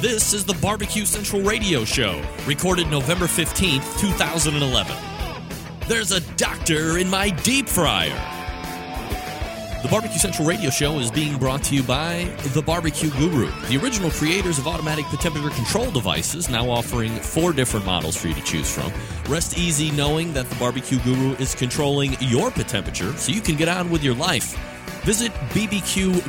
[0.00, 4.96] This is the Barbecue Central Radio Show, recorded November 15th, 2011.
[5.88, 8.08] There's a doctor in my deep fryer.
[9.82, 13.76] The Barbecue Central Radio Show is being brought to you by The Barbecue Guru, the
[13.76, 18.42] original creators of automatic temperature control devices, now offering four different models for you to
[18.42, 18.90] choose from.
[19.30, 23.68] Rest easy knowing that The Barbecue Guru is controlling your temperature so you can get
[23.68, 24.56] on with your life.
[25.04, 26.24] Visit bbqguru.com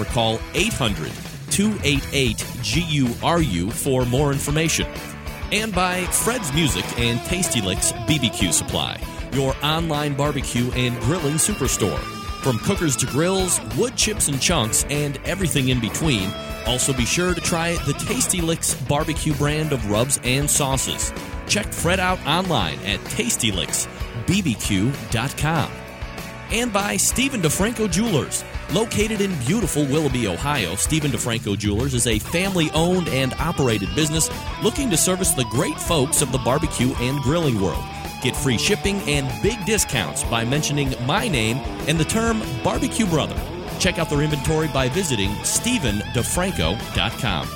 [0.00, 1.12] or call 800
[1.56, 4.86] 288 GURU for more information.
[5.52, 9.00] And by Fred's Music and Tasty Licks BBQ Supply,
[9.32, 11.98] your online barbecue and grilling superstore.
[12.42, 16.30] From cookers to grills, wood chips and chunks, and everything in between.
[16.66, 21.10] Also, be sure to try the Tasty Licks barbecue brand of rubs and sauces.
[21.48, 25.70] Check Fred out online at tastylicksbbq.com.
[26.50, 28.44] And by Steven DiFranco Jewelers.
[28.72, 34.28] Located in beautiful Willoughby, Ohio, Steven DiFranco Jewelers is a family owned and operated business
[34.62, 37.84] looking to service the great folks of the barbecue and grilling world.
[38.22, 43.40] Get free shipping and big discounts by mentioning my name and the term barbecue brother.
[43.78, 47.48] Check out their inventory by visiting StevenDiFranco.com.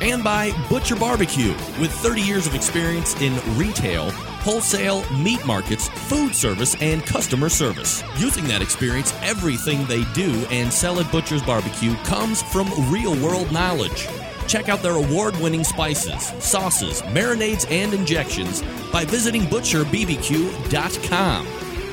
[0.00, 4.10] And by Butcher Barbecue, with 30 years of experience in retail,
[4.42, 8.02] wholesale, meat markets, food service, and customer service.
[8.18, 13.50] Using that experience, everything they do and sell at Butcher's Barbecue comes from real world
[13.52, 14.08] knowledge.
[14.46, 21.46] Check out their award winning spices, sauces, marinades, and injections by visiting ButcherBBQ.com.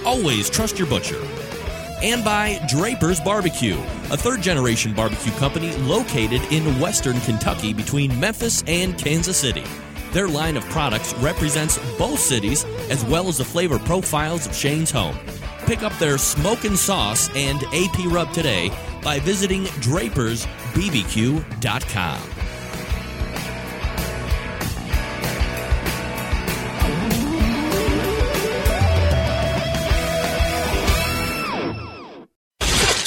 [0.06, 1.22] Always trust your butcher.
[2.02, 3.78] And by Draper's Barbecue,
[4.10, 9.66] a third generation barbecue company located in western Kentucky between Memphis and Kansas City.
[10.12, 14.92] Their line of products represents both cities as well as the flavor profiles of Shane's
[14.92, 15.18] home.
[15.66, 18.72] Pick up their smoke and sauce and AP rub today
[19.04, 22.39] by visiting drapersbbq.com.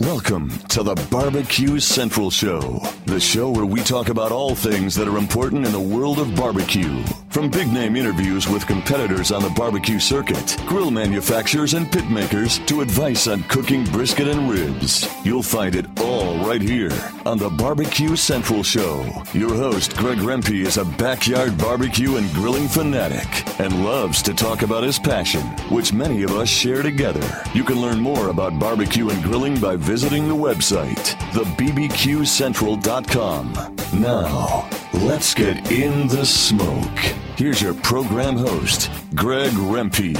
[0.00, 5.08] Welcome to the Barbecue Central Show, the show where we talk about all things that
[5.08, 7.02] are important in the world of barbecue.
[7.30, 12.58] From big name interviews with competitors on the barbecue circuit, grill manufacturers and pit makers,
[12.60, 15.06] to advice on cooking brisket and ribs.
[15.24, 16.92] You'll find it all right here
[17.26, 19.04] on the Barbecue Central Show.
[19.32, 23.26] Your host, Greg Rempe, is a backyard barbecue and grilling fanatic
[23.60, 27.44] and loves to talk about his passion, which many of us share together.
[27.52, 33.52] You can learn more about barbecue and grilling by visiting the website, thebbqcentral.com.
[33.98, 36.98] Now, let's get in the smoke.
[37.38, 40.14] Here's your program host, Greg Rempe.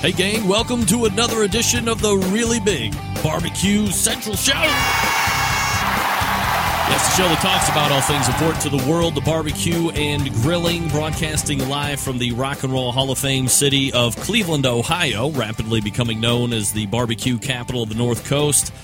[0.00, 2.92] Hey, gang, welcome to another edition of the really big
[3.22, 5.39] Barbecue Central Show.
[6.90, 10.28] Yes, the show that talks about all things important to the world, the barbecue and
[10.42, 15.30] grilling, broadcasting live from the Rock and Roll Hall of Fame city of Cleveland, Ohio,
[15.30, 18.74] rapidly becoming known as the barbecue capital of the North Coast.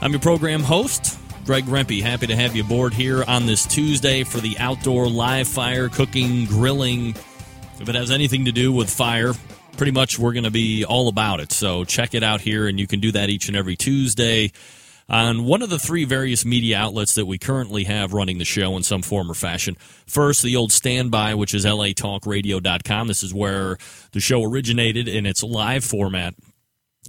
[0.00, 2.02] I'm your program host, Greg Rempe.
[2.02, 6.46] Happy to have you aboard here on this Tuesday for the outdoor live fire cooking,
[6.46, 7.10] grilling.
[7.78, 9.34] If it has anything to do with fire,
[9.76, 11.52] pretty much we're going to be all about it.
[11.52, 14.50] So check it out here, and you can do that each and every Tuesday
[15.08, 18.76] on one of the three various media outlets that we currently have running the show
[18.76, 19.76] in some form or fashion.
[20.06, 23.08] First, the old standby, which is latalkradio.com.
[23.08, 23.76] This is where
[24.12, 26.34] the show originated in its live format.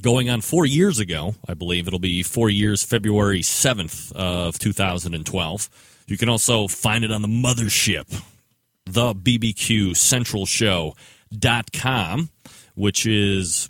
[0.01, 5.69] Going on four years ago, I believe it'll be four years, February 7th of 2012.
[6.05, 8.21] You can also find it on the mothership,
[8.85, 12.29] the BBQ Central Show.com,
[12.75, 13.69] which is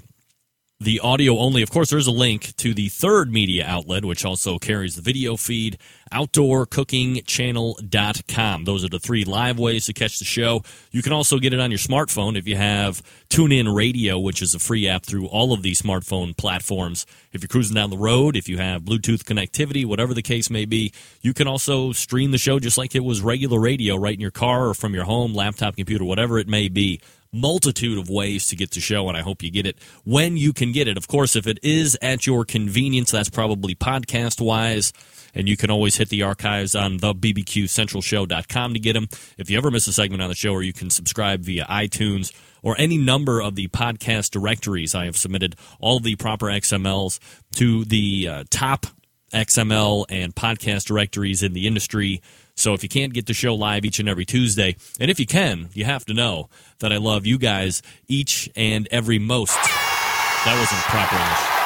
[0.79, 1.63] the audio only.
[1.63, 5.35] Of course, there's a link to the third media outlet, which also carries the video
[5.35, 5.79] feed,
[6.13, 8.65] outdoorcookingchannel.com.
[8.65, 10.61] Those are the three live ways to catch the show.
[10.91, 14.53] You can also get it on your smartphone if you have TuneIn Radio, which is
[14.53, 17.07] a free app through all of these smartphone platforms.
[17.31, 20.65] If you're cruising down the road, if you have Bluetooth connectivity, whatever the case may
[20.65, 24.21] be, you can also stream the show just like it was regular radio right in
[24.21, 27.01] your car or from your home, laptop, computer, whatever it may be
[27.31, 30.53] multitude of ways to get the show, and I hope you get it when you
[30.53, 30.97] can get it.
[30.97, 34.93] Of course, if it is at your convenience, that's probably podcast wise.
[35.35, 39.07] And you can always hit the archives on the bbqcentralshow.com to get them.
[39.37, 42.33] If you ever miss a segment on the show, or you can subscribe via iTunes
[42.63, 44.95] or any number of the podcast directories.
[44.95, 47.19] I have submitted all the proper XMLs
[47.55, 48.87] to the uh, top
[49.33, 52.21] XML and podcast directories in the industry
[52.57, 55.27] So if you can't get the show live each and every Tuesday, and if you
[55.27, 56.49] can, you have to know
[56.79, 59.53] that I love you guys each and every most.
[59.53, 61.57] That wasn't proper English.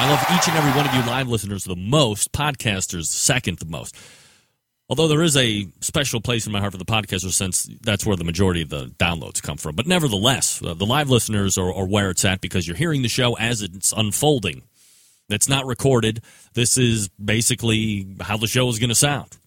[0.00, 3.66] I love each and every one of you live listeners the most, podcasters second the
[3.66, 3.96] most.
[4.88, 8.16] Although there is a special place in my heart for the podcasters, since that's where
[8.16, 9.76] the majority of the downloads come from.
[9.76, 13.08] But nevertheless, uh, the live listeners are, are where it's at because you're hearing the
[13.08, 14.62] show as it's unfolding.
[15.28, 16.22] It's not recorded.
[16.54, 19.37] This is basically how the show is going to sound.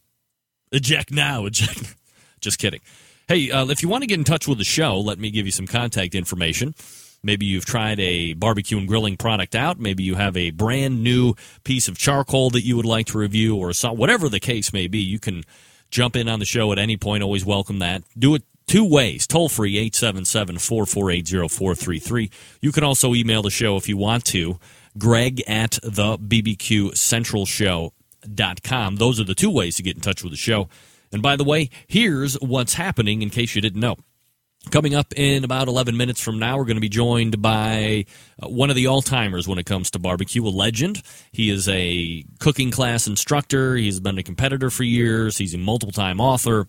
[0.72, 1.46] Eject now.
[1.46, 1.96] Eject.
[2.42, 2.82] Just kidding.
[3.28, 5.46] Hey, uh, if you want to get in touch with the show, let me give
[5.46, 6.76] you some contact information.
[7.24, 9.80] Maybe you've tried a barbecue and grilling product out.
[9.80, 13.56] Maybe you have a brand new piece of charcoal that you would like to review,
[13.56, 14.98] or so, whatever the case may be.
[14.98, 15.44] You can
[15.92, 17.22] jump in on the show at any point.
[17.22, 18.04] Always welcome that.
[18.18, 22.32] Do it two ways toll free 877 448 0433.
[22.62, 24.60] You can also email the show if you want to.
[24.98, 27.46] Greg at the BBQ Central
[28.26, 28.98] Show.com.
[28.98, 30.70] Those are the two ways to get in touch with the show.
[31.12, 33.98] And by the way, here's what's happening in case you didn't know.
[34.70, 38.06] Coming up in about 11 minutes from now, we're going to be joined by
[38.42, 41.02] uh, one of the all timers when it comes to barbecue, a legend.
[41.32, 43.76] He is a cooking class instructor.
[43.76, 45.40] He's been a competitor for years.
[45.40, 46.68] He's a multiple time author.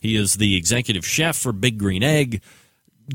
[0.00, 2.42] He is the executive chef for Big Green Egg.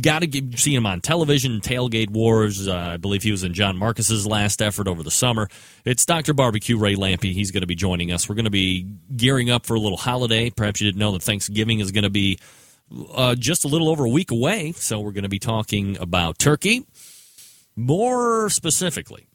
[0.02, 2.68] Got to see him on television, Tailgate Wars.
[2.68, 5.48] Uh, I believe he was in John Marcus's last effort over the summer.
[5.86, 6.34] It's Dr.
[6.34, 7.32] Barbecue Ray Lampe.
[7.32, 8.28] He's going to be joining us.
[8.28, 8.86] We're going to be
[9.16, 10.50] gearing up for a little holiday.
[10.50, 12.38] Perhaps you didn't know that Thanksgiving is going to be
[13.14, 14.74] uh, just a little over a week away.
[14.74, 16.86] So we're going to be talking about turkey.
[17.76, 19.27] More specifically,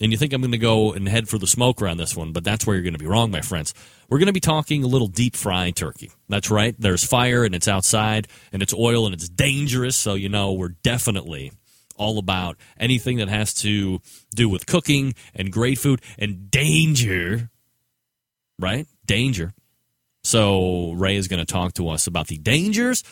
[0.00, 2.32] and you think I'm going to go and head for the smoker on this one,
[2.32, 3.74] but that's where you're going to be wrong, my friends.
[4.08, 6.10] We're going to be talking a little deep fry turkey.
[6.28, 6.74] That's right.
[6.78, 9.96] There's fire and it's outside and it's oil and it's dangerous.
[9.96, 11.52] So, you know, we're definitely
[11.96, 14.00] all about anything that has to
[14.34, 17.50] do with cooking and great food and danger,
[18.58, 18.86] right?
[19.04, 19.52] Danger.
[20.22, 23.04] So Ray is going to talk to us about the dangers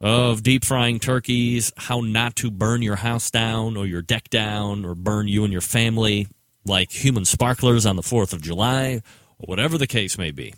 [0.00, 4.84] of deep frying turkeys, how not to burn your house down or your deck down
[4.84, 6.26] or burn you and your family
[6.64, 9.02] like human sparklers on the 4th of July
[9.38, 10.54] or whatever the case may be.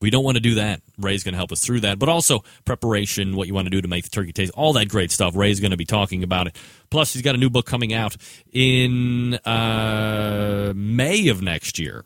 [0.00, 0.80] We don't want to do that.
[0.96, 3.80] Ray's going to help us through that, but also preparation, what you want to do
[3.80, 5.34] to make the turkey taste, all that great stuff.
[5.34, 6.56] Ray's going to be talking about it.
[6.88, 8.16] Plus, he's got a new book coming out
[8.52, 12.04] in uh, May of next year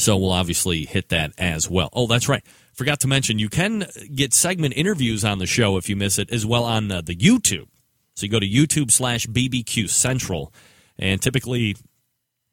[0.00, 1.90] so we'll obviously hit that as well.
[1.92, 2.44] Oh, that's right.
[2.72, 6.30] Forgot to mention, you can get segment interviews on the show if you miss it,
[6.30, 7.68] as well on uh, the YouTube.
[8.14, 10.52] So you go to YouTube slash BBQ Central,
[10.98, 11.76] and typically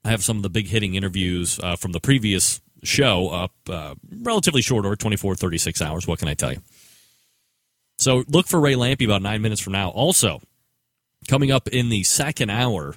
[0.04, 3.96] I have some of the big hitting interviews uh, from the previous show up uh,
[4.22, 6.08] relatively short or 24, 36 hours.
[6.08, 6.60] What can I tell you?
[7.98, 9.90] So look for Ray Lampe about nine minutes from now.
[9.90, 10.42] Also,
[11.28, 12.96] coming up in the second hour,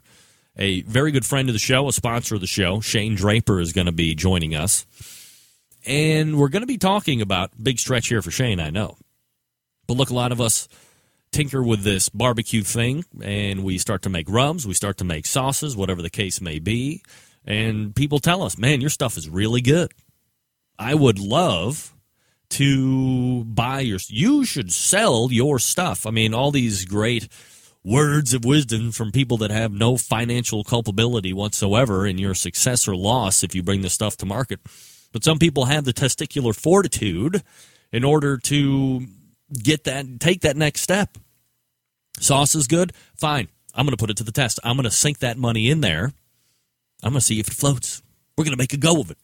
[0.61, 3.73] a very good friend of the show, a sponsor of the show, Shane Draper, is
[3.73, 4.85] going to be joining us.
[5.87, 8.99] And we're going to be talking about big stretch here for Shane, I know.
[9.87, 10.69] But look, a lot of us
[11.33, 15.25] tinker with this barbecue thing and we start to make rubs, we start to make
[15.25, 17.03] sauces, whatever the case may be.
[17.47, 19.93] And people tell us, man, your stuff is really good.
[20.79, 21.95] I would love
[22.51, 26.05] to buy your, you should sell your stuff.
[26.05, 27.29] I mean, all these great
[27.85, 32.94] words of wisdom from people that have no financial culpability whatsoever in your success or
[32.94, 34.61] loss if you bring this stuff to market.
[35.12, 37.43] But some people have the testicular fortitude
[37.93, 39.06] in order to
[39.53, 41.17] get that, take that next step.
[42.19, 42.93] Sauce is good?
[43.17, 43.49] Fine.
[43.75, 44.60] I'm going to put it to the test.
[44.63, 46.13] I'm going to sink that money in there.
[47.03, 48.03] I'm going to see if it floats.
[48.37, 49.19] We're going to make a go of it.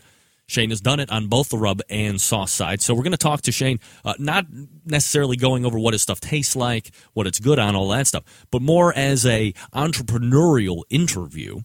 [0.46, 2.80] Shane has done it on both the rub and sauce side.
[2.80, 4.46] So we're going to talk to Shane, uh, not
[4.84, 8.46] necessarily going over what his stuff tastes like, what it's good on, all that stuff,
[8.50, 11.60] but more as a entrepreneurial interview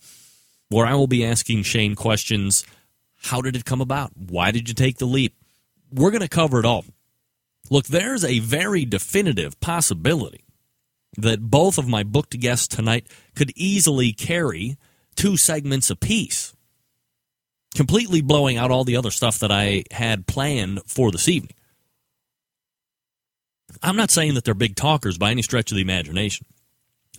[0.70, 2.66] where I will be asking Shane questions.
[3.24, 4.12] How did it come about?
[4.16, 5.36] Why did you take the leap?
[5.92, 6.86] We're going to cover it all.
[7.70, 10.44] Look, there's a very definitive possibility
[11.18, 14.78] that both of my booked guests tonight could easily carry
[15.16, 16.56] two segments apiece
[17.76, 21.56] completely blowing out all the other stuff that I had planned for this evening.
[23.82, 26.46] I'm not saying that they're big talkers by any stretch of the imagination.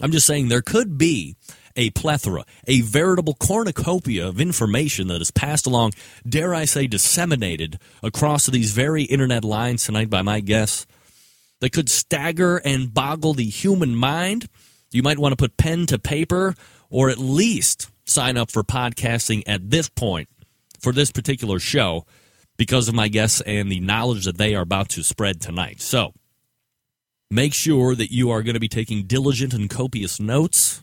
[0.00, 1.36] I'm just saying there could be
[1.76, 5.92] a plethora, a veritable cornucopia of information that is passed along,
[6.28, 10.86] dare I say, disseminated across these very internet lines tonight by my guests
[11.60, 14.48] that could stagger and boggle the human mind.
[14.90, 16.54] You might want to put pen to paper
[16.90, 20.28] or at least sign up for podcasting at this point
[20.82, 22.04] for this particular show
[22.56, 25.80] because of my guests and the knowledge that they are about to spread tonight.
[25.80, 26.12] So
[27.30, 30.82] make sure that you are going to be taking diligent and copious notes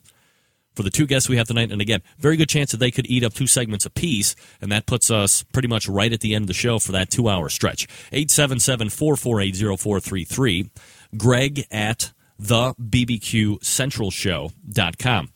[0.74, 1.72] for the two guests we have tonight.
[1.72, 4.86] And again, very good chance that they could eat up two segments apiece, and that
[4.86, 7.50] puts us pretty much right at the end of the show for that two hour
[7.50, 7.84] stretch.
[8.14, 10.72] 877 448 0433.
[11.18, 15.30] Greg at the bbqcentralshow.com.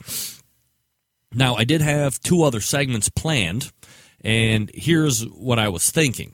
[1.36, 3.72] Now, I did have two other segments planned,
[4.24, 6.34] and here's what I was thinking.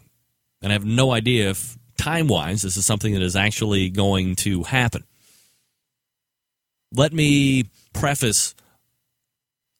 [0.62, 4.36] And I have no idea if time wise this is something that is actually going
[4.38, 5.03] to happen.
[6.93, 8.55] Let me preface.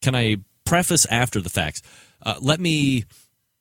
[0.01, 1.82] Can I preface after the facts?
[2.22, 3.06] Uh, let me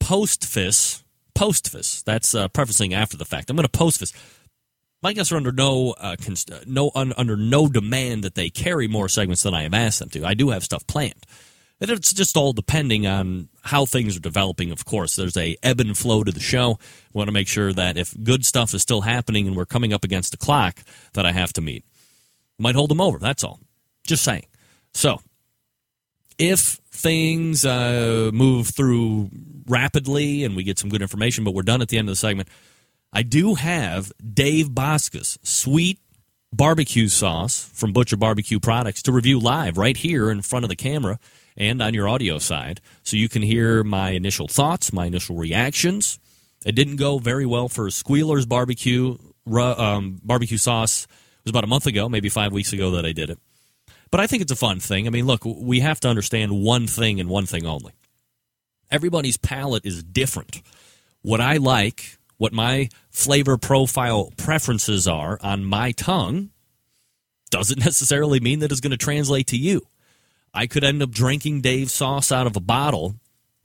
[0.01, 1.03] postface.
[1.35, 2.03] Postface.
[2.05, 3.49] That's uh, prefacing after the fact.
[3.49, 4.13] I'm going to postface
[5.03, 8.89] my guests are under no uh, const- no un- under no demand that they carry
[8.89, 10.25] more segments than I have asked them to.
[10.25, 11.25] I do have stuff planned.
[11.81, 14.71] And it's just all depending on how things are developing.
[14.71, 16.79] Of course, there's a ebb and flow to the show.
[17.13, 19.93] We want to make sure that if good stuff is still happening and we're coming
[19.93, 20.83] up against the clock
[21.15, 21.85] that I have to meet,
[22.59, 23.19] might hold them over.
[23.19, 23.61] That's all.
[24.05, 24.47] Just saying.
[24.93, 25.21] So,
[26.39, 29.31] if things uh, move through
[29.67, 32.17] rapidly and we get some good information, but we're done at the end of the
[32.17, 32.49] segment
[33.13, 35.99] I do have Dave Bouska's sweet
[36.53, 40.77] barbecue sauce from Butcher Barbecue Products to review live right here in front of the
[40.77, 41.19] camera
[41.59, 42.81] and on your audio side.
[43.03, 46.19] So you can hear my initial thoughts, my initial reactions.
[46.65, 51.05] It didn't go very well for Squealer's barbecue um, barbecue sauce.
[51.05, 53.39] It was about a month ago, maybe five weeks ago that I did it.
[54.11, 55.07] But I think it's a fun thing.
[55.07, 57.93] I mean, look, we have to understand one thing and one thing only.
[58.91, 60.63] Everybody's palate is different.
[61.21, 66.51] What I like what my flavor profile preferences are on my tongue
[67.51, 69.83] doesn't necessarily mean that it's going to translate to you.
[70.59, 73.15] I could end up drinking Dave's sauce out of a bottle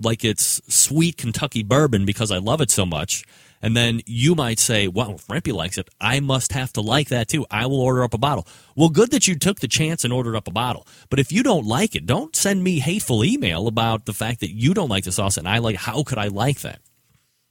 [0.02, 3.24] like it's sweet Kentucky bourbon because I love it so much.
[3.62, 7.08] And then you might say, well, if Rempy likes it, I must have to like
[7.10, 7.46] that too.
[7.50, 8.46] I will order up a bottle.
[8.76, 10.86] Well, good that you took the chance and ordered up a bottle.
[11.10, 14.54] But if you don't like it, don't send me hateful email about the fact that
[14.54, 16.80] you don't like the sauce and I like, how could I like that?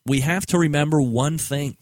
[0.06, 1.76] we have to remember one thing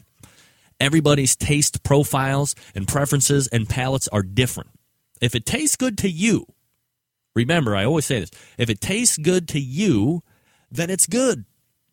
[0.78, 4.70] everybody's taste profiles and preferences and palates are different.
[5.20, 6.46] If it tastes good to you,
[7.34, 10.22] remember, I always say this if it tastes good to you,
[10.70, 11.44] then it's good.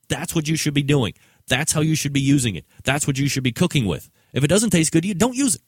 [0.09, 1.13] That's what you should be doing.
[1.47, 2.65] That's how you should be using it.
[2.83, 4.09] That's what you should be cooking with.
[4.33, 5.61] If it doesn't taste good to you, don't use it.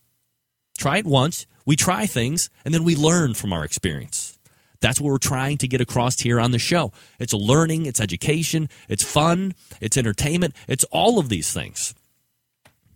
[0.78, 1.46] Try it once.
[1.66, 4.40] We try things and then we learn from our experience.
[4.82, 6.94] That's what we're trying to get across here on the show.
[7.20, 11.94] It's learning, it's education, it's fun, it's entertainment, it's all of these things.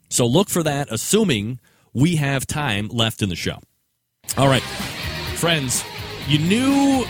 [0.10, 1.60] So look for that, assuming
[1.94, 3.60] we have time left in the show.
[4.38, 4.64] All right,
[5.36, 5.84] friends,
[6.28, 7.06] you knew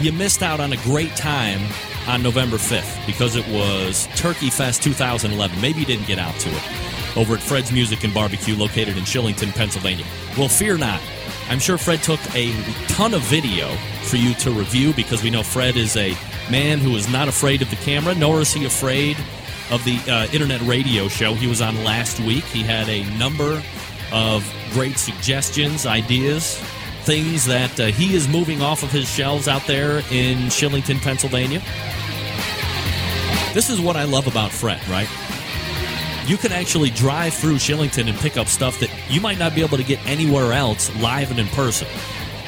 [0.00, 1.60] you missed out on a great time
[2.06, 5.60] on November 5th because it was Turkey Fest 2011.
[5.60, 9.04] Maybe you didn't get out to it over at Fred's Music and Barbecue located in
[9.04, 10.06] Shillington, Pennsylvania.
[10.36, 11.00] Well, fear not.
[11.48, 12.52] I'm sure Fred took a
[12.88, 13.68] ton of video
[14.02, 16.10] for you to review because we know Fred is a
[16.50, 19.16] man who is not afraid of the camera, nor is he afraid
[19.70, 22.44] of the uh, internet radio show he was on last week.
[22.44, 23.62] He had a number
[24.12, 26.62] of great suggestions, ideas,
[27.08, 31.60] things that uh, he is moving off of his shelves out there in Shillington, Pennsylvania.
[33.54, 35.08] This is what I love about Fred, right?
[36.28, 39.62] you can actually drive through Shillington and pick up stuff that you might not be
[39.62, 41.88] able to get anywhere else live and in person.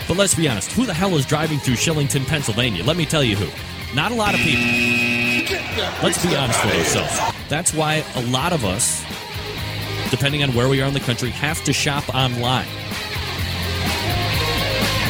[0.07, 2.85] But let's be honest, who the hell is driving through Shillington, Pennsylvania?
[2.85, 3.49] Let me tell you who.
[3.97, 5.57] Not a lot of people.
[6.03, 7.35] Let's be honest with ourselves.
[7.49, 9.03] That's why a lot of us,
[10.11, 12.69] depending on where we are in the country, have to shop online.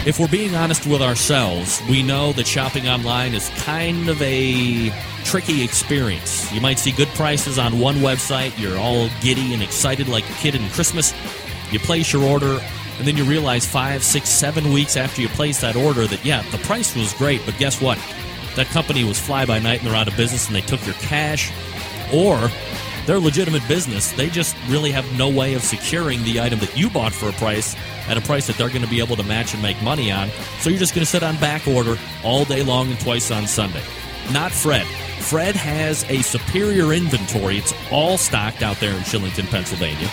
[0.06, 4.88] If we're being honest with ourselves, we know that shopping online is kind of a
[5.24, 6.50] tricky experience.
[6.54, 10.32] You might see good prices on one website, you're all giddy and excited like a
[10.32, 11.12] kid in Christmas.
[11.70, 12.60] You place your order,
[12.98, 16.48] and then you realize five, six, seven weeks after you place that order that, yeah,
[16.50, 17.98] the price was great, but guess what?
[18.56, 20.94] That company was fly by night and they're out of business and they took your
[20.94, 21.52] cash,
[22.10, 22.50] or
[23.10, 24.12] they're legitimate business.
[24.12, 27.32] They just really have no way of securing the item that you bought for a
[27.32, 27.74] price
[28.06, 30.28] at a price that they're going to be able to match and make money on.
[30.60, 33.48] So you're just going to sit on back order all day long and twice on
[33.48, 33.82] Sunday.
[34.32, 34.86] Not Fred.
[35.18, 37.58] Fred has a superior inventory.
[37.58, 40.06] It's all stocked out there in Shillington, Pennsylvania.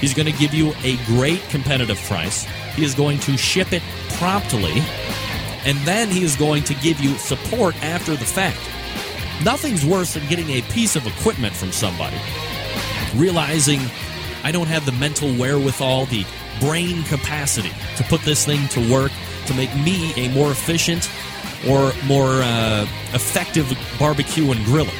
[0.00, 2.44] He's going to give you a great competitive price.
[2.76, 3.82] He is going to ship it
[4.18, 4.84] promptly,
[5.64, 8.60] and then he is going to give you support after the fact.
[9.44, 12.16] Nothing's worse than getting a piece of equipment from somebody,
[13.14, 13.80] realizing
[14.42, 16.24] I don't have the mental wherewithal, the
[16.60, 19.12] brain capacity to put this thing to work
[19.46, 21.10] to make me a more efficient
[21.68, 23.66] or more uh, effective
[23.98, 24.94] barbecue and grilling.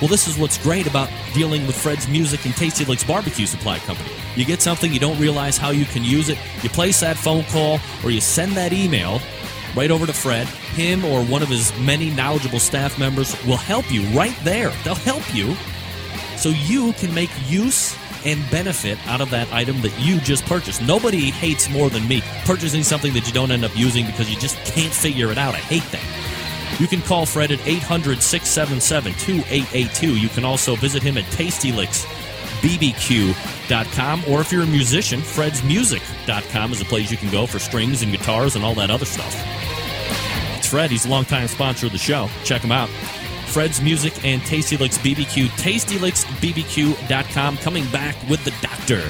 [0.00, 3.78] Well, this is what's great about dealing with Fred's Music and Tasty Licks Barbecue Supply
[3.78, 4.10] Company.
[4.34, 7.44] You get something, you don't realize how you can use it, you place that phone
[7.44, 9.20] call or you send that email,
[9.76, 10.48] right over to Fred.
[10.72, 14.70] Him or one of his many knowledgeable staff members will help you right there.
[14.84, 15.54] They'll help you
[16.36, 20.82] so you can make use and benefit out of that item that you just purchased.
[20.82, 24.38] Nobody hates more than me purchasing something that you don't end up using because you
[24.38, 25.54] just can't figure it out.
[25.54, 26.04] I hate that.
[26.80, 30.16] You can call Fred at 800 677 2882.
[30.16, 34.22] You can also visit him at tastylicksbbq.com.
[34.28, 38.10] Or if you're a musician, fredsmusic.com is a place you can go for strings and
[38.10, 39.34] guitars and all that other stuff.
[40.72, 40.90] Fred.
[40.90, 42.30] He's a longtime sponsor of the show.
[42.44, 42.88] Check him out.
[43.48, 45.48] Fred's Music and Tasty Licks BBQ.
[45.48, 47.58] TastyLicksBBQ.com.
[47.58, 49.02] Coming back with the doctor.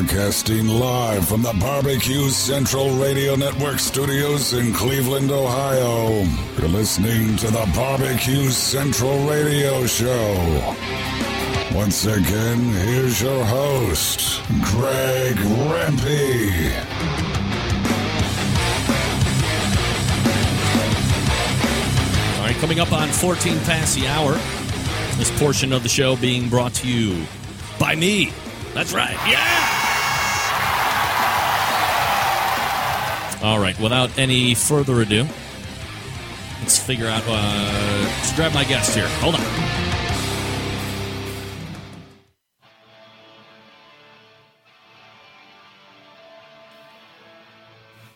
[0.00, 6.26] Broadcasting live from the Barbecue Central Radio Network studios in Cleveland, Ohio.
[6.58, 10.74] You're listening to the Barbecue Central Radio Show.
[11.74, 16.72] Once again, here's your host, Greg Rempe.
[22.38, 24.32] All right, coming up on 14 past the hour,
[25.18, 27.26] this portion of the show being brought to you
[27.78, 28.32] by me.
[28.72, 29.16] That's right.
[29.28, 29.79] Yeah!
[33.42, 35.26] All right, without any further ado,
[36.60, 37.22] let's figure out.
[37.26, 39.08] Uh, let's grab my guest here.
[39.20, 39.40] Hold on.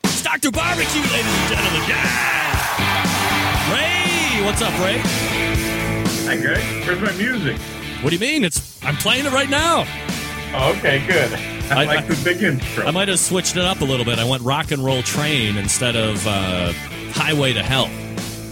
[0.04, 0.50] It's Dr.
[0.50, 1.82] Barbecue, ladies and gentlemen.
[1.88, 2.34] Yeah!
[3.72, 4.44] Ray!
[4.44, 5.00] What's up, Ray?
[6.26, 6.86] Hi, Greg.
[6.86, 7.56] Where's my music?
[8.02, 8.44] What do you mean?
[8.44, 9.86] It's I'm playing it right now.
[10.54, 11.32] Okay, good.
[11.72, 12.84] I, I- like I- the big intro.
[12.86, 14.18] I might have switched it up a little bit.
[14.18, 16.72] I went rock and roll train instead of uh,
[17.12, 17.88] highway to hell.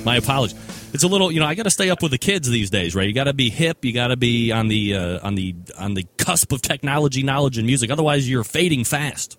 [0.05, 0.59] My apologies.
[0.95, 2.95] It's a little, you know, I got to stay up with the kids these days,
[2.95, 3.07] right?
[3.07, 3.85] You got to be hip.
[3.85, 7.57] You got to be on the uh, on the on the cusp of technology, knowledge,
[7.57, 7.91] and music.
[7.91, 9.39] Otherwise, you're fading fast.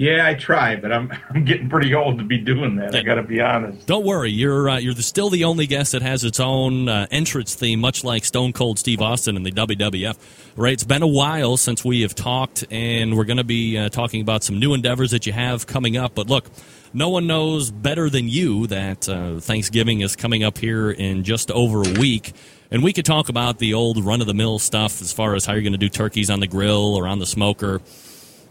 [0.00, 2.94] Yeah, I try, but I'm I'm getting pretty old to be doing that.
[2.94, 3.86] I got to be honest.
[3.86, 7.06] Don't worry, you're uh, you're the, still the only guest that has its own uh,
[7.10, 10.16] entrance theme, much like Stone Cold Steve Austin in the WWF.
[10.56, 10.72] Right?
[10.72, 14.22] It's been a while since we have talked, and we're going to be uh, talking
[14.22, 16.14] about some new endeavors that you have coming up.
[16.14, 16.46] But look,
[16.94, 21.50] no one knows better than you that uh, Thanksgiving is coming up here in just
[21.50, 22.32] over a week.
[22.70, 25.44] And we could talk about the old run of the mill stuff as far as
[25.44, 27.82] how you're going to do turkeys on the grill or on the smoker.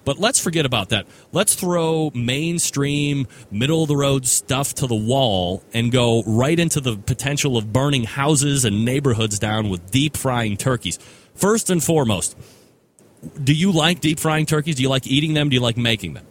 [0.09, 1.05] But let's forget about that.
[1.31, 6.81] Let's throw mainstream, middle of the road stuff to the wall and go right into
[6.81, 10.97] the potential of burning houses and neighborhoods down with deep frying turkeys.
[11.35, 12.35] First and foremost,
[13.43, 14.77] do you like deep frying turkeys?
[14.77, 15.47] Do you like eating them?
[15.47, 16.25] Do you like making them?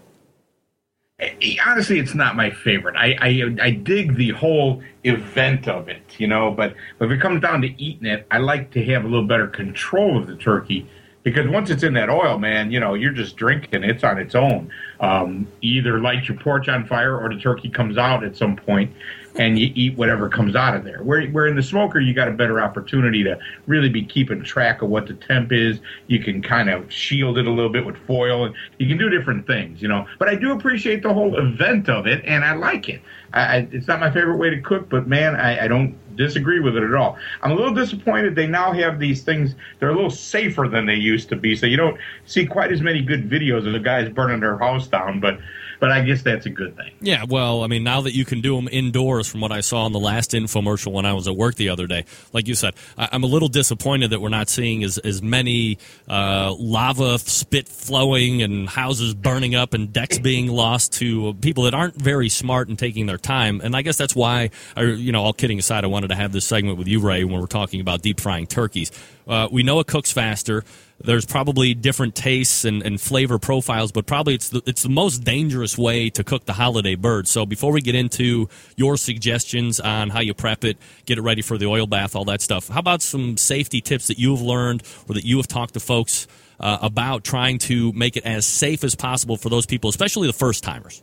[1.21, 2.97] Eh, Honestly, it's not my favorite.
[2.97, 6.51] I, I I dig the whole event of it, you know.
[6.51, 9.47] But if it comes down to eating it, I like to have a little better
[9.47, 10.89] control of the turkey
[11.23, 13.85] because once it's in that oil, man, you know, you're just drinking.
[13.85, 14.71] It's on its own.
[15.01, 18.93] Um, either light your porch on fire or the turkey comes out at some point,
[19.37, 21.03] and you eat whatever comes out of there.
[21.03, 24.83] Where where in the smoker, you got a better opportunity to really be keeping track
[24.83, 25.81] of what the temp is.
[26.07, 29.09] You can kind of shield it a little bit with foil, and you can do
[29.09, 30.07] different things, you know.
[30.19, 33.03] But I do appreciate the whole event of it, and I like it.
[33.33, 36.61] I, I, it's not my favorite way to cook, but man, I, I don't disagree
[36.61, 37.17] with it at all.
[37.43, 39.55] I'm a little disappointed they now have these things.
[39.79, 42.83] They're a little safer than they used to be, so you don't see quite as
[42.83, 45.21] many good videos of the guys burning their house down.
[45.21, 45.39] But
[45.81, 46.93] but I guess that's a good thing.
[47.01, 49.87] Yeah, well, I mean, now that you can do them indoors, from what I saw
[49.87, 52.75] in the last infomercial when I was at work the other day, like you said,
[52.97, 57.69] I, I'm a little disappointed that we're not seeing as, as many uh, lava spit
[57.69, 62.69] flowing and houses burning up and decks being lost to people that aren't very smart
[62.69, 63.61] and taking their time.
[63.63, 66.33] And I guess that's why, I, you know, all kidding aside, I wanted to have
[66.33, 68.91] this segment with you, Ray, when we're talking about deep frying turkeys.
[69.29, 70.65] Uh, we know it cooks faster.
[71.01, 75.19] There's probably different tastes and, and flavor profiles, but probably it's the, it's the most
[75.19, 77.29] dangerous way to cook the holiday bird.
[77.29, 81.43] So before we get into your suggestions on how you prep it, get it ready
[81.43, 84.83] for the oil bath, all that stuff, how about some safety tips that you've learned
[85.09, 86.27] or that you have talked to folks
[86.59, 90.33] uh, about trying to make it as safe as possible for those people, especially the
[90.33, 91.03] first timers?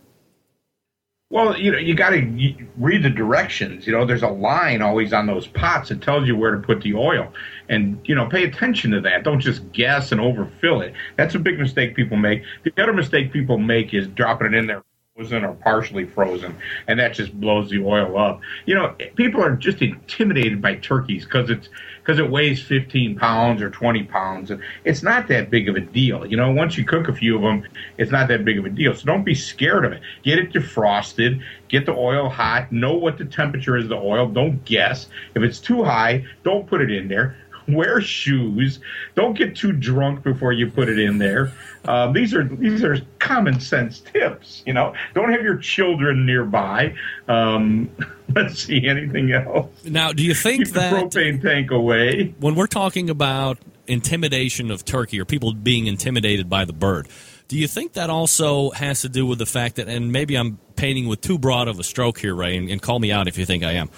[1.32, 3.88] Well, you know, you got to read the directions.
[3.88, 6.82] You know, there's a line always on those pots that tells you where to put
[6.82, 7.34] the oil,
[7.68, 9.24] and you know, pay attention to that.
[9.24, 10.94] Don't just guess and overfill it.
[11.18, 12.44] That's a big mistake people make.
[12.64, 14.84] The other mistake people make is dropping it in there
[15.16, 16.54] frozen or partially frozen,
[16.88, 18.42] and that just blows the oil up.
[18.66, 21.70] You know, people are just intimidated by turkeys because it's
[22.02, 25.80] because it weighs 15 pounds or 20 pounds, and it's not that big of a
[25.80, 26.26] deal.
[26.26, 27.66] You know, once you cook a few of them,
[27.98, 28.94] it's not that big of a deal.
[28.94, 30.02] So don't be scared of it.
[30.22, 34.28] Get it defrosted, get the oil hot, know what the temperature is of the oil.
[34.28, 35.08] Don't guess.
[35.34, 38.80] If it's too high, don't put it in there wear shoes.
[39.16, 41.52] Don't get too drunk before you put it in there.
[41.86, 44.64] Uh, these are these are common sense tips.
[44.66, 46.96] You know, don't have your children nearby.
[47.28, 47.90] Um,
[48.36, 49.70] let's see anything else.
[49.84, 52.34] Now, do you think Keep that the propane tank away?
[52.40, 57.08] when we're talking about intimidation of turkey or people being intimidated by the bird?
[57.48, 60.58] Do you think that also has to do with the fact that, and maybe I'm
[60.76, 63.38] painting with too broad of a stroke here, Ray, and, and call me out if
[63.38, 63.92] you think I am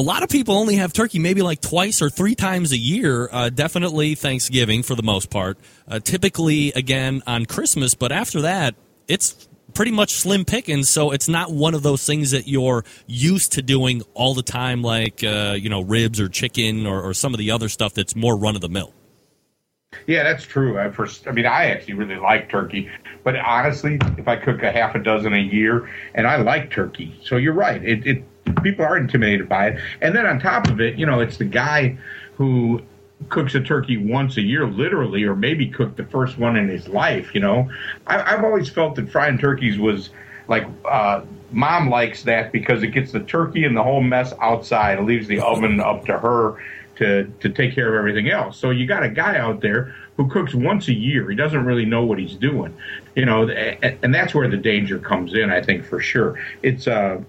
[0.00, 3.28] a lot of people only have turkey maybe like twice or three times a year.
[3.30, 5.58] Uh, definitely Thanksgiving for the most part.
[5.86, 8.74] Uh, typically, again, on Christmas, but after that,
[9.08, 10.88] it's pretty much slim pickings.
[10.88, 14.80] So it's not one of those things that you're used to doing all the time,
[14.80, 18.16] like, uh, you know, ribs or chicken or, or some of the other stuff that's
[18.16, 18.94] more run of the mill.
[20.06, 20.78] Yeah, that's true.
[20.78, 22.88] I, first, I mean, I actually really like turkey,
[23.22, 27.20] but honestly, if I cook a half a dozen a year, and I like turkey,
[27.22, 27.84] so you're right.
[27.84, 28.24] It, it
[28.62, 29.80] people are intimidated by it.
[30.00, 31.98] And then on top of it, you know, it's the guy
[32.36, 32.82] who
[33.28, 36.88] cooks a turkey once a year, literally, or maybe cooked the first one in his
[36.88, 37.34] life.
[37.34, 37.70] You know,
[38.06, 40.10] I, have always felt that frying turkeys was
[40.48, 44.98] like uh, mom likes that because it gets the turkey and the whole mess outside.
[44.98, 46.62] It leaves the oven up to her
[46.96, 48.58] to to take care of everything else.
[48.58, 51.28] So you got a guy out there who cooks once a year.
[51.30, 52.76] He doesn't really know what he's doing,
[53.14, 55.50] you know, and, and that's where the danger comes in.
[55.50, 56.38] I think for sure.
[56.62, 57.22] It's uh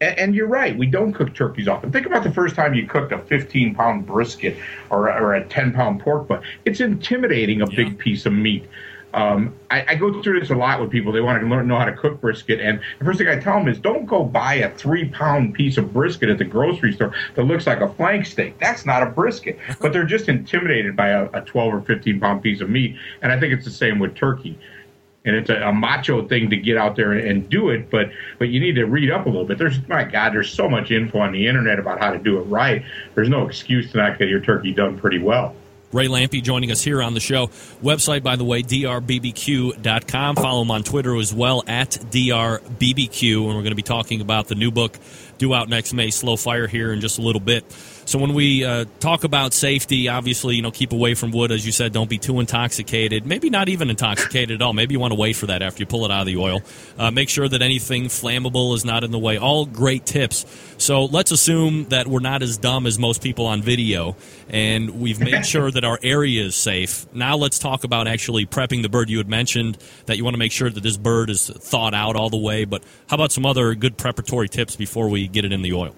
[0.00, 1.92] and, and, you're right, we don't cook turkeys often.
[1.92, 4.56] Think about the first time you cooked a 15 pound brisket
[4.90, 6.42] or, or a 10 pound pork butt.
[6.64, 7.76] It's intimidating a yeah.
[7.76, 8.68] big piece of meat.
[9.14, 11.12] Um, I, I, go through this a lot with people.
[11.12, 13.60] They want to learn know how to cook brisket, and the first thing I tell
[13.60, 17.14] them is, don't go buy a three pound piece of brisket at the grocery store
[17.36, 18.58] that looks like a flank steak.
[18.58, 19.56] That's not a brisket.
[19.80, 23.30] but they're just intimidated by a, a 12 or 15 pound piece of meat, and
[23.30, 24.58] I think it's the same with turkey
[25.24, 27.90] and it's a, a, macho thing to get out there and do it.
[27.90, 29.58] But but you need to read up a little bit.
[29.58, 32.42] There's my God, there's so much info on the internet about how to do it
[32.42, 32.84] right.
[33.14, 35.54] There's no excuse to not get your turkey done pretty well.
[35.92, 37.46] Ray Lampe joining us here on the show.
[37.80, 40.34] Website, by the way, drbbq.com.
[40.34, 43.36] Follow him on Twitter as well at drbbq.
[43.36, 44.98] And we're going to be talking about the new book
[45.38, 47.64] due out next May, Slow Fire, here in just a little bit.
[48.06, 51.64] So when we uh, talk about safety, obviously, you know, keep away from wood, as
[51.64, 51.92] you said.
[51.92, 53.24] Don't be too intoxicated.
[53.24, 54.74] Maybe not even intoxicated at all.
[54.74, 56.60] Maybe you want to wait for that after you pull it out of the oil.
[56.98, 59.38] Uh, make sure that anything flammable is not in the way.
[59.38, 60.44] All great tips.
[60.76, 64.16] So let's assume that we're not as dumb as most people on video,
[64.48, 67.06] and we've made sure that our area is safe.
[67.14, 69.08] Now let's talk about actually prepping the bird.
[69.08, 72.16] You had mentioned that you want to make sure that this bird is thawed out
[72.16, 75.52] all the way, but how about some other good preparatory tips before we get it
[75.52, 75.94] in the oil?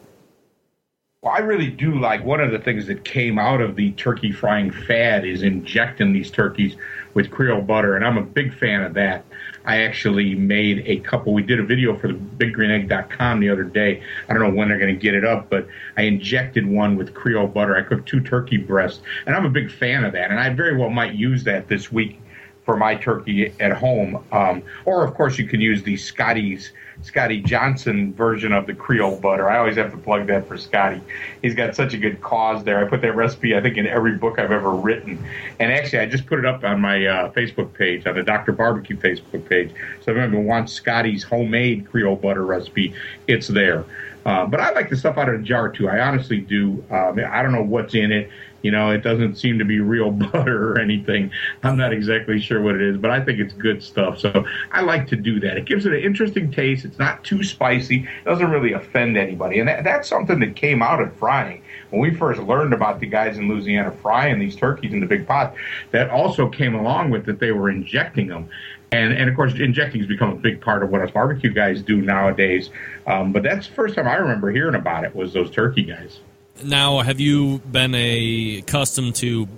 [1.27, 4.31] Well, I really do like one of the things that came out of the turkey
[4.31, 6.77] frying fad is injecting these turkeys
[7.15, 9.25] with Creole butter, and I'm a big fan of that.
[9.65, 11.35] I actually made a couple.
[11.35, 14.05] We did a video for the BigGreenEgg.com the other day.
[14.29, 17.13] I don't know when they're going to get it up, but I injected one with
[17.13, 17.77] Creole butter.
[17.77, 20.31] I cooked two turkey breasts, and I'm a big fan of that.
[20.31, 22.21] And I very well might use that this week
[22.65, 24.25] for my turkey at home.
[24.31, 26.71] Um, or, of course, you can use the Scotty's
[27.03, 29.49] Scotty Johnson version of the Creole butter.
[29.49, 31.01] I always have to plug that for Scotty.
[31.43, 32.85] He's got such a good cause there.
[32.85, 35.25] I put that recipe, I think, in every book I've ever written.
[35.61, 38.53] And actually, I just put it up on my uh, Facebook page, on the Dr.
[38.53, 39.73] Barbecue Facebook page.
[40.05, 42.95] So if anyone wants Scotty's homemade Creole butter recipe,
[43.27, 43.85] it's there.
[44.25, 45.89] Uh, but I like the stuff out of the jar too.
[45.89, 46.85] I honestly do.
[46.91, 48.29] Um, I don't know what's in it.
[48.67, 51.31] You know, it doesn't seem to be real butter or anything.
[51.63, 54.19] I'm not exactly sure what it is, but I think it's good stuff.
[54.19, 55.57] So I like to do that.
[55.57, 56.85] It gives it an interesting taste.
[56.85, 57.99] It's not too spicy.
[58.01, 59.61] It doesn't really offend anybody.
[59.61, 61.63] And that, that's something that came out of frying.
[61.91, 65.29] When we first learned about the guys in Louisiana frying these turkeys in the big
[65.29, 65.55] pot,
[65.93, 68.49] that also came along with that they were injecting them.
[68.91, 71.83] And, and of course, injecting has become a big part of what us barbecue guys
[71.83, 72.71] do nowadays.
[73.07, 76.19] Um, but that's the first time I remember hearing about it was those turkey guys.
[76.65, 79.49] Now, have you been a accustomed to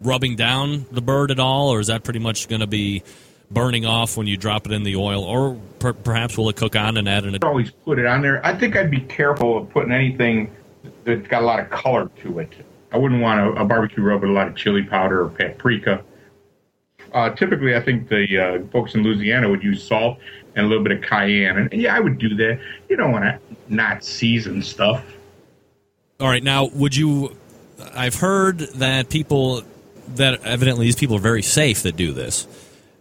[0.00, 3.02] rubbing down the bird at all, or is that pretty much going to be
[3.50, 6.76] burning off when you drop it in the oil, or per- perhaps will it cook
[6.76, 7.38] on and add an?
[7.42, 8.44] Always put it on there.
[8.44, 10.54] I think I'd be careful of putting anything
[11.04, 12.52] that's got a lot of color to it.
[12.92, 16.04] I wouldn't want a, a barbecue rub with a lot of chili powder or paprika.
[17.12, 20.18] Uh, typically, I think the uh, folks in Louisiana would use salt
[20.54, 22.60] and a little bit of cayenne, and yeah, I would do that.
[22.88, 23.38] You don't want to
[23.68, 25.04] not season stuff.
[26.22, 27.36] All right, now would you?
[27.94, 29.64] I've heard that people
[30.14, 32.46] that evidently these people are very safe that do this.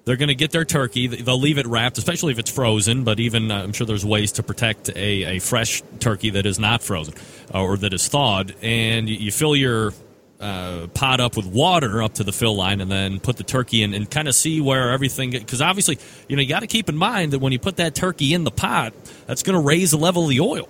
[0.05, 1.05] they're going to get their turkey.
[1.05, 3.03] They'll leave it wrapped, especially if it's frozen.
[3.03, 6.57] But even uh, I'm sure there's ways to protect a, a fresh turkey that is
[6.57, 7.13] not frozen
[7.53, 8.55] uh, or that is thawed.
[8.63, 9.93] And you, fill your
[10.39, 13.83] uh, pot up with water up to the fill line, and then put the turkey
[13.83, 15.29] in, and kind of see where everything.
[15.29, 17.93] Because obviously, you know, you got to keep in mind that when you put that
[17.93, 18.93] turkey in the pot,
[19.27, 20.67] that's going to raise the level of the oil.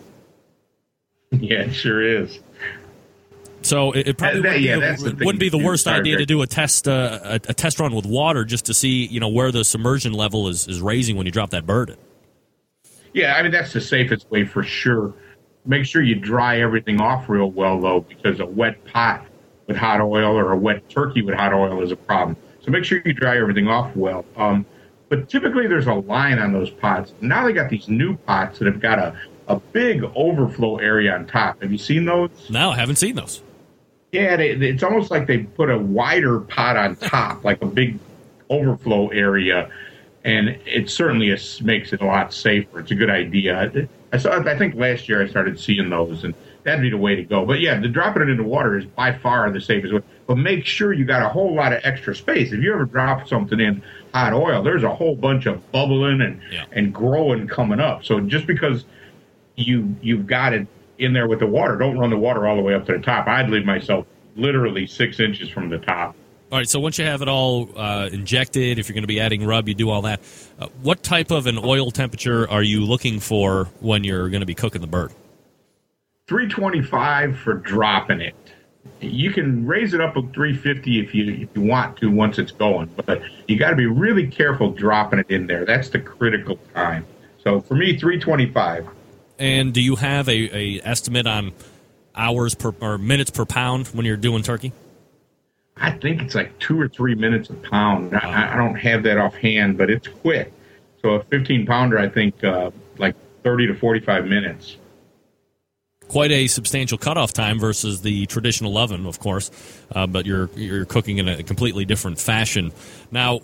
[1.39, 2.39] Yeah, it sure is.
[3.61, 5.99] So it, it probably That- wouldn't, yeah, be, the, the wouldn't be the worst start
[6.01, 9.05] idea to do a test uh, a, a test run with water just to see
[9.05, 11.97] you know where the submersion level is, is raising when you drop that bird in.
[13.13, 15.13] Yeah, I mean that's the safest way for sure.
[15.65, 19.25] Make sure you dry everything off real well though, because a wet pot
[19.67, 22.35] with hot oil or a wet turkey with hot oil is a problem.
[22.61, 24.25] So make sure you dry everything off well.
[24.35, 24.65] Um,
[25.07, 27.13] but typically there's a line on those pots.
[27.21, 29.15] Now they got these new pots that have got a,
[29.47, 31.61] a big overflow area on top.
[31.61, 32.29] Have you seen those?
[32.49, 33.41] No, I haven't seen those.
[34.11, 37.97] Yeah, they, it's almost like they put a wider pot on top, like a big
[38.49, 39.69] overflow area,
[40.23, 42.79] and it certainly is, makes it a lot safer.
[42.79, 43.87] It's a good idea.
[44.13, 44.37] I saw.
[44.41, 47.45] I think last year I started seeing those, and that'd be the way to go.
[47.45, 50.01] But yeah, the dropping it into water is by far the safest way.
[50.27, 52.51] But make sure you got a whole lot of extra space.
[52.51, 53.81] If you ever drop something in
[54.13, 56.65] hot oil, there's a whole bunch of bubbling and Yeah.
[56.73, 58.03] and growing coming up.
[58.03, 58.83] So just because
[59.67, 61.77] you you've got it in there with the water.
[61.77, 63.27] Don't run the water all the way up to the top.
[63.27, 66.15] I'd leave myself literally six inches from the top.
[66.51, 69.21] All right, so once you have it all uh, injected, if you're going to be
[69.21, 70.19] adding rub, you do all that.
[70.59, 74.45] Uh, what type of an oil temperature are you looking for when you're going to
[74.45, 75.13] be cooking the bird?
[76.27, 78.35] 325 for dropping it.
[78.99, 82.51] You can raise it up to 350 if you if you want to once it's
[82.51, 85.65] going, but you got to be really careful dropping it in there.
[85.65, 87.05] That's the critical time.
[87.43, 88.87] So for me, 325.
[89.41, 91.53] And do you have a, a estimate on
[92.13, 94.71] hours per or minutes per pound when you're doing turkey?
[95.77, 98.13] I think it's like two or three minutes a pound.
[98.15, 100.53] I, I don't have that offhand, but it's quick.
[101.01, 104.77] So a 15 pounder, I think uh, like 30 to 45 minutes.
[106.07, 109.49] quite a substantial cutoff time versus the traditional oven, of course.
[109.91, 112.71] Uh, but you're you're cooking in a completely different fashion.
[113.09, 113.39] Now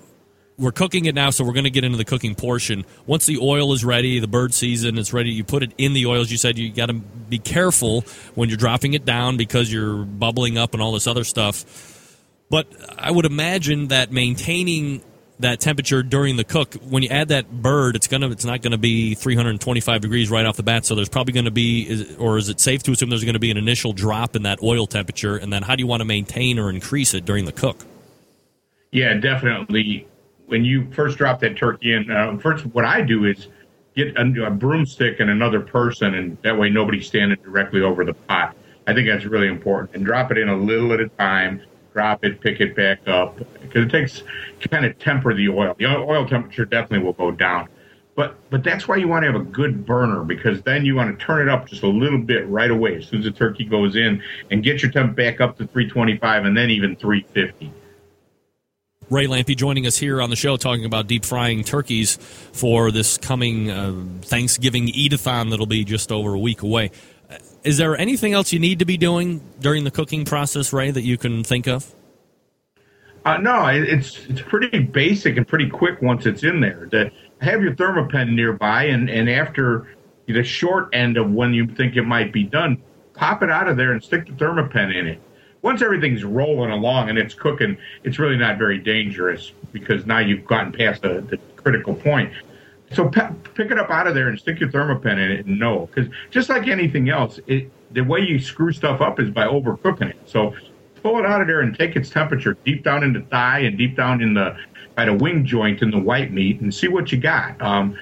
[0.57, 2.85] we're cooking it now, so we're going to get into the cooking portion.
[3.05, 5.29] Once the oil is ready, the bird season is ready.
[5.29, 6.57] You put it in the oil, as you said.
[6.57, 8.01] You got to be careful
[8.33, 12.17] when you're dropping it down because you're bubbling up and all this other stuff.
[12.49, 12.67] But
[12.97, 15.03] I would imagine that maintaining
[15.39, 18.77] that temperature during the cook, when you add that bird, it's gonna it's not gonna
[18.77, 20.85] be 325 degrees right off the bat.
[20.85, 23.39] So there's probably going to be, or is it safe to assume there's going to
[23.39, 26.05] be an initial drop in that oil temperature, and then how do you want to
[26.05, 27.85] maintain or increase it during the cook?
[28.91, 30.07] Yeah, definitely.
[30.47, 33.47] When you first drop that turkey in, uh, first what I do is
[33.95, 38.13] get a, a broomstick and another person, and that way nobody's standing directly over the
[38.13, 38.55] pot.
[38.87, 39.95] I think that's really important.
[39.95, 41.61] And drop it in a little at a time.
[41.93, 44.23] Drop it, pick it back up, because it takes
[44.69, 45.75] kind of temper the oil.
[45.77, 47.67] The oil temperature definitely will go down.
[48.15, 51.17] But but that's why you want to have a good burner because then you want
[51.17, 53.63] to turn it up just a little bit right away as soon as the turkey
[53.63, 57.71] goes in and get your temp back up to 325 and then even 350.
[59.09, 63.17] Ray Lampe joining us here on the show talking about deep frying turkeys for this
[63.17, 66.91] coming uh, Thanksgiving eat-a-thon that'll be just over a week away.
[67.63, 71.03] Is there anything else you need to be doing during the cooking process, Ray, that
[71.03, 71.93] you can think of?
[73.25, 76.85] Uh, no, it's it's pretty basic and pretty quick once it's in there.
[76.87, 79.87] To have your Thermapen nearby, and and after
[80.27, 82.81] the short end of when you think it might be done,
[83.13, 85.21] pop it out of there and stick the Thermapen in it.
[85.61, 90.45] Once everything's rolling along and it's cooking, it's really not very dangerous because now you've
[90.45, 92.31] gotten past the, the critical point.
[92.93, 95.59] So pe- pick it up out of there and stick your Thermapen in it and
[95.59, 99.45] know because just like anything else, it the way you screw stuff up is by
[99.45, 100.17] overcooking it.
[100.25, 100.53] So
[101.01, 103.77] pull it out of there and take its temperature deep down in the thigh and
[103.77, 104.57] deep down in the
[104.95, 107.61] by the wing joint in the white meat and see what you got.
[107.61, 107.97] Um,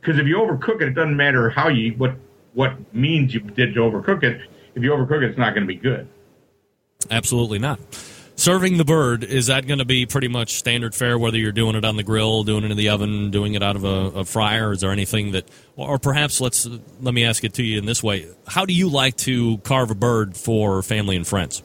[0.00, 2.14] because if you overcook it, it doesn't matter how you what
[2.54, 4.40] what means you did to overcook it.
[4.74, 6.08] If you overcook it, it's not going to be good.
[7.10, 7.80] Absolutely not.
[8.38, 11.74] Serving the bird is that going to be pretty much standard fare, whether you're doing
[11.74, 14.24] it on the grill, doing it in the oven, doing it out of a, a
[14.26, 14.72] fryer?
[14.72, 16.68] Is there anything that, or perhaps let's
[17.00, 19.90] let me ask it to you in this way: How do you like to carve
[19.90, 21.62] a bird for family and friends?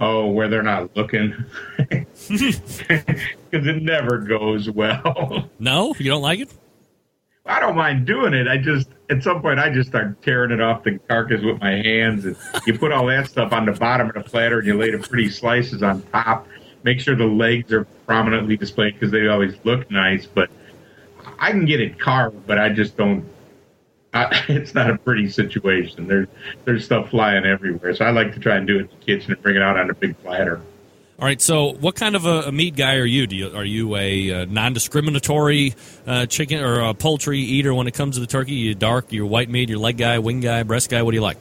[0.00, 1.34] Oh, where they're not looking,
[1.76, 2.06] because
[3.50, 5.50] it never goes well.
[5.58, 6.50] No, you don't like it.
[7.48, 8.46] I don't mind doing it.
[8.46, 11.70] I just at some point I just start tearing it off the carcass with my
[11.70, 14.76] hands, and you put all that stuff on the bottom of the platter, and you
[14.76, 16.46] lay the pretty slices on top.
[16.84, 20.26] Make sure the legs are prominently displayed because they always look nice.
[20.26, 20.50] But
[21.38, 23.24] I can get it carved, but I just don't.
[24.12, 26.06] I, it's not a pretty situation.
[26.06, 26.28] There's
[26.66, 29.32] there's stuff flying everywhere, so I like to try and do it in the kitchen
[29.32, 30.60] and bring it out on a big platter.
[31.18, 31.40] All right.
[31.40, 33.26] So, what kind of a, a meat guy are you?
[33.26, 35.74] Do you are you a, uh non-discriminatory
[36.06, 38.52] uh, chicken or a poultry eater when it comes to the turkey?
[38.52, 41.02] You dark, you white meat, your leg guy, wing guy, breast guy.
[41.02, 41.36] What do you like?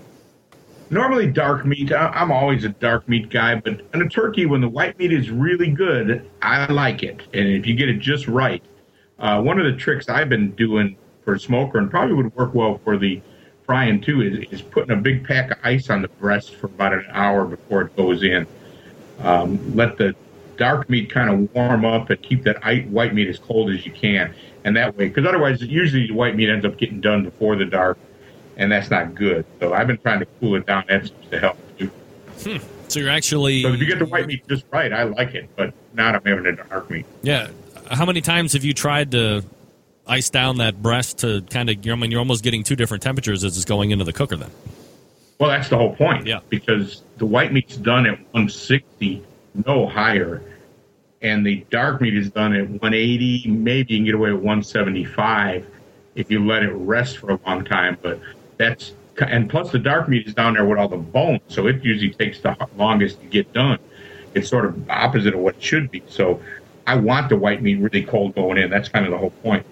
[0.90, 1.92] Normally, dark meat.
[1.92, 5.14] I- I'm always a dark meat guy, but in a turkey, when the white meat
[5.14, 7.22] is really good, I like it.
[7.34, 8.64] And if you get it just right,
[9.20, 12.56] uh, one of the tricks I've been doing for a smoker and probably would work
[12.56, 13.22] well for the
[13.68, 16.94] frying too is, is putting a big pack of ice on the breast for about
[16.94, 18.48] an hour before it goes in.
[19.20, 20.16] Um, let the
[20.58, 22.58] dark meat kind of warm up and keep that
[22.90, 24.34] white meat as cold as you can.
[24.64, 27.66] And that way, because otherwise, usually the white meat ends up getting done before the
[27.66, 27.98] dark,
[28.58, 29.46] and that's not good.
[29.60, 30.84] So I've been trying to cool it down.
[30.90, 31.92] That seems to help too.
[32.90, 35.50] So you're actually So if you get the white meat just right, I like it,
[35.56, 37.06] but not I'm having a dark meat.
[37.22, 37.50] yeah.
[37.90, 39.46] How many times have you tried to
[40.06, 41.78] ice down that breast to kind of?
[41.88, 44.36] I mean, you're almost getting two different temperatures as it's going into the cooker.
[44.36, 44.52] Then
[45.40, 46.26] Well, that's the whole point.
[46.26, 46.40] Yeah.
[46.50, 49.24] Because the white meat's done at 160,
[49.66, 50.42] no higher,
[51.22, 53.48] and the dark meat is done at 180.
[53.48, 55.66] Maybe you can get away with 175
[56.16, 57.98] if you let it rest for a long time.
[58.02, 58.20] But
[58.58, 61.84] that's and plus the dark meat is down there with all the bones, so it
[61.84, 63.80] usually takes the longest to get done.
[64.34, 66.04] It's sort of opposite of what it should be.
[66.08, 66.42] So
[66.86, 68.70] I want the white meat really cold going in.
[68.70, 69.66] That's kind of the whole point.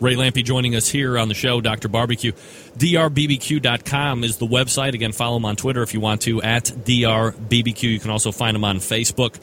[0.00, 1.88] Ray Lampe joining us here on the show, Dr.
[1.88, 2.32] Barbecue.
[2.76, 4.94] DRBBQ.com is the website.
[4.94, 7.82] Again, follow him on Twitter if you want to, at DRBBQ.
[7.82, 9.38] You can also find him on Facebook.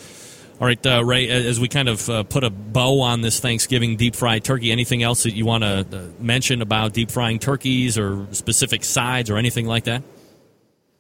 [0.61, 3.97] All right, uh, Ray, as we kind of uh, put a bow on this Thanksgiving
[3.97, 7.97] deep fried turkey, anything else that you want to uh, mention about deep frying turkeys
[7.97, 10.03] or specific sides or anything like that?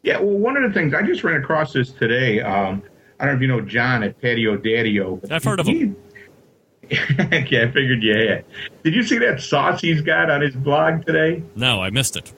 [0.01, 2.41] Yeah, well, one of the things I just ran across this today.
[2.41, 2.81] Um,
[3.19, 5.21] I don't know if you know John at Patio Daddio.
[5.21, 5.95] but I've heard of him.
[7.19, 8.45] okay, I figured you had.
[8.83, 11.43] Did you see that sauce he's got on his blog today?
[11.55, 12.33] No, I missed it.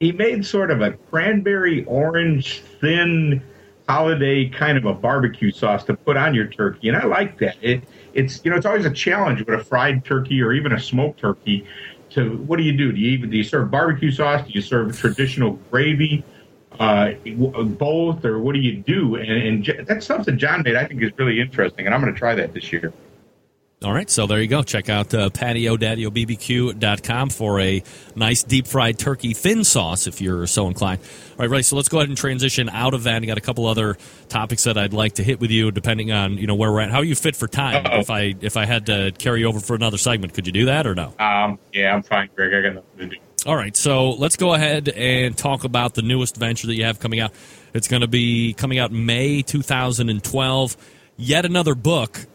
[0.00, 3.42] He made sort of a cranberry orange thin
[3.88, 7.56] holiday kind of a barbecue sauce to put on your turkey, and I like that.
[7.62, 10.80] It, it's you know it's always a challenge with a fried turkey or even a
[10.80, 11.66] smoked turkey.
[12.10, 12.92] To what do you do?
[12.92, 14.46] Do you even do you serve barbecue sauce?
[14.46, 16.24] Do you serve traditional gravy?
[16.78, 17.12] uh,
[17.78, 19.16] both, or what do you do?
[19.16, 20.76] And, and J- that's something John made.
[20.76, 22.92] I think is really interesting, and I'm going to try that this year.
[23.82, 24.62] All right, so there you go.
[24.62, 27.82] Check out uh, patiodaddiobbq.com for a
[28.16, 31.00] nice deep fried turkey thin sauce if you're so inclined.
[31.32, 33.22] All right, Ray, so let's go ahead and transition out of that.
[33.22, 33.98] I got a couple other
[34.30, 36.90] topics that I'd like to hit with you, depending on you know where we're at.
[36.90, 37.84] How are you fit for time?
[37.84, 38.00] Uh-oh.
[38.00, 40.86] If I if I had to carry over for another segment, could you do that
[40.86, 41.12] or no?
[41.18, 42.54] Um, yeah, I'm fine, Greg.
[42.54, 43.20] I got nothing to do.
[43.46, 47.00] All right, so let's go ahead and talk about the newest venture that you have
[47.00, 47.32] coming out.
[47.74, 50.76] It's going to be coming out May 2012.
[51.16, 52.26] Yet another book,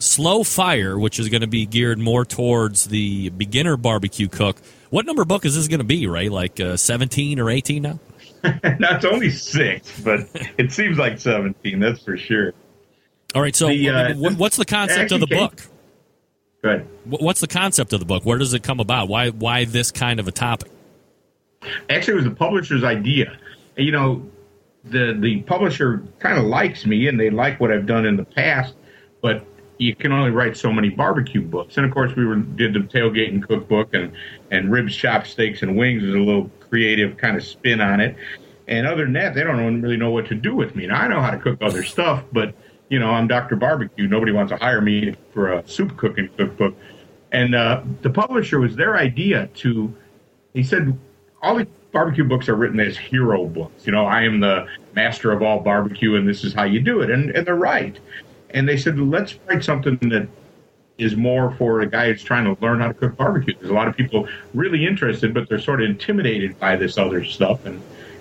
[0.00, 4.56] Slow Fire, which is going to be geared more towards the beginner barbecue cook.
[4.90, 6.28] What number book is this going to be, Ray?
[6.28, 7.98] Like uh, 17 or 18 now?
[8.44, 10.20] it's only six, but
[10.58, 11.80] it seems like 17.
[11.80, 12.52] That's for sure.
[13.34, 15.60] All right, so The, uh, what's the concept of the book?
[16.62, 16.88] Good.
[17.04, 18.24] What's the concept of the book?
[18.24, 19.08] Where does it come about?
[19.08, 20.70] Why why this kind of a topic?
[21.88, 23.38] Actually, it was the publisher's idea.
[23.76, 24.28] You know,
[24.84, 28.24] the the publisher kind of likes me, and they like what I've done in the
[28.24, 28.74] past,
[29.22, 29.46] but
[29.78, 31.76] you can only write so many barbecue books.
[31.76, 34.12] And of course, we were did the tailgating cookbook and
[34.50, 38.16] and ribs, chopsticks, and wings was a little creative kind of spin on it.
[38.66, 40.86] And other than that, they don't really know what to do with me.
[40.86, 42.54] Now I know how to cook other stuff, but
[42.88, 43.56] you know, I'm Dr.
[43.56, 44.06] Barbecue.
[44.08, 46.74] Nobody wants to hire me for a soup cooking cookbook.
[47.32, 49.94] And uh, the publisher was their idea to
[50.54, 50.98] he said
[51.42, 53.86] all the barbecue books are written as hero books.
[53.86, 57.00] You know, I am the master of all barbecue, and this is how you do
[57.00, 57.10] it.
[57.10, 57.98] And and they're right.
[58.54, 60.28] And they said, let's write something that
[60.98, 63.54] is more for a guy who's trying to learn how to cook barbecue.
[63.58, 67.24] There's a lot of people really interested, but they're sort of intimidated by this other
[67.24, 67.64] stuff.
[67.66, 67.80] And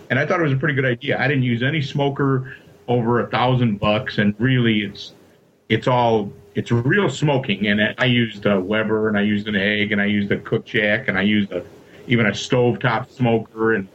[0.10, 1.20] and I thought it was a pretty good idea.
[1.20, 2.56] I didn't use any smoker
[2.88, 5.14] over a thousand bucks, and really, it's
[5.70, 7.68] it's all it's real smoking.
[7.68, 11.08] And I used a Weber, and I used an egg, and I used a Cookshack,
[11.08, 11.66] and I used a
[12.08, 13.88] even a stovetop smoker, and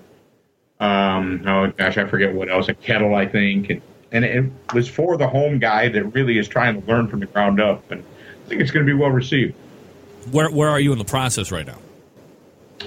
[0.81, 4.89] um, oh gosh, I forget what else, a kettle, I think, and and it was
[4.89, 8.05] for the home guy that really is trying to learn from the ground up, and
[8.45, 9.55] I think it's going to be well received.
[10.31, 11.79] Where where are you in the process right now?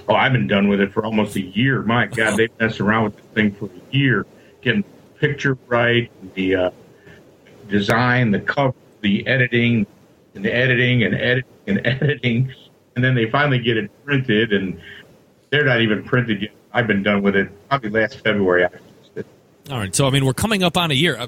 [0.08, 1.82] Oh, I've been done with it for almost a year.
[1.82, 4.26] My God, they've messed around with the thing for a year,
[4.62, 6.70] getting the picture right, the uh,
[7.68, 9.88] design, the cover, the editing,
[10.36, 12.54] and the editing and editing and editing,
[12.96, 14.80] and then they finally get it printed, and
[15.50, 16.52] they're not even printed yet.
[16.72, 18.66] I've been done with it probably last February.
[18.66, 18.95] I finished it.
[19.68, 21.18] All right, so I mean, we're coming up on a year.
[21.18, 21.28] Uh,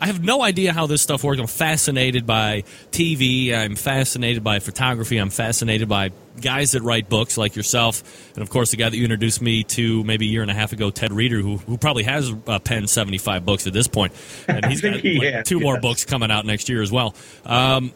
[0.00, 1.40] I have no idea how this stuff works.
[1.40, 3.54] I'm fascinated by TV.
[3.54, 5.18] I'm fascinated by photography.
[5.18, 6.10] I'm fascinated by
[6.40, 8.02] guys that write books like yourself,
[8.34, 10.54] and of course, the guy that you introduced me to maybe a year and a
[10.54, 14.12] half ago, Ted Reader, who who probably has uh, penned 75 books at this point,
[14.48, 17.14] and he's got he like, two more books coming out next year as well.
[17.44, 17.92] Um,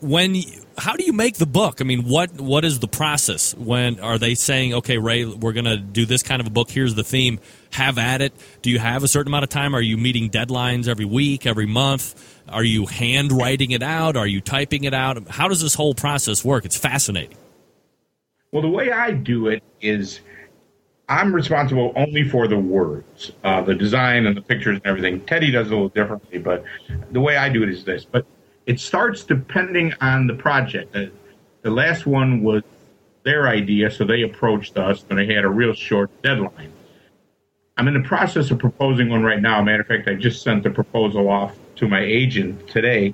[0.00, 0.42] when
[0.78, 1.80] how do you make the book?
[1.80, 5.64] I mean what what is the process when are they saying okay ray we're going
[5.64, 6.70] to do this kind of a book.
[6.70, 7.40] Here's the theme.
[7.72, 8.32] Have at it.
[8.62, 9.74] Do you have a certain amount of time?
[9.74, 12.42] Are you meeting deadlines every week every month?
[12.48, 14.16] Are you hand writing it out?
[14.16, 15.28] Are you typing it out?
[15.28, 16.64] How does this whole process work?
[16.64, 17.36] It's fascinating.
[18.52, 20.20] Well, the way I do it is
[21.08, 25.20] I'm responsible only for the words, uh, the design and the pictures and everything.
[25.26, 26.64] Teddy does it a little differently, but
[27.10, 28.04] the way I do it is this.
[28.04, 28.26] But
[28.70, 30.92] it starts depending on the project.
[30.92, 31.10] The,
[31.62, 32.62] the last one was
[33.24, 36.72] their idea, so they approached us, and they had a real short deadline.
[37.76, 39.60] I'm in the process of proposing one right now.
[39.60, 43.12] Matter of fact, I just sent the proposal off to my agent today,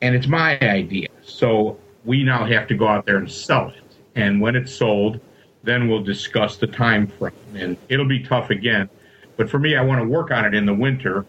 [0.00, 1.08] and it's my idea.
[1.24, 3.82] So we now have to go out there and sell it.
[4.14, 5.18] And when it's sold,
[5.64, 7.32] then we'll discuss the time frame.
[7.56, 8.88] And it'll be tough again.
[9.36, 11.26] But for me, I want to work on it in the winter,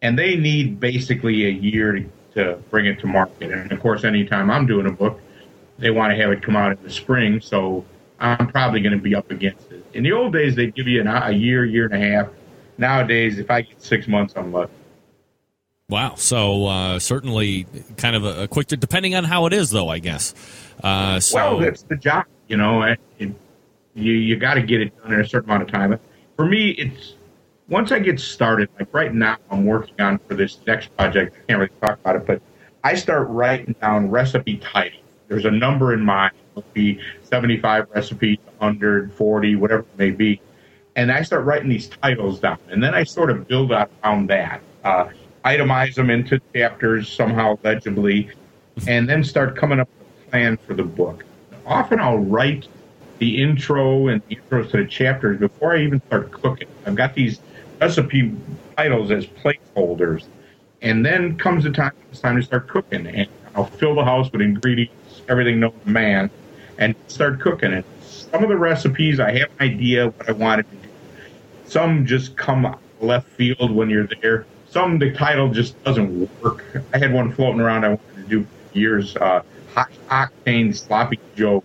[0.00, 3.50] and they need basically a year to, to bring it to market.
[3.52, 5.20] And of course, anytime I'm doing a book,
[5.78, 7.40] they want to have it come out in the spring.
[7.40, 7.84] So
[8.20, 9.84] I'm probably going to be up against it.
[9.94, 12.28] In the old days, they'd give you an, a year, year and a half.
[12.78, 14.72] Nowadays, if I get six months, I'm lucky.
[15.88, 17.66] wow so uh, certainly
[17.96, 20.32] kind of a, a quick depending on how it is though i guess
[20.82, 22.82] uh, so Well, that's the job, you know.
[22.82, 23.34] And, and
[23.94, 25.96] you you got to get it done in a certain amount of time.
[26.36, 27.14] For me, it's
[27.72, 28.68] once I get started.
[28.78, 31.34] Like right now, I'm working on for this next project.
[31.34, 32.42] I can't really talk about it, but
[32.84, 35.02] I start writing down recipe titles.
[35.28, 36.34] There's a number in mind.
[36.50, 40.40] It'll be 75 recipes, 140, whatever it may be.
[40.96, 44.28] And I start writing these titles down, and then I sort of build out around
[44.28, 44.60] that.
[44.84, 45.08] Uh,
[45.46, 48.30] itemize them into chapters somehow legibly,
[48.86, 51.24] and then start coming up with a plan for the book.
[51.64, 52.68] Often I'll write
[53.18, 56.68] the intro and the intros to the chapters before I even start cooking.
[56.84, 57.40] I've got these
[57.82, 58.32] recipe
[58.76, 60.24] titles as placeholders,
[60.82, 64.30] and then comes the time it's time to start cooking, and I'll fill the house
[64.30, 66.30] with ingredients, everything known to man,
[66.78, 67.84] and start cooking it.
[68.02, 70.88] Some of the recipes I have an idea what I wanted to do.
[71.64, 74.46] Some just come left field when you're there.
[74.70, 76.64] Some the title just doesn't work.
[76.94, 79.16] I had one floating around I wanted to do for years.
[79.16, 79.42] Uh,
[79.74, 81.64] high octane sloppy joe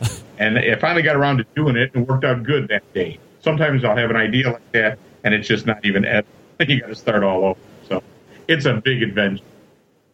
[0.38, 3.18] and I finally got around to doing it and it worked out good that day.
[3.40, 6.24] Sometimes I'll have an idea like that and it's just not even ed-
[6.60, 7.60] you got to start all over.
[7.88, 8.02] So
[8.48, 9.42] it's a big adventure.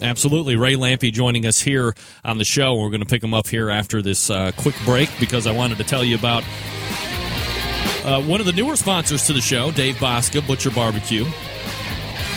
[0.00, 0.56] Absolutely.
[0.56, 1.94] Ray Lampe joining us here
[2.24, 2.74] on the show.
[2.74, 5.78] We're going to pick him up here after this uh, quick break because I wanted
[5.78, 6.42] to tell you about
[8.04, 11.26] uh, one of the newer sponsors to the show, Dave Bouska, Butcher Barbecue.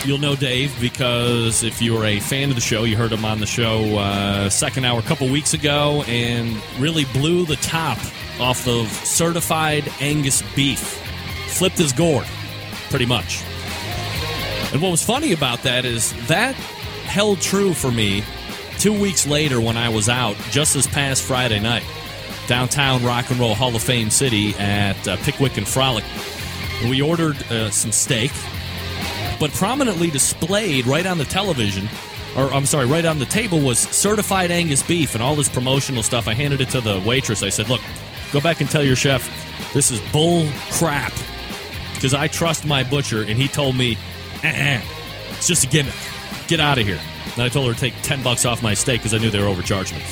[0.04, 3.40] You'll know Dave because if you're a fan of the show, you heard him on
[3.40, 7.98] the show uh, second hour a couple weeks ago and really blew the top
[8.40, 11.02] off of certified Angus beef.
[11.48, 12.28] Flipped his gourd,
[12.96, 13.44] pretty much.
[14.72, 18.24] And what was funny about that is that held true for me
[18.80, 21.84] two weeks later when I was out just this past Friday night,
[22.48, 26.06] downtown Rock and Roll Hall of Fame City at uh, Pickwick and Frolic.
[26.84, 28.32] We ordered uh, some steak,
[29.42, 31.90] but prominently displayed right on the television,
[32.38, 36.02] or I'm sorry, right on the table was certified Angus beef and all this promotional
[36.02, 36.30] stuff.
[36.30, 37.44] I handed it to the waitress.
[37.44, 37.82] I said, "Look,
[38.32, 39.30] go back and tell your chef
[39.74, 41.12] this is bull crap."
[41.96, 43.98] Because I trust my butcher, and he told me,
[44.44, 44.82] eh,
[45.32, 45.96] it's just a gimmick.
[46.48, 47.00] Get out of here.
[47.34, 49.42] And I told her to take 10 bucks off my steak because I knew they
[49.42, 50.04] were overcharging me.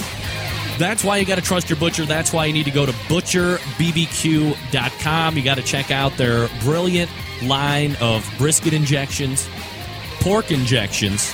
[0.77, 2.05] That's why you got to trust your butcher.
[2.05, 5.37] That's why you need to go to butcherbbq.com.
[5.37, 7.11] You got to check out their brilliant
[7.43, 9.47] line of brisket injections,
[10.19, 11.33] pork injections.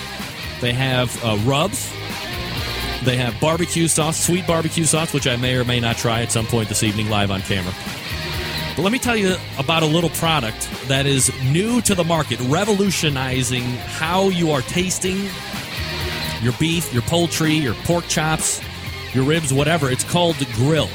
[0.60, 1.90] They have uh, rubs.
[3.04, 6.34] They have barbecue sauce, sweet barbecue sauce, which I may or may not try at
[6.34, 7.74] some point this evening live on camera.
[8.80, 12.40] But let me tell you about a little product that is new to the market,
[12.40, 15.18] revolutionizing how you are tasting
[16.42, 18.62] your beef, your poultry, your pork chops,
[19.14, 19.90] your ribs, whatever.
[19.90, 20.88] It's called Grill.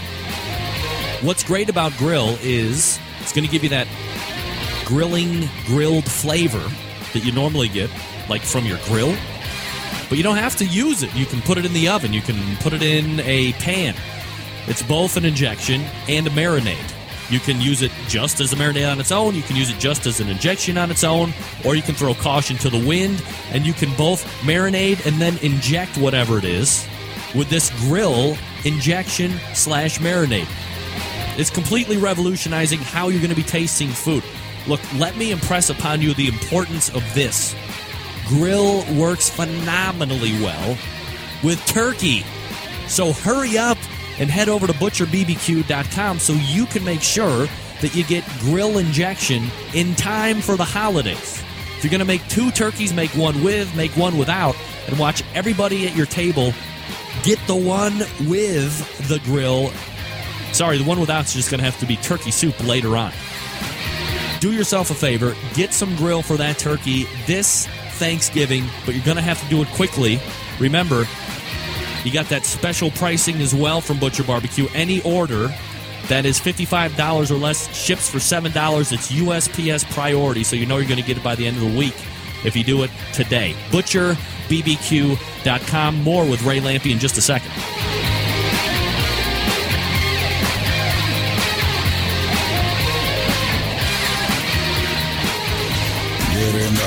[1.20, 3.86] What's great about Grill is it's going to give you that
[4.86, 6.66] grilling, grilled flavor
[7.12, 7.90] that you normally get,
[8.30, 9.14] like from your grill.
[10.08, 11.14] But you don't have to use it.
[11.14, 13.94] You can put it in the oven, you can put it in a pan.
[14.68, 16.93] It's both an injection and a marinade.
[17.30, 19.78] You can use it just as a marinade on its own, you can use it
[19.78, 21.32] just as an injection on its own,
[21.64, 25.38] or you can throw caution to the wind, and you can both marinade and then
[25.38, 26.86] inject whatever it is
[27.34, 30.48] with this grill injection slash marinade.
[31.38, 34.22] It's completely revolutionizing how you're going to be tasting food.
[34.66, 37.54] Look, let me impress upon you the importance of this.
[38.28, 40.78] Grill works phenomenally well
[41.42, 42.24] with turkey.
[42.86, 43.78] So hurry up
[44.18, 47.46] and head over to butcherbbq.com so you can make sure
[47.80, 51.42] that you get grill injection in time for the holidays.
[51.76, 54.56] If you're going to make two turkeys, make one with, make one without,
[54.86, 56.52] and watch everybody at your table
[57.22, 57.98] get the one
[58.28, 59.70] with the grill.
[60.52, 63.12] Sorry, the one without is just going to have to be turkey soup later on.
[64.40, 69.16] Do yourself a favor, get some grill for that turkey this Thanksgiving, but you're going
[69.16, 70.20] to have to do it quickly.
[70.58, 71.06] Remember,
[72.04, 74.68] you got that special pricing as well from Butcher Barbecue.
[74.74, 75.48] Any order
[76.08, 78.92] that is $55 or less ships for $7.
[78.92, 81.62] It's USPS priority, so you know you're going to get it by the end of
[81.62, 81.94] the week
[82.44, 83.54] if you do it today.
[83.70, 86.02] ButcherBBQ.com.
[86.02, 87.50] More with Ray Lampe in just a second.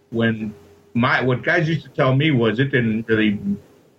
[0.08, 0.54] When
[0.94, 3.38] my what guys used to tell me was it didn't really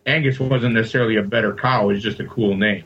[0.08, 2.84] Angus wasn't necessarily a better cow; it was just a cool name.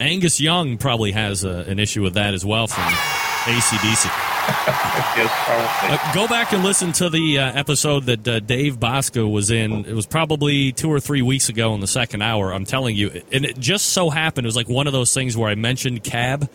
[0.00, 4.33] Angus Young probably has a, an issue with that as well from ACDC.
[5.16, 5.30] yes.
[5.48, 9.86] Uh, go back and listen to the uh, episode that uh, Dave Bouska was in.
[9.86, 12.52] It was probably two or three weeks ago in the second hour.
[12.52, 15.36] I'm telling you, and it just so happened it was like one of those things
[15.36, 16.50] where I mentioned cab,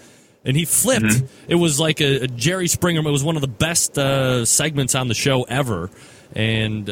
[0.45, 1.05] and he flipped.
[1.05, 1.51] Mm-hmm.
[1.51, 2.99] It was like a, a Jerry Springer.
[2.99, 5.89] It was one of the best uh, segments on the show ever,
[6.33, 6.89] and.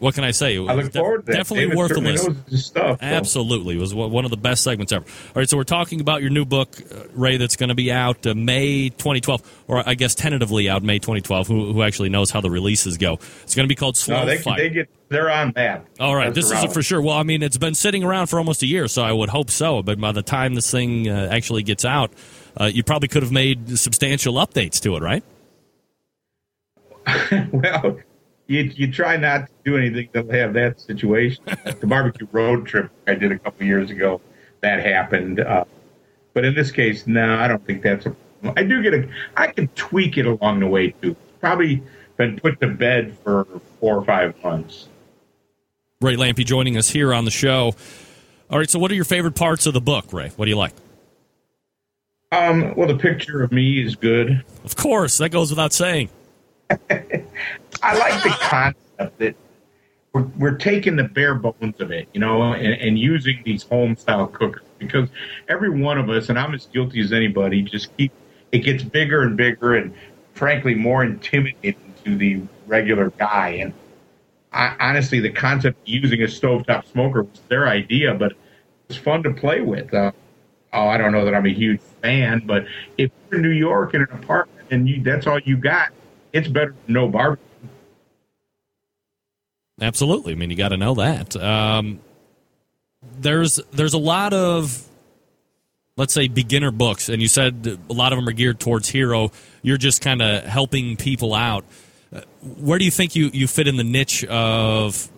[0.00, 0.56] What can I say?
[0.56, 1.32] I look forward to.
[1.32, 2.56] Definitely David worth certainly listen.
[2.56, 2.98] stuff.
[3.00, 3.04] so.
[3.04, 5.04] Absolutely, it was one of the best segments ever.
[5.04, 7.92] All right, so we're talking about your new book, uh, Ray, that's going to be
[7.92, 11.46] out uh, May 2012, or I guess tentatively out May 2012.
[11.46, 13.18] Who, who actually knows how the releases go?
[13.42, 15.84] It's going to be called Slow No, they, they get they're on that.
[15.98, 17.02] All right, That's this is for sure.
[17.02, 19.50] Well, I mean, it's been sitting around for almost a year, so I would hope
[19.50, 19.82] so.
[19.82, 22.12] But by the time this thing uh, actually gets out,
[22.58, 25.24] uh, you probably could have made substantial updates to it, right?
[27.52, 27.98] well,
[28.50, 31.44] you you try not to do anything that'll have that situation.
[31.46, 34.20] the barbecue road trip I did a couple years ago,
[34.60, 35.40] that happened.
[35.40, 35.64] Uh,
[36.34, 38.54] but in this case, no, I don't think that's a problem.
[38.56, 41.10] I do get a, I can tweak it along the way too.
[41.10, 41.82] It's probably
[42.16, 43.46] been put to bed for
[43.78, 44.88] four or five months.
[46.00, 47.74] Ray Lampe joining us here on the show.
[48.50, 50.32] All right, so what are your favorite parts of the book, Ray?
[50.34, 50.72] What do you like?
[52.32, 54.44] Um, well, the picture of me is good.
[54.64, 56.08] Of course, that goes without saying.
[57.82, 59.34] I like the concept that
[60.12, 63.96] we're, we're taking the bare bones of it, you know, and, and using these home
[63.96, 65.08] style cookers because
[65.48, 68.12] every one of us, and I'm as guilty as anybody, just keep
[68.52, 69.94] it gets bigger and bigger and
[70.34, 73.50] frankly more intimidating to the regular guy.
[73.50, 73.72] And
[74.52, 78.32] I, honestly, the concept of using a stovetop smoker was their idea, but
[78.88, 79.92] it's fun to play with.
[79.94, 80.10] Uh,
[80.72, 82.64] oh, I don't know that I'm a huge fan, but
[82.98, 85.90] if you're in New York in an apartment and you that's all you got,
[86.32, 87.44] it's better than no barbecue.
[89.80, 90.32] Absolutely.
[90.32, 91.36] I mean, you got to know that.
[91.36, 92.00] Um,
[93.18, 94.86] there's there's a lot of
[95.96, 99.30] let's say beginner books, and you said a lot of them are geared towards hero.
[99.62, 101.64] You're just kind of helping people out.
[102.14, 102.22] Uh,
[102.58, 105.08] where do you think you you fit in the niche of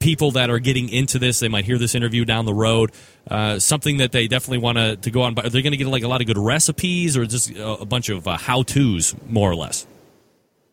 [0.00, 1.40] people that are getting into this?
[1.40, 2.92] They might hear this interview down the road.
[3.30, 5.34] Uh, something that they definitely want to go on.
[5.34, 7.68] But are they going to get like a lot of good recipes, or just a,
[7.68, 9.86] a bunch of uh, how tos, more or less?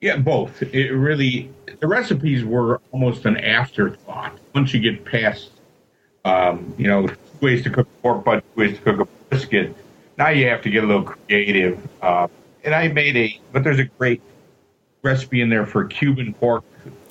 [0.04, 0.62] Yeah, both.
[0.62, 1.50] It really
[1.80, 5.50] the recipes were almost an afterthought once you get past,
[6.26, 7.08] um, you know,
[7.40, 9.74] ways to cook pork butt, ways to cook a brisket.
[10.18, 11.80] Now you have to get a little creative.
[12.02, 12.28] Uh,
[12.66, 14.22] and I made a, but there's a great
[15.04, 16.66] recipe in there for Cuban pork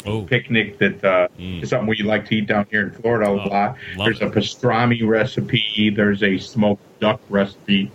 [0.05, 0.23] Oh.
[0.25, 1.63] picnic that uh, Mm.
[1.63, 3.77] is something we like to eat down here in Florida a Oh, lot.
[3.97, 4.25] There's it.
[4.27, 5.89] a pastrami recipe.
[5.97, 7.91] There's a smoked duck recipe.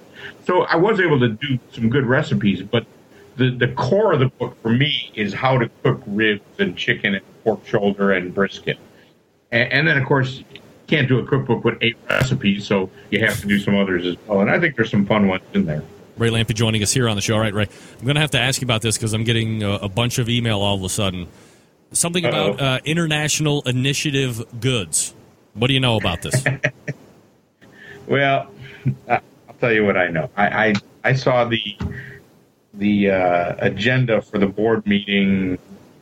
[0.45, 2.86] So I was able to do some good recipes, but
[3.38, 7.15] the, the core of the book for me is how to cook ribs and chicken
[7.15, 8.77] and pork shoulder and brisket.
[9.51, 13.23] And, and then, of course, you can't do a cookbook with eight recipes, so you
[13.25, 14.41] have to do some others as well.
[14.41, 15.83] And I think there's some fun ones in there.
[16.17, 17.35] Ray Lampe joining us here on the show.
[17.35, 17.67] All right, Ray.
[17.99, 20.17] I'm going to have to ask you about this because I'm getting a, a bunch
[20.17, 21.27] of email all of a sudden.
[21.91, 22.65] Something about Uh-oh.
[22.65, 25.13] uh, international initiative goods.
[25.53, 26.43] What do you know about this?
[28.07, 28.49] Well,
[29.09, 29.21] I'll
[29.59, 30.29] tell you what I know.
[30.35, 30.73] I I,
[31.03, 31.61] I saw the
[32.78, 35.57] the uh, agenda for the board meeting,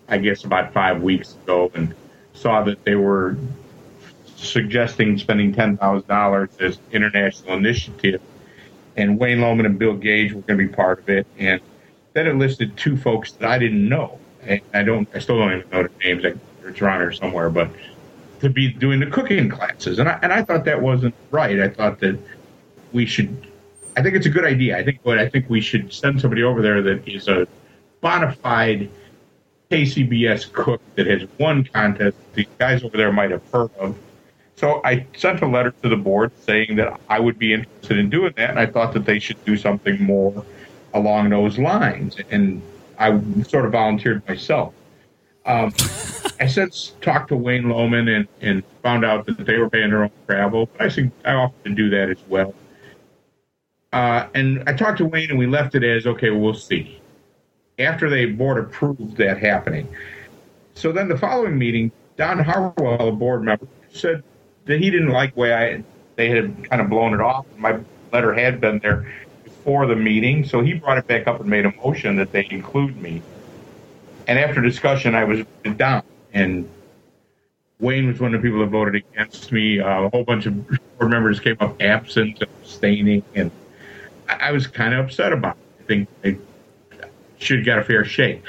[0.07, 1.93] I guess about five weeks ago, and
[2.33, 3.37] saw that they were
[4.35, 8.21] suggesting spending ten thousand dollars as international initiative,
[8.95, 11.61] and Wayne Loman and Bill Gage were going to be part of it, and
[12.13, 14.19] then it listed two folks that I didn't know.
[14.41, 16.39] And I don't, I still don't even know their names.
[16.63, 17.69] It's around here somewhere, but
[18.41, 21.59] to be doing the cooking classes, and I and I thought that wasn't right.
[21.59, 22.17] I thought that
[22.91, 23.47] we should.
[23.97, 24.77] I think it's a good idea.
[24.77, 27.47] I think, but I think we should send somebody over there that is a
[28.01, 28.89] bona fide
[29.71, 32.15] KCBS cook that has won contests.
[32.33, 33.97] These guys over there might have heard of.
[34.57, 38.09] So I sent a letter to the board saying that I would be interested in
[38.09, 40.45] doing that, and I thought that they should do something more
[40.93, 42.15] along those lines.
[42.31, 42.61] And
[42.97, 44.73] I sort of volunteered myself.
[45.45, 45.73] Um,
[46.39, 50.03] I since talked to Wayne Loman and, and found out that they were paying their
[50.03, 50.67] own travel.
[50.67, 52.53] But I think I offered to do that as well.
[53.95, 56.99] Uh, and I talked to Wayne and we left it as okay, we'll see.
[57.79, 59.87] After they board approved that happening.
[60.73, 64.21] So then the following meeting, Don Harwell, a board member, said
[64.65, 65.83] that he didn't like the way I
[66.17, 67.45] they had kind of blown it off.
[67.57, 67.79] My
[68.11, 69.09] letter had been there
[69.45, 72.45] before the meeting, so he brought it back up and made a motion that they
[72.51, 73.21] include me.
[74.27, 75.45] And after discussion, I was
[75.77, 76.03] down.
[76.33, 76.69] And
[77.79, 79.79] Wayne was one of the people that voted against me.
[79.79, 83.51] Uh, a whole bunch of board members came up absent, abstaining, and
[84.27, 85.83] I, was kind of upset about it.
[85.83, 86.37] I think they
[87.37, 88.43] should get a fair shake.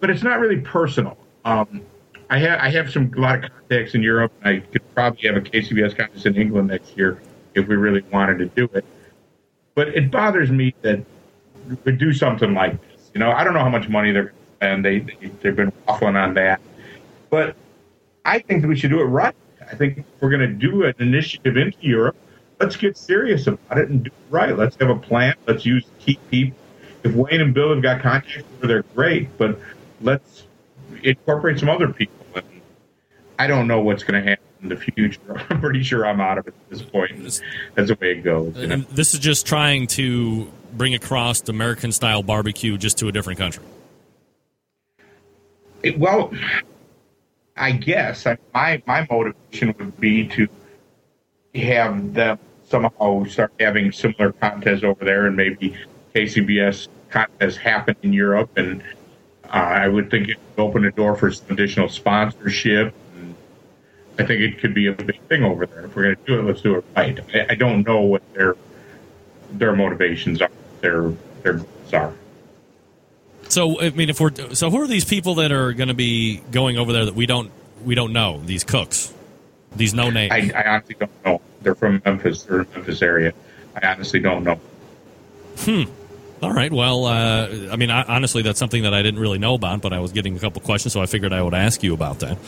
[0.00, 1.16] But it's not really personal.
[1.44, 1.82] Um,
[2.30, 4.32] I have I have some a lot of contacts in Europe.
[4.42, 7.20] And I could probably have a KCBS contest in England next year
[7.54, 8.84] if we really wanted to do it.
[9.74, 11.00] But it bothers me that
[11.84, 13.10] we do something like this.
[13.14, 14.84] You know, I don't know how much money they're spend.
[14.84, 16.60] They, they they've been waffling on that,
[17.30, 17.56] but
[18.24, 19.34] I think that we should do it right.
[19.70, 22.16] I think we're going to do an initiative into Europe.
[22.60, 24.56] Let's get serious about it and do it right.
[24.56, 25.34] Let's have a plan.
[25.46, 26.58] Let's use key people.
[27.04, 29.36] If Wayne and Bill have got contacts, they're great.
[29.38, 29.60] But
[30.00, 30.44] let's
[31.02, 32.16] incorporate some other people.
[32.34, 32.44] And
[33.38, 35.20] I don't know what's going to happen in the future.
[35.50, 37.40] I'm pretty sure I'm out of it at this point.
[37.74, 38.56] That's the way it goes.
[38.56, 38.76] You know?
[38.76, 43.62] This is just trying to bring across American style barbecue just to a different country.
[45.82, 46.32] It- well,
[47.56, 50.48] I guess I, my my motivation would be to
[51.54, 52.38] have them
[52.68, 55.76] somehow start having similar contests over there, and maybe
[56.14, 58.82] KCBS contests happen in Europe, and
[59.44, 62.94] uh, I would think it would open the door for some additional sponsorship.
[63.16, 63.34] And
[64.18, 65.86] I think it could be a big thing over there.
[65.86, 67.18] If we're going to do it, let's do it right.
[67.34, 68.56] I, I don't know what their
[69.52, 70.50] their motivations are,
[70.80, 71.12] their
[71.42, 72.12] their goals are.
[73.48, 76.38] So I mean, if we're so, who are these people that are going to be
[76.50, 77.50] going over there that we don't
[77.82, 78.42] we don't know?
[78.44, 79.14] These cooks,
[79.76, 80.32] these no names.
[80.32, 81.40] I, I honestly don't know.
[81.62, 83.32] They're from Memphis or Memphis area.
[83.80, 84.60] I honestly don't know.
[85.58, 85.84] Hmm.
[86.42, 86.72] All right.
[86.72, 89.92] Well, uh, I mean, I, honestly, that's something that I didn't really know about, but
[89.92, 92.38] I was getting a couple questions, so I figured I would ask you about that.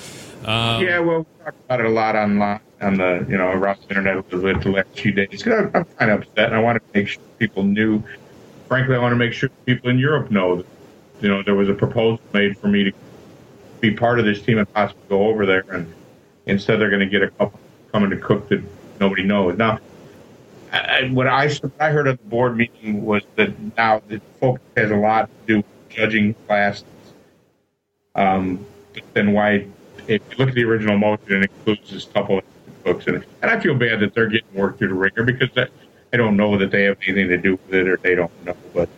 [0.45, 3.79] Um, yeah, well, we talked about it a lot online on the you know around
[3.83, 5.43] the internet a little bit the last few days.
[5.43, 8.03] 'Cause I'm, I'm kind of upset, and I want to make sure people knew.
[8.69, 10.67] Frankly, I want to make sure people in Europe know that
[11.21, 12.93] you know there was a proposal made for me to
[13.81, 15.93] be part of this team and possibly go over there, and
[16.47, 17.59] instead they're going to get a couple
[17.93, 18.63] coming to cook that
[19.01, 19.57] nobody knows.
[19.59, 19.79] Now,
[20.73, 24.63] I, I- what I I heard at the board meeting was that now the focus
[24.77, 26.85] has a lot to do with judging classes.
[28.15, 28.65] Um,
[28.95, 29.67] but then why,
[30.09, 32.45] if you look at the original motion, it includes this couple of
[32.85, 33.29] books in it.
[33.43, 35.71] And I feel bad that they're getting worked through the ringer because that,
[36.13, 38.57] I don't know that they have anything to do with it or they don't know,
[38.75, 38.89] but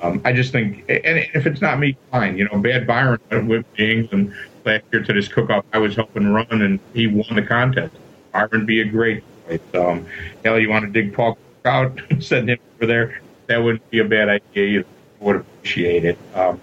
[0.00, 2.38] um, I just think, and if it's not me, fine.
[2.38, 4.32] You know, Bad Byron went with James and
[4.68, 7.94] last year to this cook-off I was helping run, and he won the contest.
[8.32, 9.60] Byron be a great choice.
[9.74, 10.06] Um,
[10.44, 13.20] hell, you want to dig Paul out, send him over there.
[13.46, 14.66] That wouldn't be a bad idea.
[14.66, 14.84] You
[15.20, 16.18] would appreciate it.
[16.34, 16.60] Um,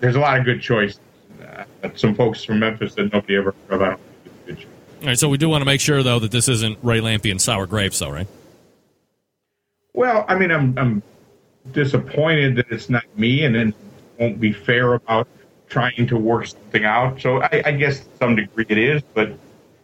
[0.00, 0.98] there's a lot of good choices.
[1.42, 1.64] Uh,
[1.94, 3.82] some folks from Memphis that nobody ever heard of.
[3.82, 4.66] I don't think it's a good choice.
[5.02, 7.30] All right, so we do want to make sure though that this isn't Ray Lampe
[7.30, 8.26] and sour grapes, though, right?
[9.92, 11.02] Well, I mean, I'm I'm
[11.72, 13.74] disappointed that it's not me, and then
[14.18, 15.28] won't be fair about
[15.70, 17.20] trying to work something out.
[17.20, 19.32] So I, I guess some degree it is, but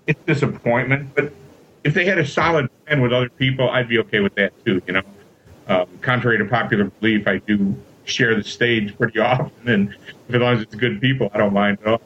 [0.06, 1.14] it's disappointment.
[1.14, 1.32] But
[1.84, 4.82] if they had a solid plan with other people, I'd be okay with that too.
[4.86, 5.02] You know,
[5.68, 7.74] um, contrary to popular belief, I do
[8.04, 9.96] share the stage pretty often, and
[10.28, 12.02] as long as it's good people, I don't mind at all.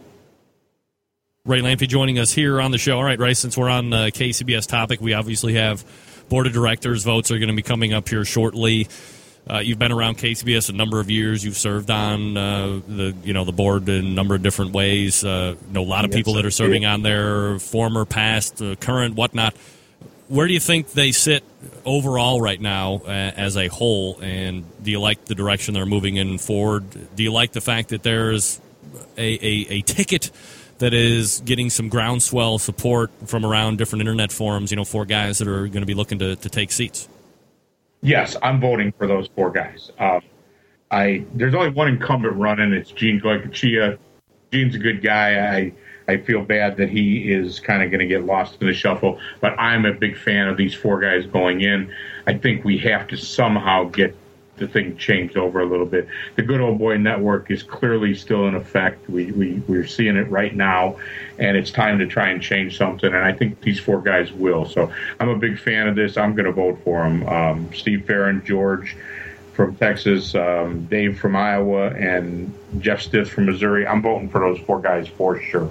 [1.47, 2.99] Ray Lampe joining us here on the show.
[2.99, 5.85] All right, Ray, since we're on uh, KCBS topic, we obviously have
[6.29, 8.89] board of directors votes are going to be coming up here shortly.
[9.49, 11.45] Uh, you've been around KCBS a number of years.
[11.45, 15.25] You've served on uh, the you know the board in a number of different ways.
[15.25, 18.77] Uh, know a lot of Yes, people that are serving on there, former, past, uh,
[18.77, 19.57] current, whatnot.
[20.29, 21.43] Where do you think they sit
[21.85, 24.21] overall right now uh, as a whole?
[24.21, 26.85] And do you like the direction they're moving in forward?
[27.17, 28.61] Do you like the fact that there's
[29.17, 30.31] a, a, a ticket
[30.79, 34.71] that is getting some groundswell support from around different internet forums?
[34.71, 37.09] You know, for guys that are going to be looking to, to take seats.
[38.03, 39.91] Yes, I'm voting for those four guys.
[39.99, 40.23] Um,
[40.91, 42.73] I there's only one incumbent running.
[42.73, 43.99] It's Gene Goycochea.
[44.53, 45.57] Gene's a good guy.
[45.57, 45.73] I
[46.09, 49.21] I feel bad that he is kind of going to get lost in the shuffle,
[49.41, 51.93] but I'm a big fan of these four guys going in.
[52.27, 54.17] I think we have to somehow get
[54.61, 56.07] the thing changed over a little bit.
[56.37, 59.09] The good old boy network is clearly still in effect.
[59.11, 60.97] We, we we're seeing it right now,
[61.39, 63.13] and it's time to try and change something.
[63.13, 64.67] And I think these four guys will.
[64.67, 66.17] So I'm a big fan of this.
[66.17, 67.27] I'm going to vote for them.
[67.29, 68.97] Um, Steve Farron, George
[69.55, 73.87] from Texas, um, Dave from Iowa, and Jeff Stith from Missouri.
[73.87, 75.71] I'm voting for those four guys for sure.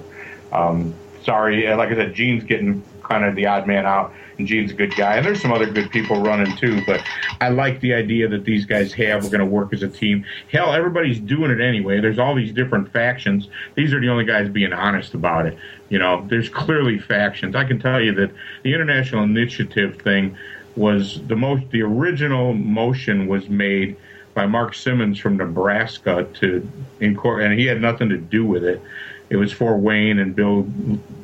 [0.52, 4.12] Um, sorry, like I said, Gene's getting kind of the odd man out,
[4.46, 5.16] Gene's a good guy.
[5.16, 7.02] And there's some other good people running too, but
[7.40, 9.24] I like the idea that these guys have.
[9.24, 10.24] We're going to work as a team.
[10.50, 12.00] Hell, everybody's doing it anyway.
[12.00, 13.48] There's all these different factions.
[13.74, 15.58] These are the only guys being honest about it.
[15.88, 17.56] You know, there's clearly factions.
[17.56, 18.30] I can tell you that
[18.62, 20.36] the international initiative thing
[20.76, 23.96] was the most, the original motion was made
[24.34, 26.68] by Mark Simmons from Nebraska to
[27.00, 28.80] incorporate, and he had nothing to do with it.
[29.28, 30.62] It was for Wayne and Bill,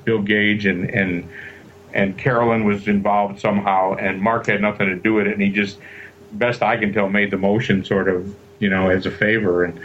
[0.04, 1.28] Bill Gage and and
[1.96, 5.48] and Carolyn was involved somehow, and Mark had nothing to do with it, and he
[5.48, 5.78] just,
[6.32, 9.80] best I can tell, made the motion sort of, you know, as a favor, and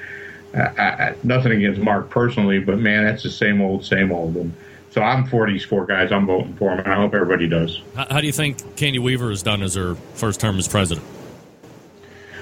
[0.54, 4.36] uh, I, I, nothing against Mark personally, but man, that's the same old, same old,
[4.36, 4.54] and
[4.90, 6.12] so I'm for these four guys.
[6.12, 7.82] I'm voting for them, and I hope everybody does.
[7.96, 11.08] How, how do you think Candy Weaver has done as her first term as president?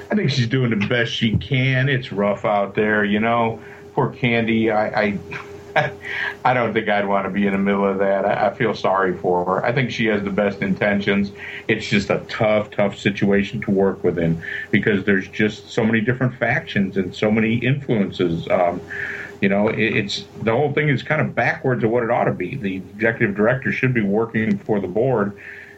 [0.10, 1.88] I think she's doing the best she can.
[1.90, 3.62] It's rough out there, you know.
[3.94, 5.20] Poor Candy, I, I,
[6.46, 8.26] I don't think I'd want to be in the middle of that.
[8.26, 9.66] I, I feel sorry for her.
[9.66, 11.32] I think she has the best intentions.
[11.68, 14.42] It's just a tough, tough situation to work within
[14.72, 18.48] because there's just so many different factions and so many influences.
[18.50, 18.82] Um,
[19.42, 22.26] you know, it, it's the whole thing is kind of backwards of what it ought
[22.26, 22.56] to be.
[22.56, 25.38] The executive director should be working for the board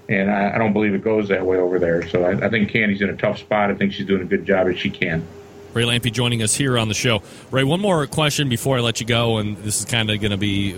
[0.09, 2.07] and I, I don't believe it goes that way over there.
[2.07, 3.71] So I, I think Candy's in a tough spot.
[3.71, 5.25] I think she's doing a good job as she can.
[5.73, 7.23] Ray Lampe joining us here on the show.
[7.49, 10.31] Ray, one more question before I let you go, and this is kind of going
[10.31, 10.75] to be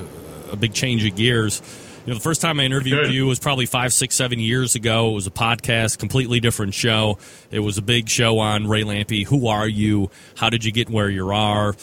[0.51, 1.61] a big change of gears.
[2.05, 5.11] You know, the first time I interviewed you was probably five, six, seven years ago.
[5.11, 7.17] It was a podcast, completely different show.
[7.49, 9.25] It was a big show on Ray Lampe.
[9.25, 10.11] Who are you?
[10.35, 11.75] How did you get where you are?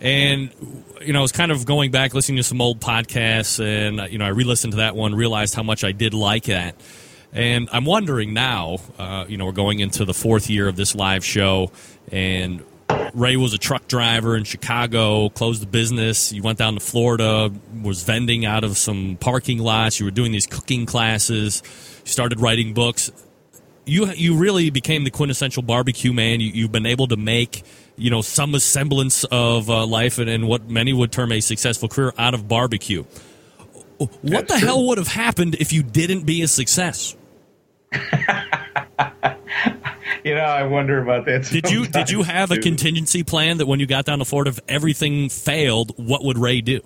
[0.00, 0.50] And
[1.02, 4.18] you know, I was kind of going back, listening to some old podcasts, and you
[4.18, 6.74] know, I re-listened to that one, realized how much I did like that.
[7.36, 10.94] And I'm wondering now, uh, you know, we're going into the fourth year of this
[10.94, 11.70] live show,
[12.10, 12.64] and
[13.12, 16.32] Ray was a truck driver in Chicago, closed the business.
[16.32, 20.00] You went down to Florida, was vending out of some parking lots.
[20.00, 21.62] You were doing these cooking classes.
[22.06, 23.12] You started writing books.
[23.84, 26.40] You you really became the quintessential barbecue man.
[26.40, 27.64] You, you've been able to make
[27.96, 31.90] you know some semblance of uh, life and, and what many would term a successful
[31.90, 33.04] career out of barbecue.
[33.98, 34.68] What That's the true.
[34.68, 37.14] hell would have happened if you didn't be a success?
[40.26, 41.44] You know, I wonder about that.
[41.44, 44.50] Did you did you have a contingency plan that when you got down to Florida,
[44.50, 46.80] if everything failed, what would Ray do?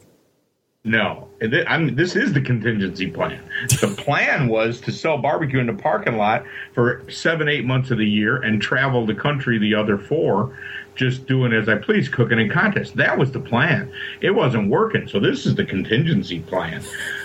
[0.84, 1.28] No,
[1.66, 3.42] I'm, this is the contingency plan.
[3.80, 6.44] The plan was to sell barbecue in the parking lot
[6.74, 10.54] for seven, eight months of the year and travel the country the other four,
[10.94, 12.92] just doing as I please, cooking in contests.
[12.92, 13.90] That was the plan.
[14.20, 16.82] It wasn't working, so this is the contingency plan.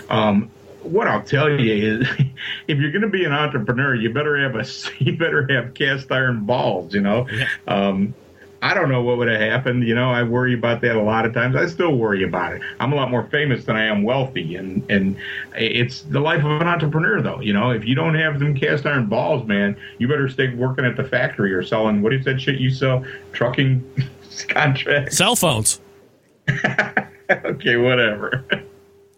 [0.10, 0.50] Um,
[0.86, 2.08] what I'll tell you is,
[2.68, 4.66] if you're going to be an entrepreneur, you better have a
[5.04, 6.94] you better have cast iron balls.
[6.94, 7.28] You know,
[7.68, 8.14] um,
[8.62, 9.88] I don't know what would have happened.
[9.88, 11.56] You know, I worry about that a lot of times.
[11.56, 12.62] I still worry about it.
[12.80, 15.18] I'm a lot more famous than I am wealthy, and and
[15.56, 17.40] it's the life of an entrepreneur, though.
[17.42, 20.86] You know, if you don't have them cast iron balls, man, you better stay working
[20.86, 23.06] at the factory or selling what is that shit you sell?
[23.34, 23.84] Trucking
[24.48, 25.82] contracts, cell phones.
[27.30, 28.46] okay, whatever.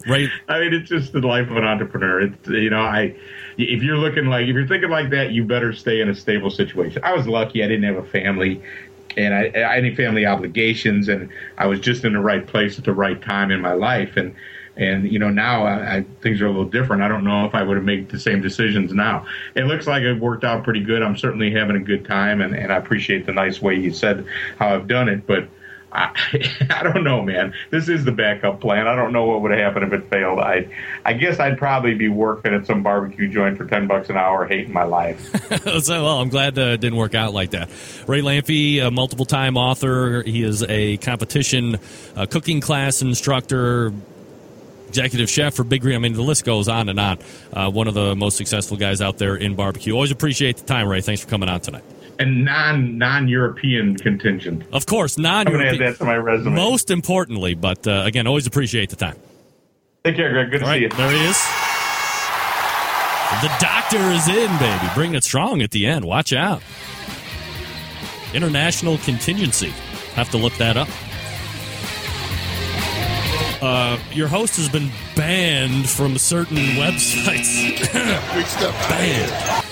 [0.08, 0.30] Right.
[0.48, 2.22] I mean, it's just the life of an entrepreneur.
[2.22, 3.16] It's you know, I
[3.58, 6.50] if you're looking like if you're thinking like that, you better stay in a stable
[6.50, 7.04] situation.
[7.04, 8.62] I was lucky; I didn't have a family,
[9.16, 12.86] and I, I any family obligations, and I was just in the right place at
[12.86, 14.34] the right time in my life, and
[14.78, 17.02] and you know now I, I, things are a little different.
[17.02, 19.26] I don't know if I would have made the same decisions now.
[19.56, 21.02] It looks like it worked out pretty good.
[21.02, 24.26] I'm certainly having a good time, and, and I appreciate the nice way you said
[24.60, 25.50] how I've done it, but
[25.92, 26.12] I,
[26.70, 27.54] I don't know, man.
[27.70, 28.88] This is the backup plan.
[28.88, 30.40] I don't know what would have happened if it failed.
[30.40, 30.68] I,
[31.06, 34.46] I guess I'd probably be working at some barbecue joint for ten bucks an hour,
[34.46, 35.20] hating my life.
[35.84, 37.70] so, well, I'm glad uh, it didn't work out like that.
[38.06, 40.24] Ray Lampe, a multiple time author.
[40.24, 41.78] He is a competition
[42.16, 43.94] uh, cooking class instructor.
[44.90, 45.96] Executive chef for Big Green.
[45.96, 47.20] I mean, the list goes on and on.
[47.52, 49.94] Uh, one of the most successful guys out there in barbecue.
[49.94, 51.02] Always appreciate the time, Ray.
[51.02, 51.84] Thanks for coming on tonight
[52.20, 54.64] and non non European contingent.
[54.74, 55.48] Of course, non European.
[55.48, 56.56] I'm going to add that to my resume.
[56.56, 59.18] Most importantly, but uh, again, always appreciate the time.
[60.04, 60.52] Take care, Greg.
[60.52, 60.90] Good to see you.
[60.90, 61.38] There he is.
[63.42, 64.86] The doctor is in, baby.
[64.96, 66.06] Bringing it strong at the end.
[66.06, 66.62] Watch out.
[68.34, 69.70] International contingency.
[70.16, 70.88] Have to look that up.
[73.62, 77.92] Uh, your host has been banned from certain websites.
[78.90, 79.66] banned.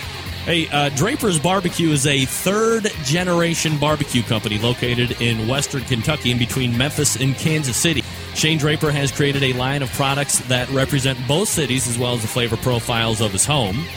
[0.46, 6.38] Hey, uh, Draper's Barbecue is a third generation barbecue company located in western Kentucky in
[6.38, 8.04] between Memphis and Kansas City.
[8.36, 12.22] Shane Draper has created a line of products that represent both cities as well as
[12.22, 13.88] the flavor profiles of his home.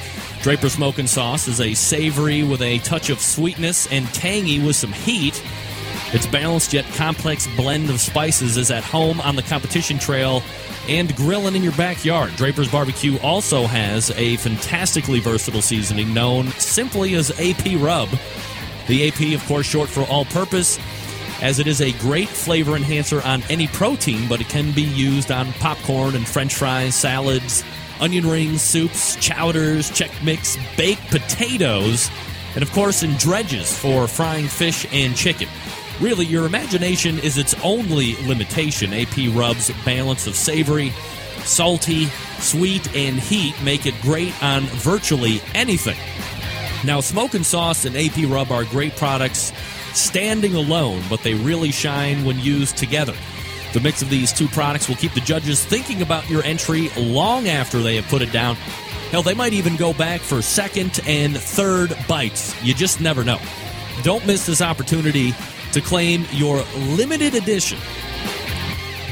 [0.40, 4.92] Draper Smoking Sauce is a savory with a touch of sweetness and tangy with some
[4.92, 5.42] heat.
[6.12, 10.42] Its balanced yet complex blend of spices is at home on the competition trail
[10.88, 12.34] and grilling in your backyard.
[12.36, 18.08] Draper's Barbecue also has a fantastically versatile seasoning known simply as AP Rub.
[18.86, 20.78] The AP, of course, short for all purpose,
[21.42, 25.30] as it is a great flavor enhancer on any protein, but it can be used
[25.30, 27.62] on popcorn and french fries, salads,
[28.00, 32.10] onion rings, soups, chowders, Chex Mix, baked potatoes,
[32.54, 35.48] and of course in dredges for frying fish and chicken.
[36.00, 38.92] Really, your imagination is its only limitation.
[38.92, 40.90] AP Rub's balance of savory,
[41.42, 42.06] salty,
[42.38, 45.98] sweet, and heat make it great on virtually anything.
[46.84, 49.52] Now, Smoke and sauce and AP Rub are great products
[49.92, 53.14] standing alone, but they really shine when used together.
[53.72, 57.48] The mix of these two products will keep the judges thinking about your entry long
[57.48, 58.54] after they have put it down.
[59.10, 62.54] Hell, they might even go back for second and third bites.
[62.62, 63.40] You just never know.
[64.04, 65.32] Don't miss this opportunity
[65.72, 66.62] to claim your
[66.96, 67.78] limited edition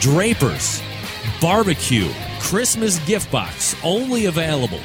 [0.01, 0.83] Drapers
[1.41, 4.81] Barbecue Christmas gift box, only available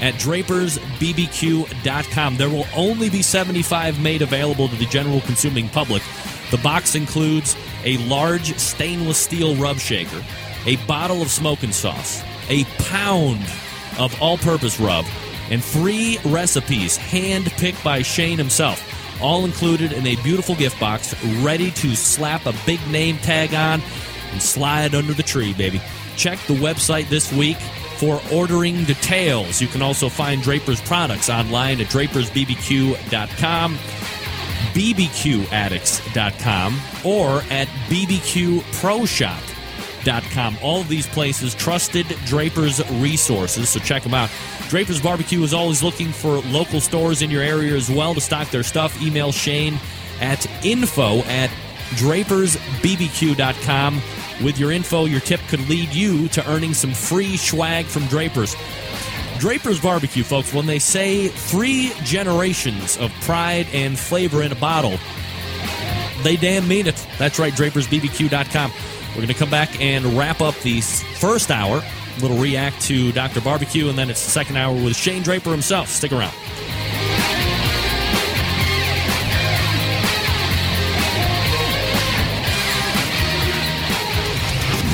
[0.00, 2.36] at drapersbbq.com.
[2.36, 6.04] There will only be 75 made available to the general consuming public.
[6.50, 10.22] The box includes a large stainless steel rub shaker,
[10.66, 13.42] a bottle of smoking sauce, a pound
[13.98, 15.04] of all purpose rub,
[15.50, 21.14] and three recipes hand picked by Shane himself all included in a beautiful gift box,
[21.36, 23.82] ready to slap a big name tag on
[24.32, 25.80] and slide under the tree, baby.
[26.16, 27.56] Check the website this week
[27.96, 29.60] for ordering details.
[29.60, 33.74] You can also find Draper's products online at drapersbbq.com,
[34.74, 37.68] bbqaddicts.com, or at
[40.00, 40.58] bbqproshop.com.
[40.62, 44.30] All these places, trusted Draper's resources, so check them out.
[44.68, 48.50] Draper's Barbecue is always looking for local stores in your area as well to stock
[48.50, 49.02] their stuff.
[49.02, 49.80] Email Shane
[50.20, 51.50] at info at
[51.90, 54.00] drapersbbq.com.
[54.44, 58.56] With your info, your tip could lead you to earning some free swag from Draper's.
[59.38, 64.98] Draper's Barbecue, folks, when they say three generations of pride and flavor in a bottle,
[66.22, 67.06] they damn mean it.
[67.18, 68.72] That's right, drapersbbq.com.
[69.10, 71.82] We're going to come back and wrap up the first hour
[72.20, 73.40] little react to Dr.
[73.40, 75.88] Barbecue, and then it's the second hour with Shane Draper himself.
[75.88, 76.34] Stick around.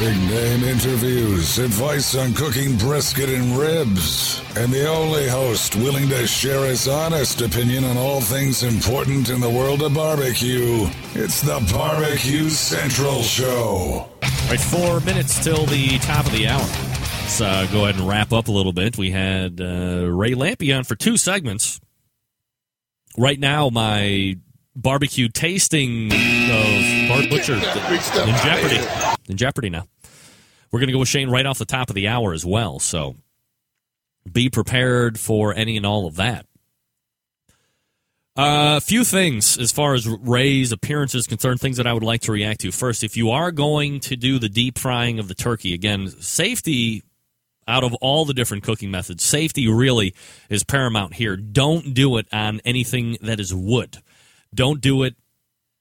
[0.07, 6.29] Big name interviews, advice on cooking brisket and ribs, and the only host willing to
[6.29, 10.87] share his honest opinion on all things important in the world of barbecue.
[11.15, 14.07] It's the Barbecue Central Show.
[14.23, 16.61] All right, four minutes till the top of the hour.
[16.61, 18.97] Let's uh, go ahead and wrap up a little bit.
[18.97, 21.81] We had uh, Ray Lampe on for two segments.
[23.19, 24.37] Right now, my
[24.77, 29.17] barbecue tasting of Bart Butcher in jeopardy.
[29.29, 29.89] In jeopardy now.
[30.71, 32.79] We're going to go with Shane right off the top of the hour as well.
[32.79, 33.17] So
[34.31, 36.47] be prepared for any and all of that.
[38.39, 42.03] A uh, few things as far as Ray's appearance is concerned, things that I would
[42.03, 42.71] like to react to.
[42.71, 47.03] First, if you are going to do the deep frying of the turkey, again, safety
[47.67, 50.15] out of all the different cooking methods, safety really
[50.51, 51.39] is paramount here.
[51.39, 54.03] Don't do it on anything that is wood.
[54.55, 55.17] Don't do it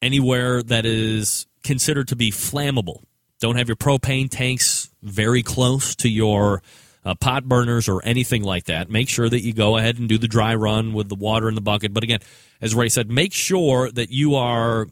[0.02, 3.04] anywhere that is considered to be flammable.
[3.40, 6.62] Don't have your propane tanks very close to your
[7.04, 8.90] uh, pot burners or anything like that.
[8.90, 11.56] Make sure that you go ahead and do the dry run with the water in
[11.56, 11.94] the bucket.
[11.94, 12.20] But again,
[12.62, 14.88] as Ray said, make sure that you are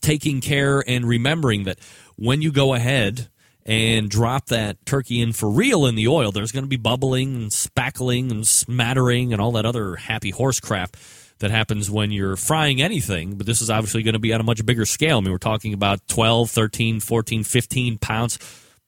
[0.00, 1.78] taking care and remembering that
[2.16, 3.28] when you go ahead
[3.64, 7.34] and drop that turkey in for real in the oil, there's going to be bubbling
[7.34, 10.96] and spackling and smattering and all that other happy horse crap
[11.38, 14.44] that happens when you're frying anything, but this is obviously going to be on a
[14.44, 15.18] much bigger scale.
[15.18, 18.38] I mean, we're talking about 12, 13, 14, 15 pounds,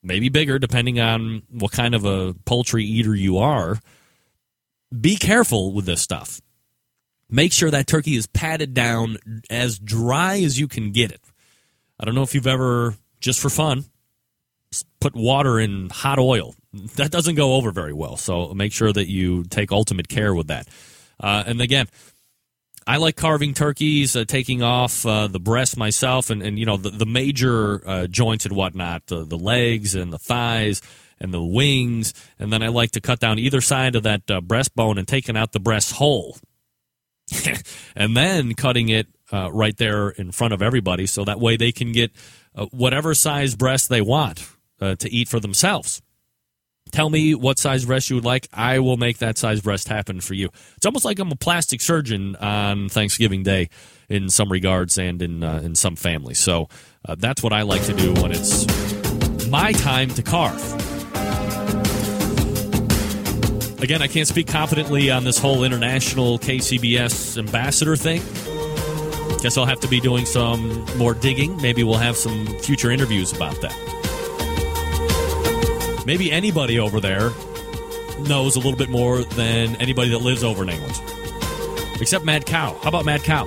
[0.03, 3.79] maybe bigger, depending on what kind of a poultry eater you are.
[4.99, 6.41] Be careful with this stuff.
[7.31, 9.19] Make sure that turkey is patted down
[9.51, 11.21] as dry as you can get it.
[12.01, 13.85] I don't know if you've ever, just for fun,
[15.01, 16.55] put water in hot oil.
[16.97, 18.17] That doesn't go over very well.
[18.17, 20.69] So make sure that you take ultimate care with that.
[21.21, 21.89] Uh, and again,
[22.89, 26.79] I like carving turkeys, uh, taking off uh, the breast myself, and, and you know
[26.79, 30.81] the, the major uh, joints and whatnot, the, the legs and the thighs
[31.21, 34.41] and the wings, and then I like to cut down either side of that uh,
[34.41, 36.39] breastbone and taking out the breast whole,
[37.95, 41.73] and then cutting it uh, right there in front of everybody, so that way they
[41.73, 42.11] can get
[42.55, 44.49] uh, whatever size breast they want
[44.81, 46.01] to eat for themselves.
[46.91, 48.49] Tell me what size breast you would like.
[48.53, 50.51] I will make that size breast happen for you.
[50.77, 53.69] It's almost like I'm a plastic surgeon on Thanksgiving Day
[54.09, 56.39] in some regards and in uh, in some families.
[56.39, 56.69] So
[57.07, 58.67] uh, that's what I like to do when it's
[59.49, 60.63] my time to carve.
[63.81, 68.23] Again, I can't speak confidently on this whole international KCBS ambassador thing.
[69.41, 71.57] Guess I'll have to be doing some more digging.
[71.63, 73.98] Maybe we'll have some future interviews about that.
[76.09, 77.33] Maybe anybody over there
[78.21, 80.99] knows a little bit more than anybody that lives over in England.
[82.01, 82.79] Except Mad Cow.
[82.81, 83.45] How about Mad Cow?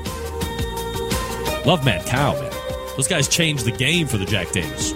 [1.65, 2.51] Love Mad Cow, man.
[2.95, 4.93] Those guys changed the game for the Jack Daniels.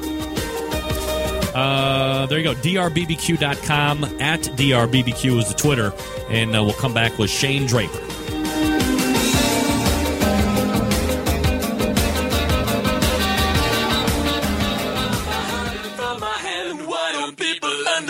[1.56, 2.54] Uh, there you go.
[2.54, 4.04] DRBBQ.com.
[4.22, 5.92] At DRBBQ is the Twitter.
[6.30, 8.05] And uh, we'll come back with Shane Draper.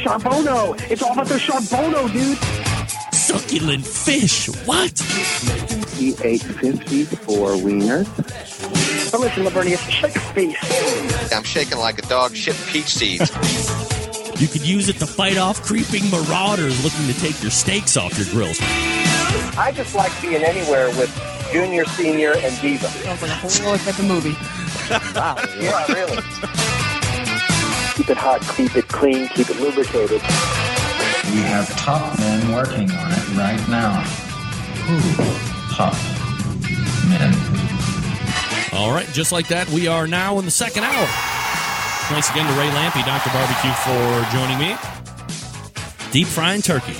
[0.00, 0.80] Charbono!
[0.90, 2.38] It's all about the Charbono, dude!
[3.14, 4.46] Succulent fish!
[4.64, 4.98] What?
[5.98, 9.10] He ate 54 wieners.
[9.12, 11.32] But listen, Lavernius, shake a face.
[11.32, 13.30] I'm shaking like a dog shit peach seeds.
[14.40, 18.16] You could use it to fight off creeping marauders looking to take your steaks off
[18.16, 18.58] your grills.
[19.58, 21.10] I just like being anywhere with
[21.52, 22.86] Junior, Senior, and Diva.
[22.86, 24.32] Sounds like a whole other type of movie.
[25.14, 25.36] wow.
[25.60, 26.89] Yeah, really.
[27.94, 30.20] Keep it hot, keep it clean, keep it lubricated.
[31.30, 34.00] We have top men working on it right now.
[34.88, 35.94] Ooh, top
[37.08, 37.34] men.
[38.72, 41.06] All right, just like that, we are now in the second hour.
[42.08, 43.30] Thanks again to Ray Lampe, Dr.
[43.30, 44.76] Barbecue, for joining me.
[46.10, 46.96] Deep frying turkey.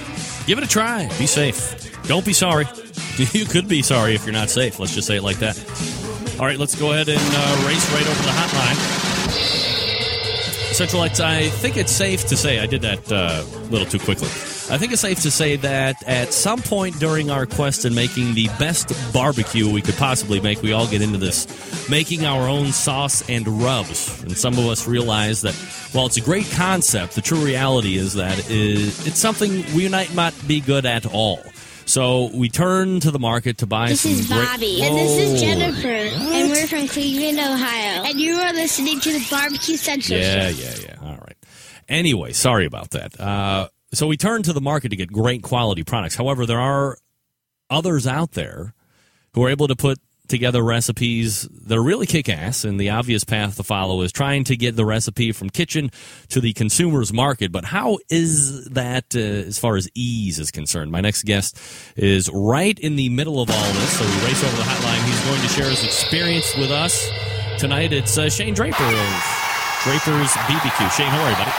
[0.46, 1.08] Give it a try.
[1.18, 2.02] Be safe.
[2.06, 2.66] Don't be sorry.
[3.34, 4.78] You could be sorry if you're not safe.
[4.78, 5.58] Let's just say it like that.
[6.40, 9.09] All right, let's go ahead and uh, race right over the hotline.
[10.80, 14.28] Centralites, I think it's safe to say, I did that uh, a little too quickly.
[14.28, 18.32] I think it's safe to say that at some point during our quest in making
[18.32, 21.46] the best barbecue we could possibly make, we all get into this
[21.90, 24.22] making our own sauce and rubs.
[24.22, 25.54] And some of us realize that
[25.92, 30.32] while it's a great concept, the true reality is that it's something we might not
[30.48, 31.42] be good at all.
[31.90, 34.82] So we turn to the market to buy this some is great- Bobby.
[34.82, 35.38] And this is Whoa.
[35.46, 35.88] Jennifer.
[35.88, 38.04] And we're from Cleveland, Ohio.
[38.04, 40.62] And you are listening to the Barbecue Central Yeah, Show.
[40.62, 41.08] yeah, yeah.
[41.08, 41.36] All right.
[41.88, 43.18] Anyway, sorry about that.
[43.20, 46.14] Uh, So we turn to the market to get great quality products.
[46.14, 46.96] However, there are
[47.68, 48.72] others out there
[49.34, 49.98] who are able to put
[50.30, 54.44] together recipes that are really kick ass, and the obvious path to follow is trying
[54.44, 55.90] to get the recipe from kitchen
[56.28, 57.52] to the consumer's market.
[57.52, 60.90] But how is that uh, as far as ease is concerned?
[60.90, 61.58] My next guest
[61.96, 65.04] is right in the middle of all this, so we race over the hotline.
[65.04, 67.10] He's going to share his experience with us
[67.58, 67.92] tonight.
[67.92, 69.40] It's uh, Shane Draper of
[69.84, 70.96] Draper's BBQ.
[70.96, 71.50] Shane, how are you, buddy?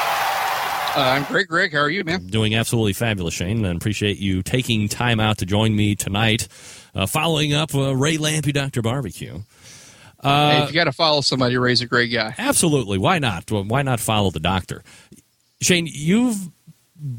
[0.94, 1.72] Uh, I'm great, Greg.
[1.72, 2.26] How are you, man?
[2.26, 6.50] Doing absolutely fabulous, Shane, and appreciate you taking time out to join me tonight.
[6.94, 8.82] Uh, following up uh, Ray Lampe, Dr.
[8.82, 9.40] Barbecue.
[10.20, 12.36] Uh, hey, if you got to follow somebody, Ray's a great guy.
[12.38, 12.98] Absolutely.
[12.98, 13.50] Why not?
[13.52, 14.84] Well, why not follow the doctor?
[15.62, 16.50] Shane, you've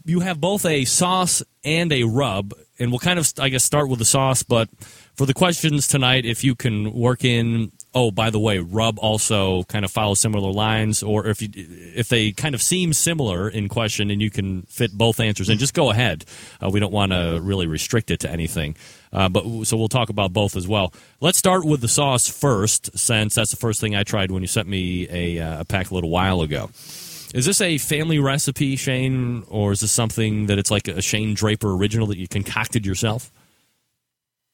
[0.05, 3.89] you have both a sauce and a rub, and we'll kind of, I guess, start
[3.89, 4.45] with the sauce.
[4.45, 4.69] But
[5.17, 9.65] for the questions tonight, if you can work in oh, by the way, rub also
[9.65, 13.69] kind of follows similar lines, or if you, if they kind of seem similar in
[13.69, 16.25] question and you can fit both answers and just go ahead.
[16.63, 18.77] Uh, we don't want to really restrict it to anything.
[19.13, 20.93] Uh, but so we'll talk about both as well.
[21.21, 24.49] Let's start with the sauce first, since that's the first thing I tried when you
[24.49, 26.71] sent me a, uh, a pack a little while ago.
[27.35, 31.35] Is this a family recipe, Shane, or is this something that it's like a Shane
[31.35, 33.31] Draper original that you concocted yourself?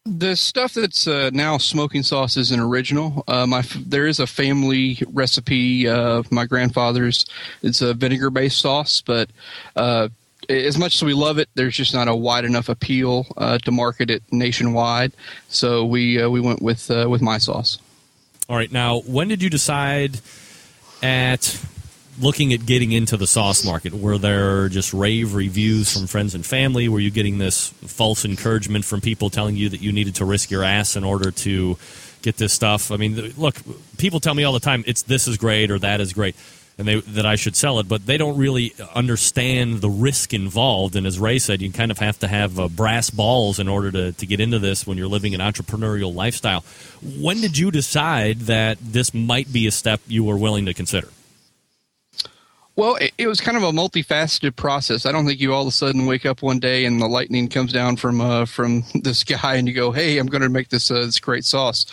[0.07, 3.25] The stuff that's uh, now smoking sauce is an original.
[3.29, 7.27] Uh, my there is a family recipe of my grandfather's.
[7.63, 9.29] It's a vinegar based sauce, but
[9.77, 10.09] uh,
[10.49, 13.71] as much as we love it, there's just not a wide enough appeal uh, to
[13.71, 15.13] market it nationwide.
[15.49, 17.79] So we uh, we went with uh, with my sauce.
[18.49, 18.73] All right.
[18.73, 20.21] Now, when did you decide
[21.03, 21.63] at
[22.21, 26.45] looking at getting into the sauce market, were there just rave reviews from friends and
[26.45, 26.89] family?
[26.89, 30.51] Were you getting this false encouragement from people telling you that you needed to risk
[30.51, 31.77] your ass in order to
[32.23, 32.91] get this stuff?
[32.91, 33.57] I mean, look,
[33.99, 36.35] people tell me all the time it's this is great or that is great.
[36.79, 40.95] And they, that I should sell it, but they don't really understand the risk involved.
[40.95, 43.91] And as Ray said, you kind of have to have uh, brass balls in order
[43.91, 46.65] to, to get into this when you're living an entrepreneurial lifestyle.
[47.03, 51.09] When did you decide that this might be a step you were willing to consider?
[52.79, 55.05] Well, it, it, was kind of a multifaceted process.
[55.05, 57.49] I don't think you all of a sudden wake up one day and the lightning
[57.49, 60.69] comes down from uh, from the sky and you go, "Hey, I'm going to make
[60.69, 61.87] this uh, this great sauce."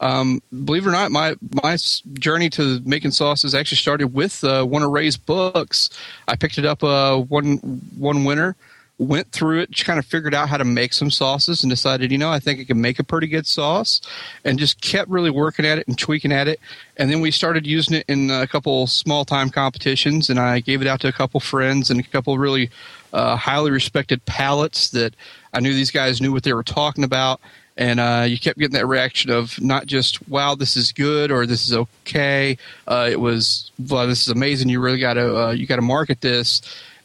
[0.00, 1.76] Um, believe it or not, my my
[2.14, 5.90] journey to making sauces actually started with uh, one of Ray's books.
[6.26, 7.58] I picked it up uh, one
[7.96, 8.56] one winter
[8.98, 12.12] went through it, just kind of figured out how to make some sauces and decided,
[12.12, 14.00] you know, I think I can make a pretty good sauce
[14.44, 16.60] and just kept really working at it and tweaking at it.
[16.96, 20.80] And then we started using it in a couple small time competitions and I gave
[20.82, 22.70] it out to a couple friends and a couple really
[23.12, 25.14] uh, highly respected palates that
[25.52, 27.40] I knew these guys knew what they were talking about.
[27.76, 31.46] And uh, you kept getting that reaction of not just "Wow, this is good" or
[31.46, 34.68] "This is okay." Uh, it was, "Well, this is amazing.
[34.68, 36.60] You really got to uh, you got to market this."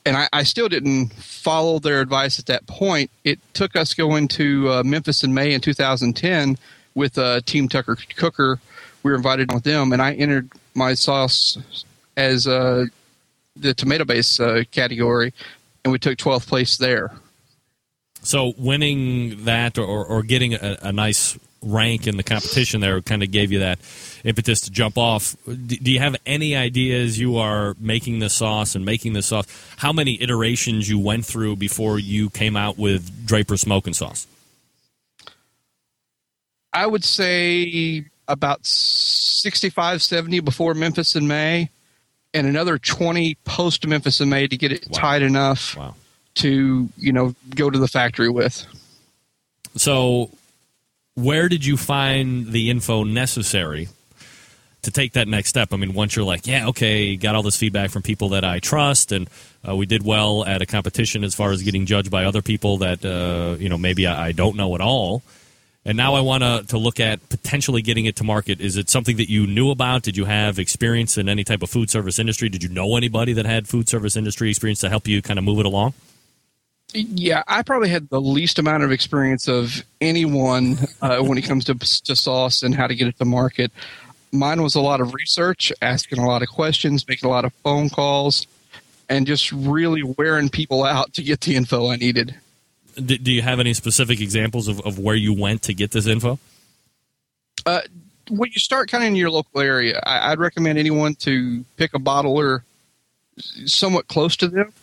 [0.07, 3.11] And I, I, still didn't follow their advice at that point.
[3.25, 6.57] It took us going to uh, Memphis in May in 2010
[6.95, 8.59] with uh, Team Tucker Cooker.
[9.03, 11.57] We were invited with them, and I entered my sauce
[12.15, 12.85] as uh,
[13.55, 15.33] the tomato base uh, category,
[15.83, 17.11] and we took 12th place there.
[18.23, 23.23] So winning that or, or getting a, a nice rank in the competition there kind
[23.23, 23.79] of gave you that
[24.23, 25.35] impetus to jump off.
[25.45, 29.45] Do you have any ideas you are making the sauce and making the sauce,
[29.77, 34.27] how many iterations you went through before you came out with Draper smoking sauce?
[36.73, 41.69] I would say about 65, 70 before Memphis in May,
[42.33, 44.99] and another 20 post Memphis in May to get it wow.
[44.99, 45.95] tight enough wow.
[46.35, 48.65] to, you know, go to the factory with.
[49.75, 50.29] So
[51.18, 53.89] where did you find the info necessary
[54.84, 55.74] to take that next step?
[55.74, 58.59] I mean, once you're like, yeah, okay, got all this feedback from people that I
[58.59, 59.28] trust, and
[59.68, 62.78] uh, we did well at a competition as far as getting judged by other people
[62.78, 65.24] that uh, you know maybe I, I, don't know at all.
[65.86, 68.61] And now I want to to look at potentially getting it to market.
[68.61, 70.03] Is it something that you knew about?
[70.03, 72.47] Did you have experience in any type of food service industry?
[72.47, 75.45] Did you know anybody that had food service industry experience to help you kind of
[75.45, 75.95] move it along?
[76.93, 81.65] Yeah, I probably had the least amount of experience of anyone uh, when it comes
[81.65, 83.72] to, to sauce and how to get it to market.
[84.31, 87.53] Mine was a lot of research, asking a lot of questions, making a lot of
[87.55, 88.47] phone calls,
[89.09, 92.35] and just really wearing people out to get the info I needed.
[92.95, 96.07] Do, do you have any specific examples of, of where you went to get this
[96.07, 96.39] info?
[97.65, 97.81] Uh,
[98.30, 101.93] when you start kind of in your local area, I, I'd recommend anyone to pick
[101.93, 102.61] a bottler
[103.65, 104.73] somewhat close to them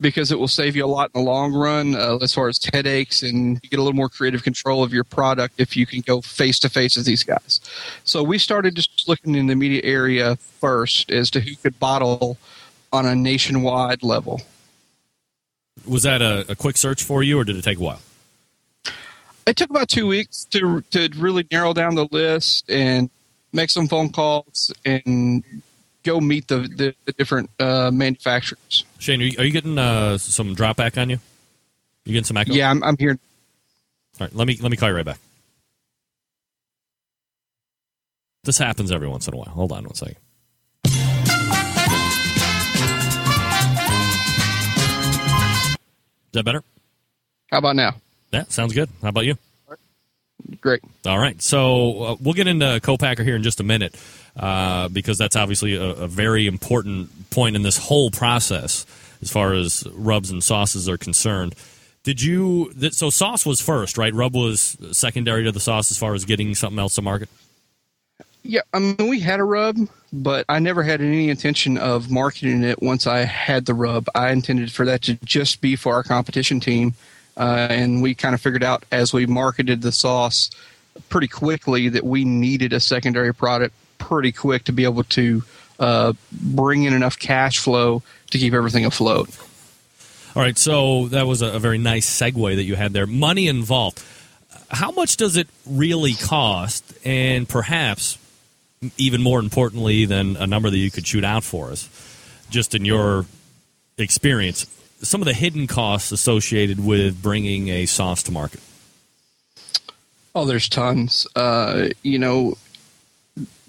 [0.00, 2.58] because it will save you a lot in the long run uh, as far as
[2.72, 6.00] headaches and you get a little more creative control of your product if you can
[6.00, 7.60] go face to face with these guys.
[8.04, 12.38] So we started just looking in the media area first as to who could bottle
[12.92, 14.40] on a nationwide level.
[15.86, 18.00] Was that a, a quick search for you, or did it take a while?
[19.46, 23.08] It took about two weeks to to really narrow down the list and
[23.52, 25.42] make some phone calls and
[26.02, 28.84] go meet the the, the different uh, manufacturers.
[28.98, 31.18] Shane, are you, are you getting uh, some drop back on you?
[32.04, 32.52] You getting some echo?
[32.52, 33.18] Yeah, I'm, I'm here.
[34.20, 35.18] All right, let me let me call you right back.
[38.44, 39.48] This happens every once in a while.
[39.48, 40.16] Hold on one second.
[46.30, 46.62] Is that better?
[47.50, 47.96] How about now?
[48.32, 48.88] Yeah, sounds good.
[49.02, 49.36] How about you?
[50.60, 50.82] Great.
[51.06, 51.40] All right.
[51.40, 53.96] So uh, we'll get into co-packer here in just a minute
[54.38, 58.86] uh, because that's obviously a, a, very important point in this whole process
[59.22, 61.54] as far as rubs and sauces are concerned.
[62.02, 62.72] Did you?
[62.78, 64.14] Th- so sauce was first, right?
[64.14, 67.28] Rub was secondary to the sauce as far as getting something else to market.
[68.42, 69.76] Yeah, I mean, we had a rub,
[70.12, 74.06] but I never had any intention of marketing it once I had the rub.
[74.14, 76.94] I intended for that to just be for our competition team.
[77.36, 80.50] Uh, and we kind of figured out as we marketed the sauce
[81.08, 85.42] pretty quickly that we needed a secondary product pretty quick to be able to
[85.78, 89.28] uh, bring in enough cash flow to keep everything afloat.
[90.36, 93.06] All right, so that was a, very nice segue that you had there.
[93.06, 94.02] Money involved.
[94.70, 96.84] How much does it really cost?
[97.04, 98.16] And perhaps
[98.96, 101.88] even more importantly than a number that you could shoot out for us,
[102.48, 103.26] just in your
[103.98, 104.66] experience,
[105.02, 108.60] some of the hidden costs associated with bringing a sauce to market?
[110.34, 111.26] Oh, there's tons.
[111.34, 112.56] Uh, you know,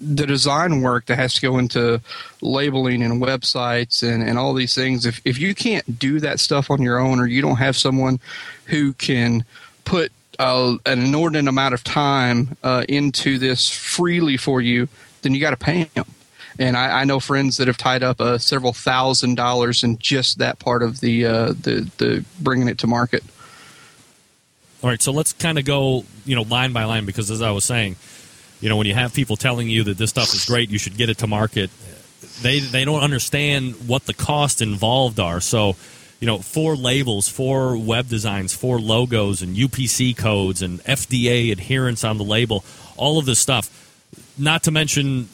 [0.00, 2.00] the design work that has to go into
[2.40, 5.06] labeling and websites and, and all these things.
[5.06, 8.20] If if you can't do that stuff on your own, or you don't have someone
[8.66, 9.44] who can
[9.84, 14.88] put uh, an inordinate amount of time uh, into this freely for you,
[15.22, 16.06] then you got to pay them.
[16.58, 20.38] And I, I, know friends that have tied up uh, several thousand dollars in just
[20.38, 23.22] that part of the uh, the the bringing it to market.
[24.82, 27.52] All right, so let's kind of go, you know, line by line because as I
[27.52, 27.94] was saying,
[28.60, 30.96] you know, when you have people telling you that this stuff is great, you should
[30.96, 31.70] get it to market.
[32.42, 35.40] They they don't understand what the cost involved are.
[35.40, 35.76] So,
[36.20, 42.02] you know, four labels, four web designs, four logos and UPC codes and FDA adherence
[42.02, 42.64] on the label,
[42.96, 43.78] all of this stuff.
[44.36, 45.28] Not to mention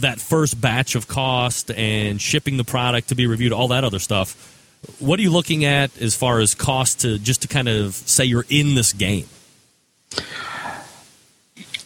[0.00, 3.98] that first batch of cost and shipping the product to be reviewed, all that other
[3.98, 4.50] stuff.
[4.98, 8.24] What are you looking at as far as cost to just to kind of say
[8.24, 9.26] you're in this game?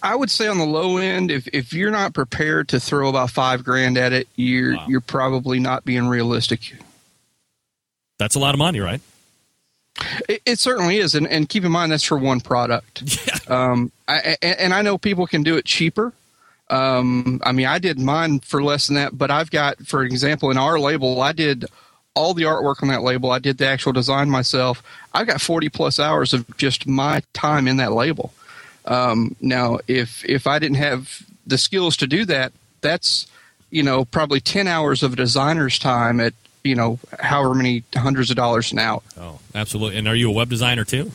[0.02, 3.30] I would say on the low end, if if you're not prepared to throw about
[3.30, 4.86] five grand at it, you're wow.
[4.88, 6.74] you're probably not being realistic.
[8.18, 9.00] That's a lot of money, right?
[10.28, 13.02] It, it certainly is, and, and keep in mind that's for one product.
[13.28, 13.34] Yeah.
[13.48, 16.12] Um, I, and I know people can do it cheaper.
[16.70, 20.50] Um, I mean, I did mine for less than that, but I've got, for example,
[20.50, 21.64] in our label, I did
[22.14, 23.30] all the artwork on that label.
[23.30, 24.82] I did the actual design myself.
[25.14, 28.32] I've got 40 plus hours of just my time in that label.
[28.84, 33.26] Um, now, if if I didn't have the skills to do that, that's
[33.70, 36.32] you know probably 10 hours of a designer's time at
[36.64, 39.02] you know however many hundreds of dollars an hour.
[39.18, 39.98] Oh, absolutely.
[39.98, 41.12] And are you a web designer too?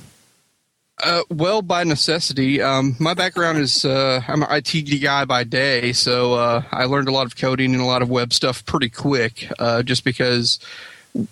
[1.03, 2.61] Uh, well, by necessity.
[2.61, 7.09] Um, my background is uh, I'm an IT guy by day, so uh, I learned
[7.09, 9.51] a lot of coding and a lot of web stuff pretty quick.
[9.59, 10.59] Uh, just because,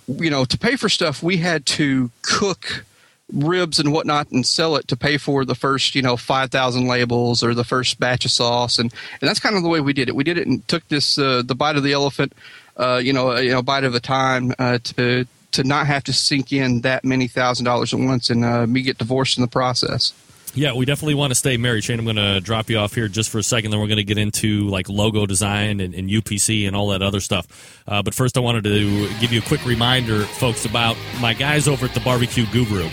[0.08, 2.86] you know, to pay for stuff, we had to cook
[3.32, 6.88] ribs and whatnot and sell it to pay for the first, you know, five thousand
[6.88, 8.92] labels or the first batch of sauce, and
[9.22, 10.16] and that's kind of the way we did it.
[10.16, 12.34] We did it and took this uh, the bite of the elephant,
[12.76, 16.52] uh, you know, you know, bite of a time to to not have to sink
[16.52, 20.14] in that many thousand dollars at once and uh, me get divorced in the process.
[20.54, 21.86] Yeah, we definitely want to stay married.
[21.86, 23.72] Shane, I'm going to drop you off here just for a second.
[23.72, 27.02] Then we're going to get into like logo design and, and UPC and all that
[27.02, 27.82] other stuff.
[27.88, 31.70] Uh, but first, I wanted to give you a quick reminder, folks, about my guys
[31.70, 32.90] over at the Barbecue Guru.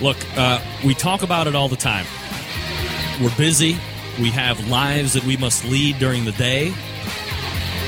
[0.00, 2.06] Look, uh, we talk about it all the time.
[3.20, 3.76] We're busy.
[4.18, 6.74] We have lives that we must lead during the day.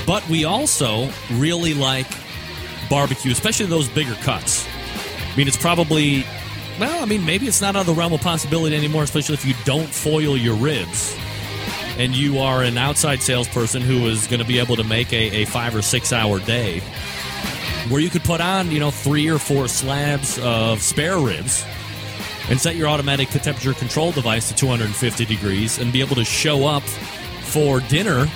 [0.07, 2.07] But we also really like
[2.89, 4.67] barbecue, especially those bigger cuts.
[5.33, 6.25] I mean, it's probably,
[6.79, 9.45] well, I mean, maybe it's not out of the realm of possibility anymore, especially if
[9.45, 11.17] you don't foil your ribs
[11.99, 15.43] and you are an outside salesperson who is going to be able to make a,
[15.43, 16.81] a five or six hour day
[17.89, 21.65] where you could put on, you know, three or four slabs of spare ribs
[22.49, 26.67] and set your automatic temperature control device to 250 degrees and be able to show
[26.67, 28.27] up for dinner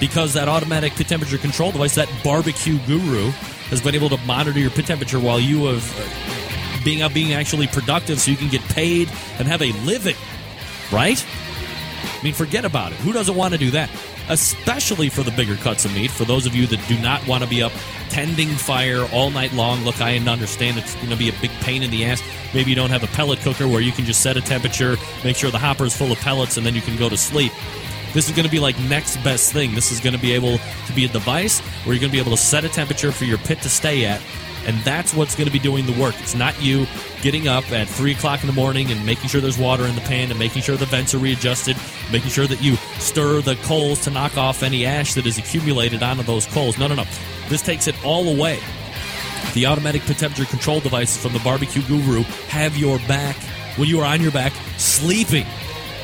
[0.00, 3.30] because that automatic pit temperature control device, that barbecue guru,
[3.70, 7.32] has been able to monitor your pit temperature while you have uh, being out being
[7.32, 9.08] actually productive, so you can get paid
[9.38, 10.16] and have a living.
[10.92, 11.24] Right?
[12.02, 12.98] I mean, forget about it.
[12.98, 13.90] Who doesn't want to do that?
[14.28, 16.10] especially for the bigger cuts of meat.
[16.10, 17.72] For those of you that do not want to be up
[18.10, 21.82] tending fire all night long, look, I understand it's going to be a big pain
[21.82, 22.22] in the ass.
[22.54, 25.36] Maybe you don't have a pellet cooker where you can just set a temperature, make
[25.36, 27.52] sure the hopper is full of pellets, and then you can go to sleep.
[28.14, 29.74] This is going to be like next best thing.
[29.74, 32.20] This is going to be able to be a device where you're going to be
[32.20, 34.20] able to set a temperature for your pit to stay at
[34.68, 36.14] and that's what's going to be doing the work.
[36.20, 36.86] It's not you
[37.22, 40.02] getting up at 3 o'clock in the morning and making sure there's water in the
[40.02, 41.76] pan and making sure the vents are readjusted,
[42.12, 46.02] making sure that you stir the coals to knock off any ash that is accumulated
[46.02, 46.78] onto those coals.
[46.78, 47.04] No, no, no.
[47.48, 48.60] This takes it all away.
[49.54, 53.36] The automatic pit temperature control devices from the Barbecue Guru have your back
[53.76, 55.46] when you are on your back sleeping.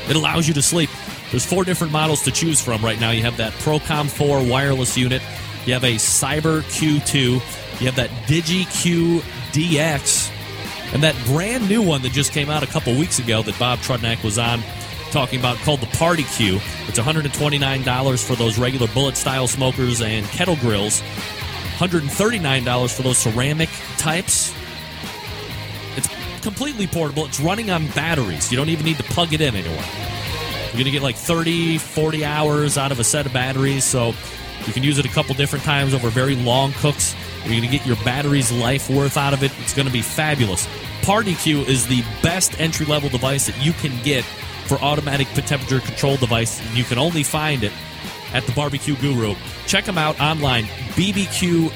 [0.09, 0.89] It allows you to sleep.
[1.31, 3.11] There's four different models to choose from right now.
[3.11, 5.21] You have that Procom 4 wireless unit.
[5.65, 7.81] You have a Cyber Q2.
[7.81, 9.19] You have that DigiQ
[9.51, 10.31] DX
[10.93, 13.79] and that brand new one that just came out a couple weeks ago that Bob
[13.79, 14.61] Trudnak was on
[15.11, 16.55] talking about called the Party Q.
[16.87, 21.01] It's $129 for those regular bullet style smokers and kettle grills.
[21.77, 24.53] $139 for those ceramic types.
[25.97, 26.07] It's
[26.41, 27.25] completely portable.
[27.25, 28.51] It's running on batteries.
[28.51, 29.85] You don't even need to plug it in anywhere.
[30.75, 34.13] You're going to get like 30, 40 hours out of a set of batteries, so
[34.67, 37.15] you can use it a couple different times over very long cooks.
[37.43, 39.53] You're going to get your battery's life worth out of it.
[39.61, 40.67] It's going to be fabulous.
[41.03, 44.25] PartyQ is the best entry level device that you can get
[44.67, 46.59] for automatic temperature control device.
[46.67, 47.71] And you can only find it
[48.33, 49.33] at the Barbecue Guru.
[49.67, 50.65] Check them out online,
[50.95, 51.73] bbqguru.com.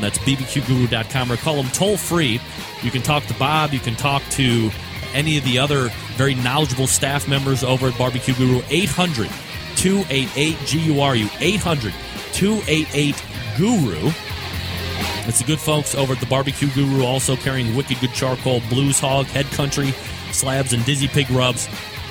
[0.00, 2.40] That's bbqguru.com or call them toll free.
[2.82, 4.72] You can talk to Bob, you can talk to
[5.14, 8.62] any of the other very knowledgeable staff members over at Barbecue Guru.
[8.68, 9.30] 800
[9.76, 11.28] 288 GURU.
[11.40, 11.94] 800
[12.32, 13.24] 288
[13.56, 14.10] Guru.
[15.24, 18.98] It's the good folks over at the Barbecue Guru, also carrying wicked good charcoal, blues
[18.98, 19.92] hog, head country,
[20.32, 21.68] slabs, and dizzy pig rubs.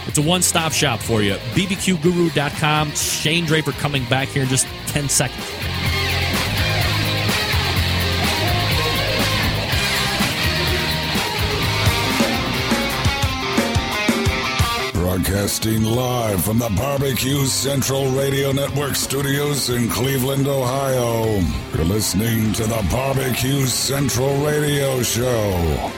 [0.08, 1.34] It's a one stop shop for you.
[1.54, 2.92] BBQGuru.com.
[2.92, 6.01] Shane Draper coming back here in just 10 seconds.
[15.12, 21.44] Broadcasting live from the Barbecue Central Radio Network studios in Cleveland, Ohio.
[21.76, 25.92] You're listening to the Barbecue Central Radio Show.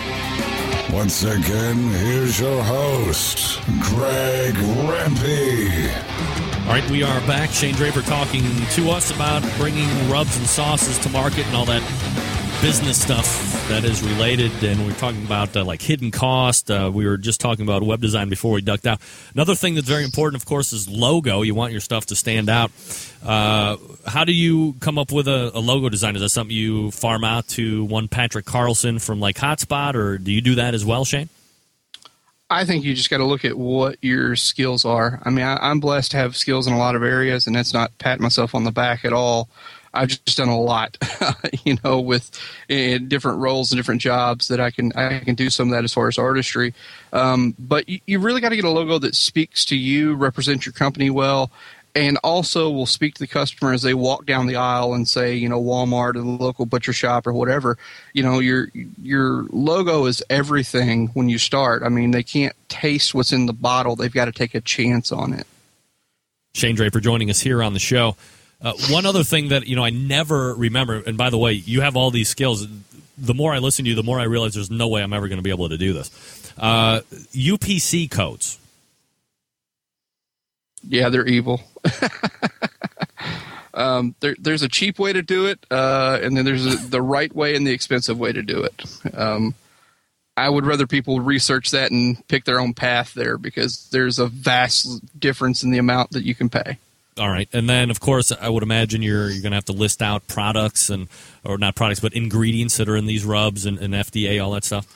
[0.92, 5.94] Once again, here's your host, Greg Rempe.
[6.66, 7.52] All right, we are back.
[7.52, 8.42] Shane Draper talking
[8.72, 11.84] to us about bringing rubs and sauces to market and all that
[12.64, 14.64] business stuff that is related.
[14.64, 16.72] And we're talking about uh, like hidden cost.
[16.72, 19.02] Uh, we were just talking about web design before we ducked out.
[19.34, 21.42] Another thing that's very important, of course, is logo.
[21.42, 22.72] You want your stuff to stand out.
[23.22, 23.76] Uh,
[24.08, 26.16] how do you come up with a, a, logo design?
[26.16, 30.32] Is that something you farm out to one Patrick Carlson from like Hotspot, or do
[30.32, 31.28] you do that as well, Shane?
[32.50, 35.22] I think you just got to look at what your skills are.
[35.24, 37.74] I mean, I, am blessed to have skills in a lot of areas, and that's
[37.74, 39.50] not patting myself on the back at all.
[39.94, 40.98] I've just done a lot,
[41.64, 42.32] you know, with
[42.68, 45.84] in different roles and different jobs that I can I can do some of that
[45.84, 46.74] as far as artistry.
[47.12, 50.66] Um, but you, you really got to get a logo that speaks to you, represents
[50.66, 51.52] your company well,
[51.96, 55.36] and also will speak to the customer as they walk down the aisle and say,
[55.36, 57.78] you know, Walmart or the local butcher shop or whatever.
[58.14, 58.70] You know, your
[59.02, 61.84] your logo is everything when you start.
[61.84, 65.12] I mean, they can't taste what's in the bottle; they've got to take a chance
[65.12, 65.46] on it.
[66.56, 68.16] Shane Draper joining us here on the show.
[68.64, 71.82] Uh, one other thing that you know I never remember, and by the way, you
[71.82, 72.66] have all these skills.
[73.18, 75.28] The more I listen to you, the more I realize there's no way I'm ever
[75.28, 76.54] going to be able to do this.
[76.58, 77.02] Uh,
[77.34, 78.58] UPC codes.
[80.88, 81.62] Yeah, they're evil.
[83.74, 87.02] um, there, there's a cheap way to do it, uh, and then there's a, the
[87.02, 88.82] right way and the expensive way to do it.
[89.14, 89.56] Um,
[90.36, 94.28] I would rather people research that and pick their own path there because there's a
[94.28, 96.78] vast difference in the amount that you can pay.
[97.18, 99.74] All right, and then of course I would imagine you're you're going to have to
[99.74, 101.08] list out products and
[101.44, 104.64] or not products but ingredients that are in these rubs and, and FDA all that
[104.64, 104.88] stuff.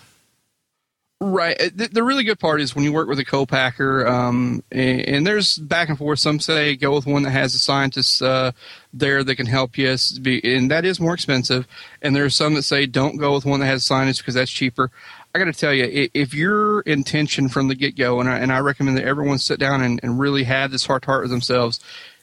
[1.19, 1.59] Right.
[1.59, 5.01] Uh, the, the, really good part is when you work with a co-packer, um, and,
[5.01, 6.19] and, there's back and forth.
[6.19, 8.51] Some say go with one that has a scientist uh,
[8.93, 11.65] there that can help you, and that is more expensive.
[12.03, 14.51] And there's some that say don't go with one that has a scientist because that's
[14.51, 14.91] cheaper.
[15.33, 18.59] I got to tell you, if your intention from the get-go, and I, and I
[18.59, 21.79] recommend that everyone sit down and, and really have this heart-to-heart with themselves,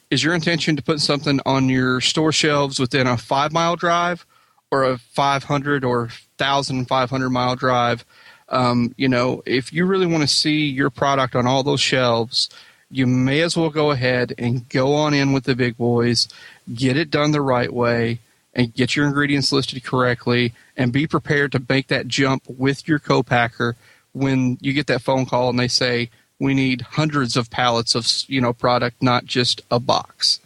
[0.09, 4.25] is your intention to put something on your store shelves within a five-mile drive
[4.71, 8.05] or a 500 or 1,500 mile drive–
[8.49, 12.49] um, you know, if you really want to see your product on all those shelves,
[12.91, 16.27] you may as well go ahead and go on in with the big boys,
[16.73, 18.19] get it done the right way,
[18.55, 22.99] and get your ingredients listed correctly, and be prepared to make that jump with your
[22.99, 23.75] co-packer
[24.13, 26.09] when you get that phone call and they say,
[26.39, 30.39] we need hundreds of pallets of you know product, not just a box.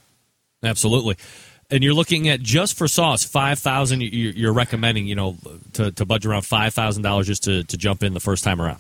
[0.64, 1.18] Absolutely.
[1.72, 4.02] And you're looking at just for sauce, five thousand.
[4.02, 5.38] You're recommending, you know,
[5.74, 8.62] to, to budget around five thousand dollars just to, to jump in the first time
[8.62, 8.80] around.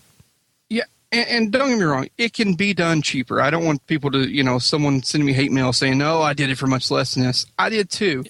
[0.69, 3.41] Yeah, and, and, don't get me wrong, it can be done cheaper.
[3.41, 6.33] I don't want people to, you know, someone sending me hate mail saying, "No, I
[6.33, 8.25] did it for much less than this." I did too.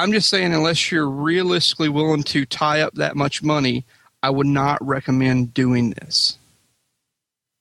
[0.00, 3.84] I'm just saying, unless you're realistically willing to tie up that much money,
[4.22, 6.38] I would not recommend doing this.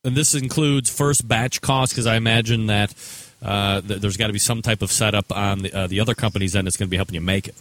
[0.06, 2.94] And this includes first batch costs because I imagine that
[3.42, 6.16] uh, th- there's got to be some type of setup on the, uh, the other
[6.16, 7.56] company's end that's going to be helping you make it.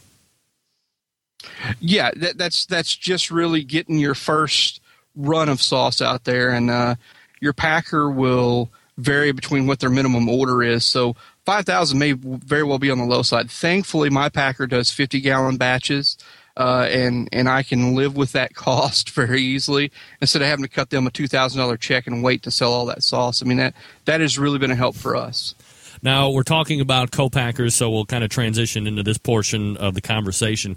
[1.81, 4.81] Yeah, that, that's that's just really getting your first
[5.17, 6.95] run of sauce out there, and uh,
[7.41, 10.85] your packer will vary between what their minimum order is.
[10.85, 11.17] So
[11.49, 13.51] five thousand may very well be on the low side.
[13.51, 16.19] Thankfully, my packer does fifty gallon batches.
[16.59, 20.69] Uh, and and I can live with that cost very easily instead of having to
[20.69, 23.43] cut them a two thousand dollar check and wait to sell all that sauce.
[23.43, 25.55] I mean that that has really been a help for us.
[26.03, 30.03] Now we're talking about co-packers, so we'll kind of transition into this portion of the
[30.03, 30.77] conversation.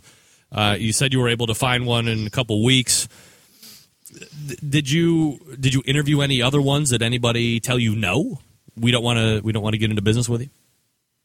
[0.53, 3.09] Uh, you said you were able to find one in a couple weeks.
[4.67, 6.91] Did you did you interview any other ones?
[6.91, 8.39] Did anybody tell you no?
[8.77, 10.49] We don't want to we don't want to get into business with you.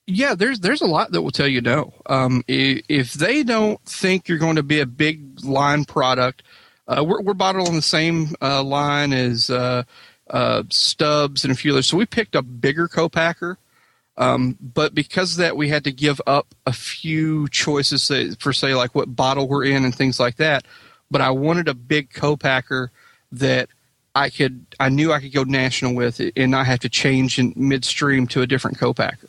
[0.07, 1.95] Yeah, there's there's a lot that will tell you no.
[2.07, 6.45] Um, if, they don't think you're going to be a big line product,
[6.87, 9.83] uh, we're, we're bottled on the same uh, line as uh,
[10.31, 11.89] uh, Stubbs and a few others.
[11.89, 13.59] So we picked a bigger co-packer
[14.19, 18.75] um, but because of that, we had to give up a few choices for, say,
[18.75, 20.65] like what bottle we're in and things like that.
[21.11, 22.91] But I wanted a big co-packer
[23.33, 23.69] that
[24.17, 27.39] I could, I knew I could go national with it and not have to change
[27.39, 29.29] in midstream to a different co-packer.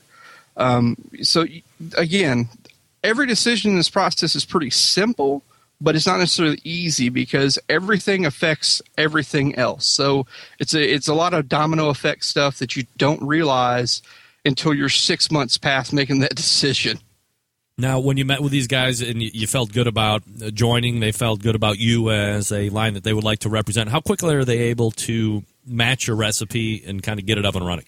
[0.56, 1.46] Um, so
[1.98, 2.48] again,
[3.04, 5.44] every decision in this process is pretty simple,
[5.82, 9.86] but it's not necessarily easy because everything affects everything else.
[9.86, 10.26] So
[10.58, 14.02] it's a it's a lot of domino effect stuff that you don't realize
[14.46, 17.00] until you're six months past making that decision.
[17.80, 21.12] Now, when you met with these guys and you felt good about uh, joining, they
[21.12, 23.90] felt good about you as a line that they would like to represent.
[23.90, 27.54] How quickly are they able to match your recipe and kind of get it up
[27.54, 27.86] and running?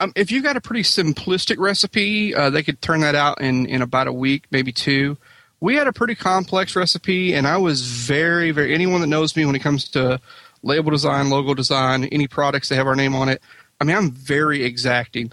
[0.00, 3.66] Um, if you've got a pretty simplistic recipe, uh, they could turn that out in,
[3.66, 5.16] in about a week, maybe two.
[5.60, 8.74] We had a pretty complex recipe, and I was very, very.
[8.74, 10.20] Anyone that knows me when it comes to
[10.64, 13.40] label design, logo design, any products that have our name on it,
[13.80, 15.30] I mean, I'm very exacting.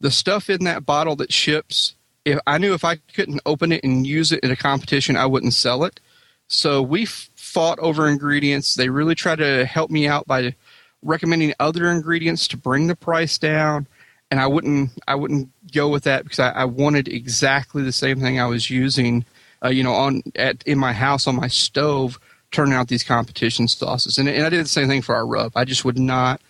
[0.00, 3.84] The stuff in that bottle that ships, if I knew if I couldn't open it
[3.84, 6.00] and use it in a competition, I wouldn't sell it.
[6.48, 8.74] So we fought over ingredients.
[8.74, 10.54] They really tried to help me out by
[11.02, 13.86] recommending other ingredients to bring the price down.
[14.30, 18.20] And I wouldn't, I wouldn't go with that because I, I wanted exactly the same
[18.20, 19.24] thing I was using,
[19.64, 22.18] uh, you know, on at in my house on my stove,
[22.50, 24.18] turning out these competition sauces.
[24.18, 25.52] And, and I did the same thing for our rub.
[25.54, 26.40] I just would not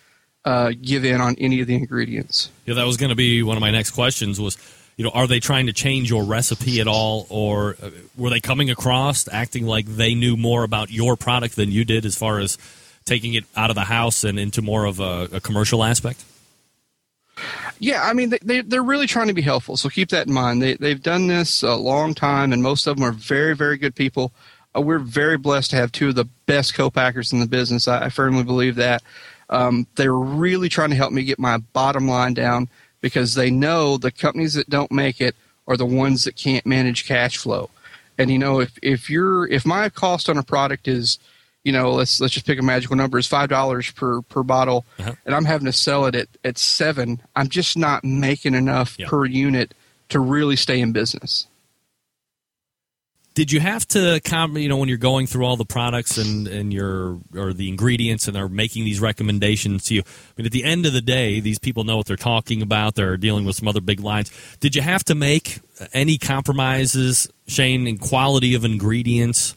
[0.45, 2.49] uh, give in on any of the ingredients.
[2.65, 4.39] Yeah, that was going to be one of my next questions.
[4.39, 4.57] Was
[4.97, 8.39] you know, are they trying to change your recipe at all, or uh, were they
[8.39, 12.39] coming across acting like they knew more about your product than you did, as far
[12.39, 12.57] as
[13.03, 16.23] taking it out of the house and into more of a, a commercial aspect?
[17.79, 19.75] Yeah, I mean, they, they're really trying to be helpful.
[19.75, 20.61] So keep that in mind.
[20.61, 23.95] They, they've done this a long time, and most of them are very, very good
[23.95, 24.31] people.
[24.75, 27.87] Uh, we're very blessed to have two of the best co-packers in the business.
[27.87, 29.03] I, I firmly believe that.
[29.49, 32.69] Um, they're really trying to help me get my bottom line down
[33.05, 35.35] because they know the companies that don't make it
[35.67, 37.69] are the ones that can't manage cash flow.
[38.17, 41.19] And you know, if if you're if my cost on a product is,
[41.63, 44.85] you know, let's let's just pick a magical number is five dollars per per bottle,
[44.97, 45.13] uh-huh.
[45.23, 49.07] and I'm having to sell it at at seven, I'm just not making enough yep.
[49.07, 49.75] per unit
[50.09, 51.45] to really stay in business
[53.35, 54.19] did you have to
[54.55, 58.27] you know when you're going through all the products and and your or the ingredients
[58.27, 61.39] and they're making these recommendations to you i mean at the end of the day
[61.39, 62.95] these people know what they're talking about.
[62.95, 64.31] They're dealing with some other big lines.
[64.59, 65.59] Did you have to make
[65.93, 69.55] any compromises shane in quality of ingredients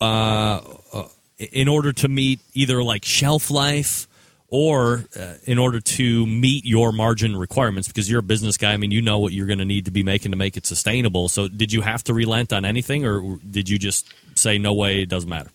[0.00, 0.60] uh,
[0.92, 1.08] uh,
[1.38, 4.08] in order to meet either like shelf life
[4.54, 8.76] or uh, in order to meet your margin requirements because you're a business guy i
[8.76, 11.28] mean you know what you're going to need to be making to make it sustainable.
[11.28, 15.02] So did you have to relent on anything or did you just say no way
[15.02, 15.50] it doesn't matter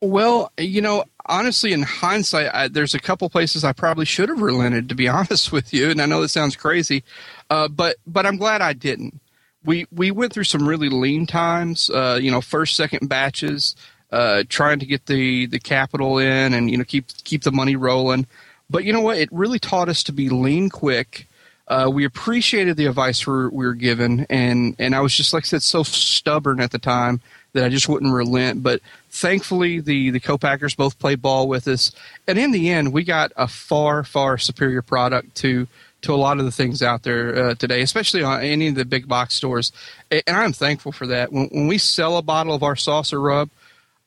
[0.00, 4.40] well you know honestly in hindsight I, there's a couple places i probably should have
[4.40, 7.04] relented to be honest with you and i know that sounds crazy
[7.50, 9.20] uh, but but i'm glad i didn't.
[9.64, 13.76] We we went through some really lean times uh, you know first second batches
[14.12, 17.74] uh, trying to get the the capital in and you know keep keep the money
[17.74, 18.26] rolling.
[18.70, 19.18] But you know what?
[19.18, 21.26] It really taught us to be lean quick.
[21.68, 25.32] Uh, we appreciated the advice we were, we were given, and and I was just
[25.32, 27.20] like I said, so stubborn at the time
[27.54, 28.62] that I just wouldn't relent.
[28.62, 28.80] But
[29.10, 31.92] thankfully, the the co-packers both played ball with us,
[32.28, 35.66] and in the end, we got a far far superior product to
[36.02, 38.84] to a lot of the things out there uh, today, especially on any of the
[38.84, 39.72] big box stores.
[40.10, 41.32] And I'm thankful for that.
[41.32, 43.50] When, when we sell a bottle of our saucer rub,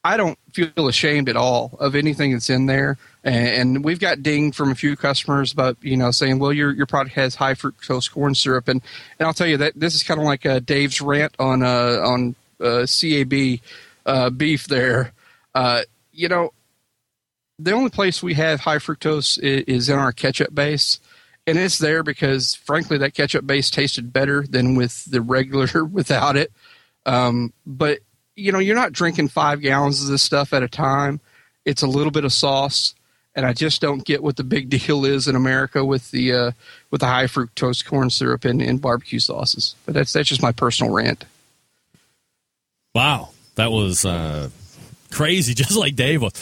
[0.06, 3.00] I don't feel ashamed at all of anything that's in there.
[3.24, 6.86] And we've got dinged from a few customers about you know saying, well, your your
[6.86, 8.84] product has high fructose corn syrup, and
[9.18, 12.02] and I'll tell you that this is kind of like uh, Dave's rant on uh,
[12.06, 13.60] on uh, CAB
[14.06, 14.68] uh, beef.
[14.68, 15.12] There,
[15.56, 15.82] uh,
[16.14, 16.54] you know,
[17.58, 21.00] the only place we have high fructose is, is in our ketchup base,
[21.48, 26.38] and it's there because frankly that ketchup base tasted better than with the regular without
[26.38, 26.52] it.
[27.08, 28.02] Um, but
[28.36, 31.20] you know, you're not drinking five gallons of this stuff at a time.
[31.64, 32.96] It's a little bit of sauce
[33.36, 36.52] and I just don't get what the big deal is in America with the uh,
[36.90, 39.76] with the high fructose corn syrup and, and barbecue sauces.
[39.86, 41.26] But that's that's just my personal rant.
[42.94, 44.50] Wow, that was uh,
[45.12, 46.34] crazy, just like Dave was.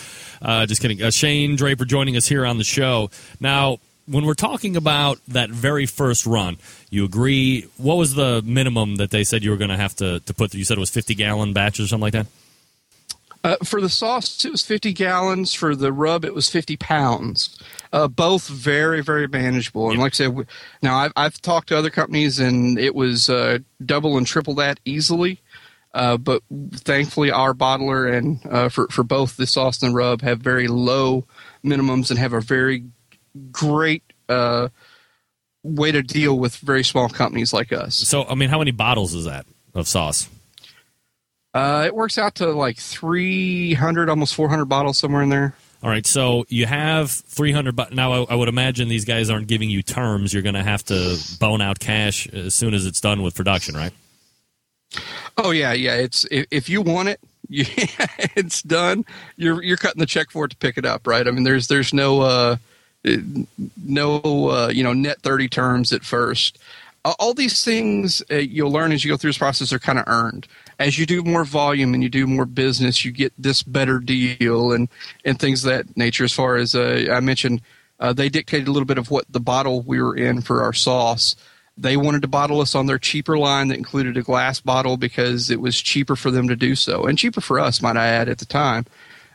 [0.42, 1.02] Uh, just kidding.
[1.02, 3.10] Uh, Shane Draper joining us here on the show
[3.40, 3.80] now.
[4.06, 6.58] When we're talking about that very first run,
[6.90, 7.68] you agree.
[7.78, 10.54] What was the minimum that they said you were going to have to to put?
[10.54, 12.28] You said it was fifty gallon batches or something like that.
[13.46, 15.54] Uh, for the sauce, it was 50 gallons.
[15.54, 17.60] For the rub, it was 50 pounds.
[17.92, 19.90] Uh, both very, very manageable.
[19.90, 20.48] And like I said,
[20.82, 24.80] now I've, I've talked to other companies, and it was uh, double and triple that
[24.86, 25.42] easily.
[25.94, 26.42] Uh, but
[26.74, 30.68] thankfully, our bottler and uh, for for both the sauce and the rub have very
[30.68, 31.26] low
[31.64, 32.86] minimums and have a very
[33.52, 34.70] great uh,
[35.64, 37.96] way to deal with very small companies like us.
[37.96, 40.30] So, I mean, how many bottles is that of sauce?
[41.54, 45.56] Uh, it works out to like 300, almost 400 bottles somewhere in there.
[45.84, 47.76] All right, so you have 300.
[47.76, 50.34] But now, I, I, would imagine these guys aren't giving you terms.
[50.34, 53.76] You're going to have to bone out cash as soon as it's done with production,
[53.76, 53.92] right?
[55.38, 55.96] Oh yeah, yeah.
[55.96, 57.20] It's if, if you want it,
[57.50, 57.66] yeah,
[58.36, 59.04] it's done.
[59.36, 61.28] You're you're cutting the check for it to pick it up, right?
[61.28, 62.58] I mean, there's there's no uh,
[63.84, 66.60] no uh, you know net 30 terms at first.
[67.20, 70.06] All these things uh, you'll learn as you go through this process are kind of
[70.08, 70.48] earned
[70.80, 74.72] as you do more volume and you do more business, you get this better deal
[74.72, 74.90] and
[75.26, 76.24] and things of that nature.
[76.24, 77.62] As far as uh, I mentioned,
[78.00, 80.74] uh, they dictated a little bit of what the bottle we were in for our
[80.74, 81.36] sauce.
[81.76, 85.50] They wanted to bottle us on their cheaper line that included a glass bottle because
[85.50, 88.30] it was cheaper for them to do so and cheaper for us, might I add,
[88.30, 88.86] at the time.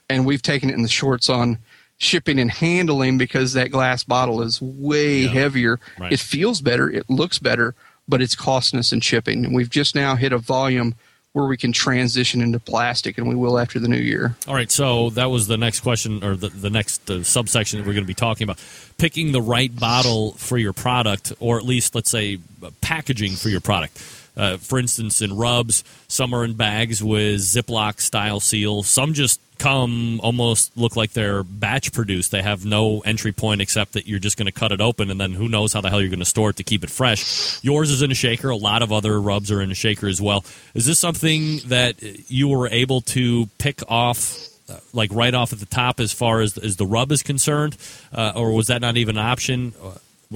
[0.09, 1.59] And we've taken it in the shorts on
[1.99, 5.31] shipping and handling because that glass bottle is way yeah.
[5.31, 5.81] heavier.
[5.99, 6.13] Right.
[6.13, 7.75] It feels better, it looks better,
[8.09, 9.45] but it's costing us in shipping.
[9.45, 10.95] And we've just now hit a volume
[11.33, 14.35] where we can transition into plastic, and we will after the new year.
[14.49, 17.87] All right, so that was the next question, or the, the next uh, subsection that
[17.87, 18.59] we're going to be talking about.
[18.97, 22.39] Picking the right bottle for your product, or at least, let's say,
[22.81, 23.99] packaging for your product.
[24.39, 28.85] Uh, for instance, in rubs, some are in bags with Ziploc style seal.
[28.85, 32.31] Some just come almost look like they're batch produced.
[32.31, 35.21] They have no entry point except that you're just going to cut it open, and
[35.21, 37.63] then who knows how the hell you're going to store it to keep it fresh.
[37.65, 38.49] Yours is in a shaker.
[38.49, 40.45] A lot of other rubs are in a shaker as well.
[40.75, 41.97] Is this something that
[42.31, 44.47] you were able to pick off?
[44.93, 47.79] Like right off at the top, as far as as the rub is concerned,
[48.13, 49.73] uh, or was that not even an option?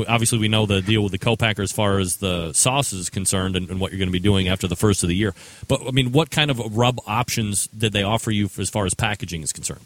[0.09, 3.57] Obviously we know the deal with the co-packer as far as the sauce is concerned
[3.57, 5.35] and, and, what you're going to be doing after the first of the year.
[5.69, 8.95] But I mean, what kind of rub options did they offer you as far as
[8.95, 9.83] packaging is concerned?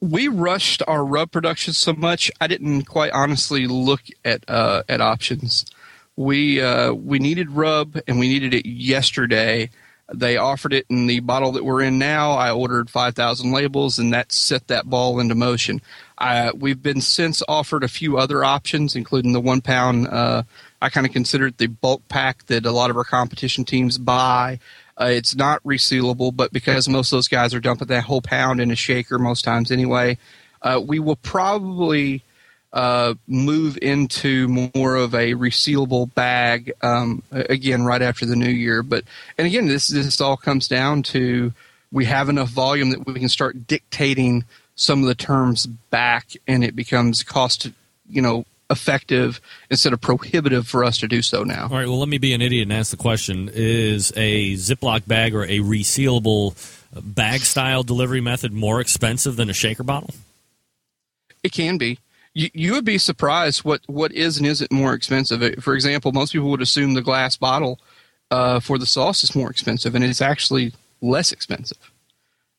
[0.00, 5.00] We rushed our rub production so much I didn't quite honestly look at uh, at
[5.00, 5.64] options.
[6.16, 9.70] We uh, we needed rub and we needed it yesterday.
[10.12, 12.32] They offered it in the bottle that we're in now.
[12.32, 15.80] I ordered 5,000 labels, and that set that ball into motion.
[16.18, 20.06] I, we've been since offered a few other options, including the one pound.
[20.08, 20.44] Uh,
[20.80, 23.98] I kind of consider it the bulk pack that a lot of our competition teams
[23.98, 24.60] buy.
[25.00, 28.60] Uh, it's not resealable, but because most of those guys are dumping that whole pound
[28.60, 30.16] in a shaker most times anyway,
[30.62, 32.22] uh, we will probably
[32.72, 38.82] uh, move into more of a resealable bag um, again right after the new year.
[38.82, 39.04] But
[39.36, 41.52] and again, this this all comes down to
[41.92, 44.44] we have enough volume that we can start dictating
[44.76, 47.70] some of the terms back and it becomes cost
[48.08, 49.40] you know effective
[49.70, 51.64] instead of prohibitive for us to do so now.
[51.64, 55.06] All right, well let me be an idiot and ask the question is a Ziploc
[55.06, 56.54] bag or a resealable
[57.02, 60.10] bag style delivery method more expensive than a shaker bottle?
[61.42, 61.98] It can be.
[62.32, 65.62] You, you would be surprised what, what is and isn't more expensive.
[65.62, 67.78] For example, most people would assume the glass bottle
[68.30, 71.90] uh, for the sauce is more expensive, and it's actually less expensive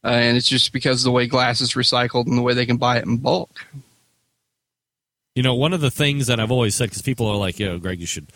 [0.06, 2.78] uh, and it's just because the way glass is recycled and the way they can
[2.78, 3.66] buy it in bulk.
[5.36, 7.80] You know, one of the things that I've always said because people are like, "Yo,
[7.80, 8.28] Greg, you should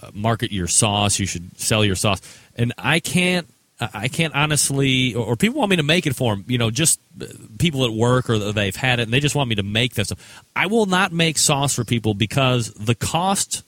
[0.00, 1.18] uh, market your sauce.
[1.18, 2.22] You should sell your sauce,"
[2.56, 3.46] and I can't
[3.80, 6.44] I can't honestly, or people want me to make it for them.
[6.48, 7.26] You know, just uh,
[7.58, 10.42] people at work or they've had it and they just want me to make stuff.
[10.56, 13.62] I will not make sauce for people because the cost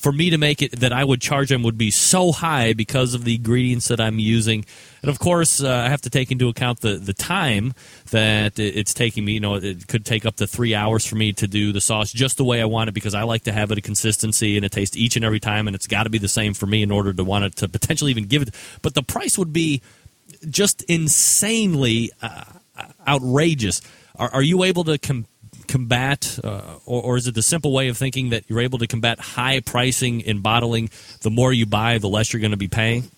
[0.00, 3.14] for me to make it that I would charge them would be so high because
[3.14, 4.64] of the ingredients that I'm using.
[5.02, 7.74] And of course, uh, I have to take into account the, the time
[8.10, 9.32] that it's taking me.
[9.32, 12.12] You know, it could take up to three hours for me to do the sauce
[12.12, 14.64] just the way I want it because I like to have it a consistency and
[14.64, 16.82] it tastes each and every time, and it's got to be the same for me
[16.82, 18.54] in order to want it to potentially even give it.
[18.82, 19.82] But the price would be
[20.48, 22.44] just insanely uh,
[23.06, 23.82] outrageous.
[24.16, 25.29] Are, are you able to compare?
[25.70, 28.86] Combat, uh, or, or, is it the simple way of thinking that you're able to
[28.86, 30.90] combat high pricing in bottling?
[31.22, 33.10] The more you buy, the less you're going to be paying.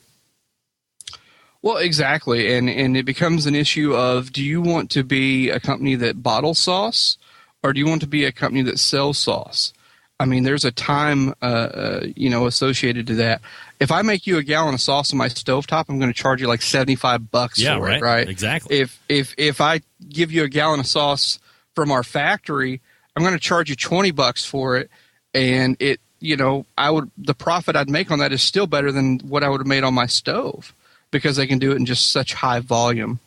[1.62, 5.60] Well, exactly, and and it becomes an issue of do you want to be a
[5.60, 7.16] company that bottles sauce,
[7.62, 9.72] or do you want to be a company that sells sauce?
[10.20, 13.40] I mean, there's a time, uh, uh, you know, associated to that.
[13.80, 16.40] If I make you a gallon of sauce on my stovetop, I'm going to charge
[16.40, 18.28] you like 75 bucks yeah, for right, it, right?
[18.28, 18.78] Exactly.
[18.78, 21.38] If if if I give you a gallon of sauce
[21.74, 22.80] from our factory,
[23.16, 24.90] I'm going to charge you 20 bucks for it.
[25.34, 28.92] And it, you know, I would, the profit I'd make on that is still better
[28.92, 30.74] than what I would have made on my stove
[31.10, 33.20] because they can do it in just such high volume.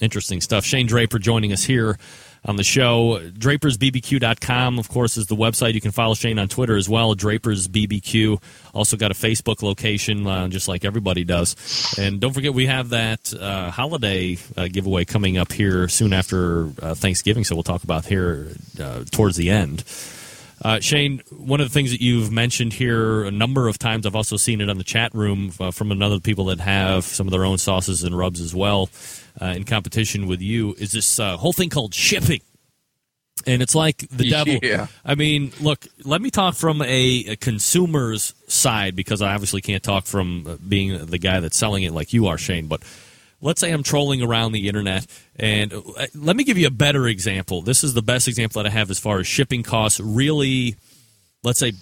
[0.00, 0.64] Interesting stuff.
[0.64, 1.98] Shane Draper joining us here
[2.44, 3.20] on the show.
[3.20, 5.74] DrapersBBQ.com, of course, is the website.
[5.74, 8.42] You can follow Shane on Twitter as well, DrapersBBQ.
[8.74, 11.56] Also got a Facebook location, uh, just like everybody does.
[11.98, 16.70] And don't forget, we have that uh, holiday uh, giveaway coming up here soon after
[16.82, 18.48] uh, Thanksgiving, so we'll talk about here
[18.80, 19.84] uh, towards the end.
[20.62, 24.16] Uh, Shane, one of the things that you've mentioned here a number of times, I've
[24.16, 27.46] also seen it on the chat room from another people that have some of their
[27.46, 28.90] own sauces and rubs as well
[29.40, 32.40] uh, in competition with you is this uh, whole thing called shipping.
[33.46, 34.58] And it's like the devil.
[34.62, 34.88] Yeah.
[35.02, 39.82] I mean, look, let me talk from a, a, consumer's side because I obviously can't
[39.82, 42.66] talk from uh, being the guy that's selling it like you are, Shane.
[42.66, 42.82] But
[43.40, 45.06] let's say I'm trolling around the internet,
[45.36, 47.62] and uh, let me give you a better example.
[47.62, 50.76] This is the best example that I have as far as shipping costs really,
[51.42, 51.72] let's say,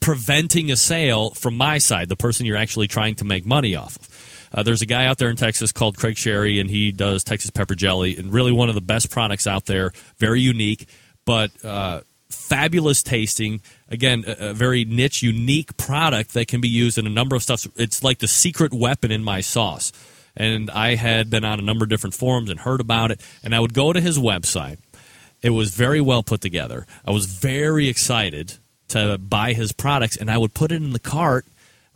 [0.00, 3.96] preventing a sale from my side, the person you're actually trying to make money off
[3.96, 4.08] of.
[4.52, 7.50] Uh, there's a guy out there in Texas called Craig Sherry, and he does Texas
[7.50, 9.92] pepper jelly, and really one of the best products out there.
[10.18, 10.88] Very unique,
[11.24, 12.00] but uh,
[12.30, 13.60] fabulous tasting.
[13.88, 17.42] Again, a, a, very niche, unique product that can be used in a number of
[17.42, 17.66] stuff.
[17.76, 19.92] It's like the secret weapon in my sauce.
[20.40, 23.54] And I had been on a number of different forums and heard about it, and
[23.54, 24.78] I would go to his website.
[25.42, 26.86] It was very well put together.
[27.06, 28.54] I was very excited
[28.88, 31.46] to buy his products, and I would put it in the cart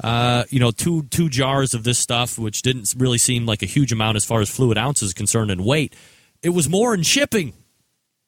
[0.02, 3.66] uh, you know, two two jars of this stuff, which didn't really seem like a
[3.66, 5.94] huge amount as far as fluid ounces concerned and weight.
[6.42, 7.52] It was more in shipping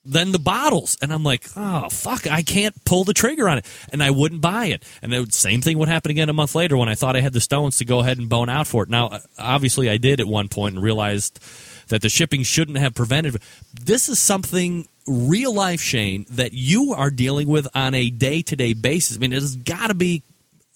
[0.07, 3.66] than the bottles, and I'm like, oh fuck, I can't pull the trigger on it,
[3.93, 4.85] and I wouldn't buy it.
[5.03, 7.33] And the same thing would happen again a month later when I thought I had
[7.33, 8.89] the stones to go ahead and bone out for it.
[8.89, 11.41] Now, uh, obviously, I did at one point and realized
[11.89, 13.41] that the shipping shouldn't have prevented.
[13.73, 18.57] This is something real life, Shane, that you are dealing with on a day to
[18.57, 19.16] day basis.
[19.16, 20.23] I mean, it has got to be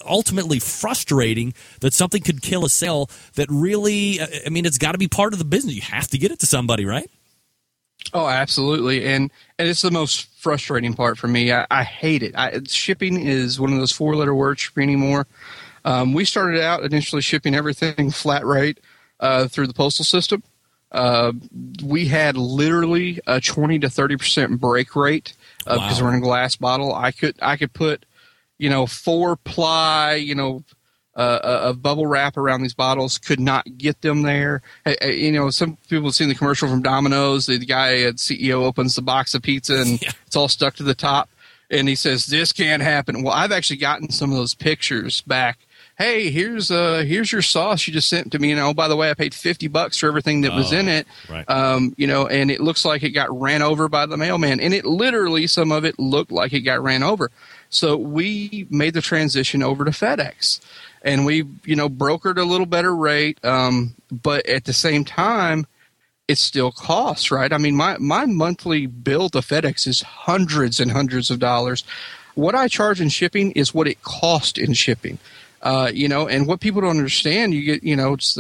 [0.07, 4.93] ultimately frustrating that something could kill a sale that really, uh, I mean, it's got
[4.93, 5.75] to be part of the business.
[5.75, 7.11] You have to get it to somebody, right?
[8.13, 11.53] Oh, absolutely, and and it's the most frustrating part for me.
[11.53, 12.35] I, I hate it.
[12.37, 15.27] I, shipping is one of those four-letter words for me anymore.
[15.85, 18.81] Um, we started out initially shipping everything flat rate
[19.21, 20.43] uh, through the postal system.
[20.93, 21.33] Uh,
[21.85, 25.35] we had literally a twenty to thirty percent break rate
[25.67, 25.85] uh, wow.
[25.85, 26.95] because we're in a glass bottle.
[26.95, 28.05] I could I could put
[28.61, 30.63] you know, four ply, you know,
[31.17, 34.63] uh, of bubble wrap around these bottles could not get them there.
[35.03, 37.47] You know, some people have seen the commercial from Domino's.
[37.47, 40.13] The guy at CEO opens the box of pizza and yeah.
[40.27, 41.29] it's all stuck to the top,
[41.71, 45.59] and he says, "This can't happen." Well, I've actually gotten some of those pictures back.
[45.99, 48.53] Hey, here's uh here's your sauce you just sent to me.
[48.53, 50.89] And oh, by the way, I paid fifty bucks for everything that oh, was in
[50.89, 51.07] it.
[51.29, 51.45] Right.
[51.51, 54.73] Um, you know, and it looks like it got ran over by the mailman, and
[54.73, 57.31] it literally some of it looked like it got ran over.
[57.69, 60.61] So we made the transition over to FedEx,
[61.03, 65.67] and we you know brokered a little better rate, um, but at the same time,
[66.29, 67.53] it still costs right.
[67.53, 71.85] I mean, my my monthly bill to FedEx is hundreds and hundreds of dollars.
[72.35, 75.19] What I charge in shipping is what it cost in shipping.
[75.63, 78.39] Uh, you know, and what people don't understand, you get, you know, it's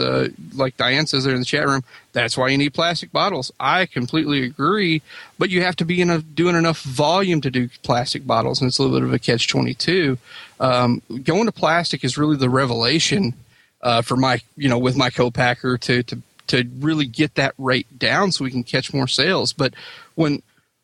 [0.55, 1.85] like Diane says there in the chat room.
[2.13, 3.53] That's why you need plastic bottles.
[3.61, 5.03] I completely agree,
[5.39, 8.69] but you have to be in a, doing enough volume to do plastic bottles, and
[8.69, 10.17] it's a little bit of a catch twenty two.
[10.61, 13.35] Um, going to plastic is really the revelation
[13.81, 17.99] uh, for my, you know, with my co-packer to to to really get that rate
[17.99, 19.53] down so we can catch more sales.
[19.53, 19.73] But
[20.17, 20.43] when,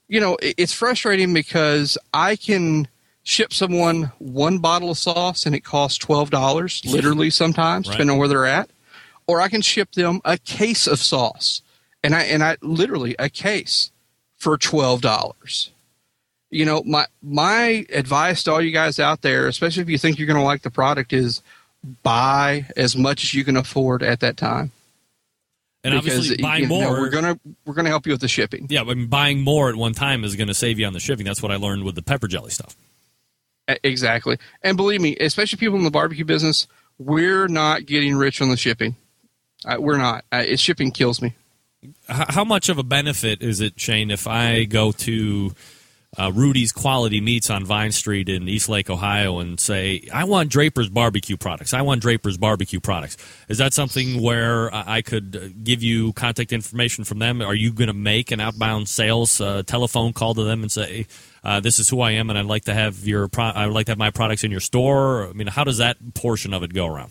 [0.09, 2.89] you know, it's frustrating because I can
[3.25, 7.93] ship someone one bottle of sauce and it costs twelve dollars, literally sometimes, right.
[7.93, 8.71] depending on where they're at.
[9.27, 11.61] or I can ship them a case of sauce,
[12.03, 13.91] and I and I literally a case
[14.37, 15.71] for twelve dollars.
[16.51, 20.19] You know, my my advice to all you guys out there, especially if you think
[20.19, 21.43] you're going to like the product, is
[22.03, 24.73] buy as much as you can afford at that time.
[25.85, 28.67] And obviously, buying you know, more, we're gonna we're gonna help you with the shipping.
[28.71, 31.25] yeah, but buying more at one time is going to save you on the shipping.
[31.25, 32.75] That's what I learned with the pepper jelly stuff.
[33.85, 34.39] Exactly.
[34.63, 36.67] And believe me, especially people in the barbecue business,
[36.99, 38.97] we're not getting rich on the shipping.
[39.65, 40.25] Uh, we're not.
[40.33, 41.35] Uh, it, shipping kills me.
[42.09, 45.53] How much of a benefit is it, Shane, if I go to
[46.19, 50.51] uh, Rudy's Quality Meats on Vine Street in East Lake, Ohio, and say, I want
[50.51, 51.75] Draper's barbecue products.
[51.75, 53.17] I want Draper's barbecue products.
[53.49, 57.43] Is that something where I could uh, give you contact information from them?
[57.43, 61.07] Are you going to make an outbound sales uh, telephone call to them and say,
[61.45, 63.75] uh, "This is who I am, and I'd like to have your pro- I would
[63.75, 65.29] like to have my products in your store"?
[65.29, 67.11] I mean, how does that portion of it go around?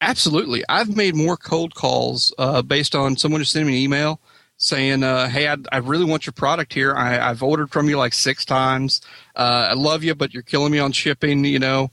[0.00, 0.64] Absolutely.
[0.68, 4.20] I've made more cold calls uh, based on someone just sending me an email
[4.60, 6.94] saying, uh, "Hey, I, I really want your product here.
[6.94, 9.00] I, I've ordered from you like six times.
[9.34, 11.44] Uh, I love you, but you're killing me on shipping.
[11.44, 11.90] You know."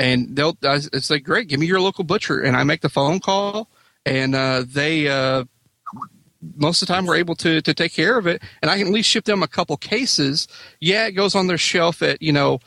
[0.00, 3.18] And they'll it's like, "Great, give me your local butcher," and I make the phone
[3.18, 3.68] call,
[4.06, 5.44] and uh, they uh,
[6.56, 8.88] most of the time we're able to to take care of it, and I can
[8.88, 10.46] at least ship them a couple cases.
[10.80, 12.60] Yeah, it goes on their shelf at you know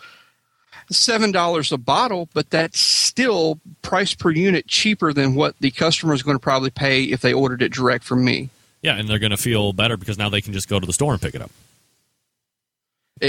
[0.89, 6.13] seven dollars a bottle, but that's still price per unit cheaper than what the customer
[6.13, 8.49] is going to probably pay if they ordered it direct from me.
[8.81, 10.93] Yeah, and they're going to feel better because now they can just go to the
[10.93, 11.51] store and pick it up.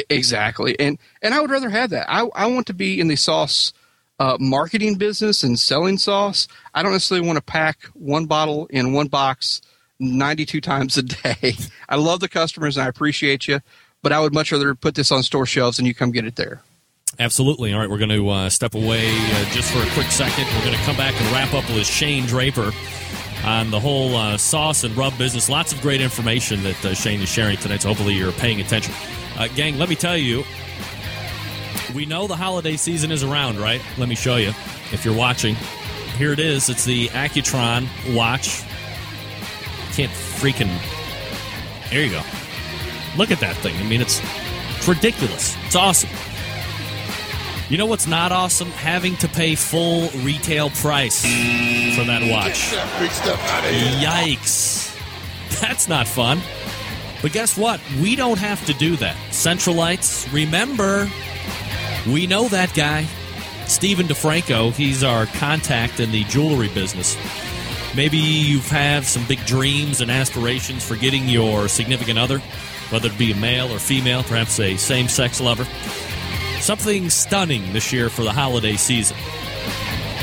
[0.08, 2.10] Exactly, and and I would rather have that.
[2.10, 3.74] I I want to be in the sauce
[4.18, 6.48] uh, marketing business and selling sauce.
[6.72, 9.60] I don't necessarily want to pack one bottle in one box
[9.98, 11.56] ninety two times a day.
[11.90, 13.60] I love the customers and I appreciate you,
[14.00, 16.36] but I would much rather put this on store shelves and you come get it
[16.36, 16.62] there.
[17.18, 17.74] Absolutely.
[17.74, 20.46] All right, we're going to uh, step away uh, just for a quick second.
[20.54, 22.72] We're going to come back and wrap up with Shane Draper
[23.44, 25.48] on the whole uh, sauce and rub business.
[25.48, 28.94] Lots of great information that uh, Shane is sharing tonight, so hopefully you're paying attention.
[29.36, 30.44] Uh, gang, let me tell you,
[31.94, 33.82] we know the holiday season is around, right?
[33.98, 34.51] Let me show you
[34.93, 35.56] if you're watching.
[36.16, 36.69] Here it is.
[36.69, 38.62] It's the Accutron watch.
[39.94, 40.70] Can't freaking.
[41.90, 42.23] There you go.
[43.16, 43.77] Look at that thing.
[43.77, 44.20] I mean, it's,
[44.77, 45.56] it's ridiculous.
[45.66, 46.10] It's awesome.
[47.72, 48.68] You know what's not awesome?
[48.68, 52.70] Having to pay full retail price for that watch.
[54.04, 54.94] Yikes.
[55.58, 56.42] That's not fun.
[57.22, 57.80] But guess what?
[58.02, 59.16] We don't have to do that.
[59.30, 61.10] Centralites, remember,
[62.06, 63.06] we know that guy.
[63.66, 67.16] Steven DiFranco, he's our contact in the jewelry business.
[67.96, 72.40] Maybe you have had some big dreams and aspirations for getting your significant other,
[72.90, 75.66] whether it be a male or female, perhaps a same sex lover.
[76.62, 79.16] Something stunning this year for the holiday season.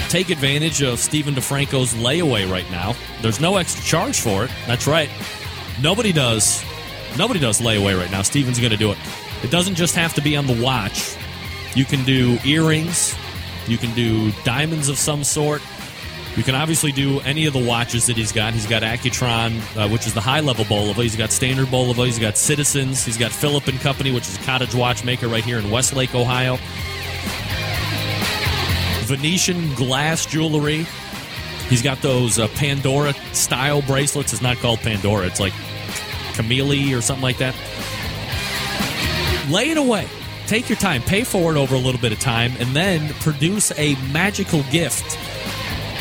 [0.08, 2.96] Take advantage of Steven DiFranco's layaway right now.
[3.22, 4.52] There's no extra charge for it.
[4.66, 5.10] That's right.
[5.82, 6.64] Nobody does.
[7.18, 8.22] Nobody does layaway right now.
[8.22, 8.98] Steven's going to do it.
[9.44, 11.18] It doesn't just have to be on the watch.
[11.76, 13.14] You can do earrings.
[13.68, 15.62] You can do diamonds of some sort.
[16.36, 18.54] You can obviously do any of the watches that he's got.
[18.54, 21.02] He's got Accutron, uh, which is the high level Bulova.
[21.04, 22.06] He's got Standard Bulova.
[22.06, 23.04] He's got Citizens.
[23.04, 26.58] He's got Philip and Company, which is a cottage watchmaker right here in Westlake, Ohio.
[29.06, 30.86] Venetian glass jewelry.
[31.68, 34.32] He's got those uh, Pandora style bracelets.
[34.32, 35.26] It's not called Pandora.
[35.26, 35.54] It's like
[36.36, 37.56] Camille or something like that.
[39.50, 40.08] Lay it away.
[40.46, 41.02] Take your time.
[41.02, 45.18] Pay for it over a little bit of time, and then produce a magical gift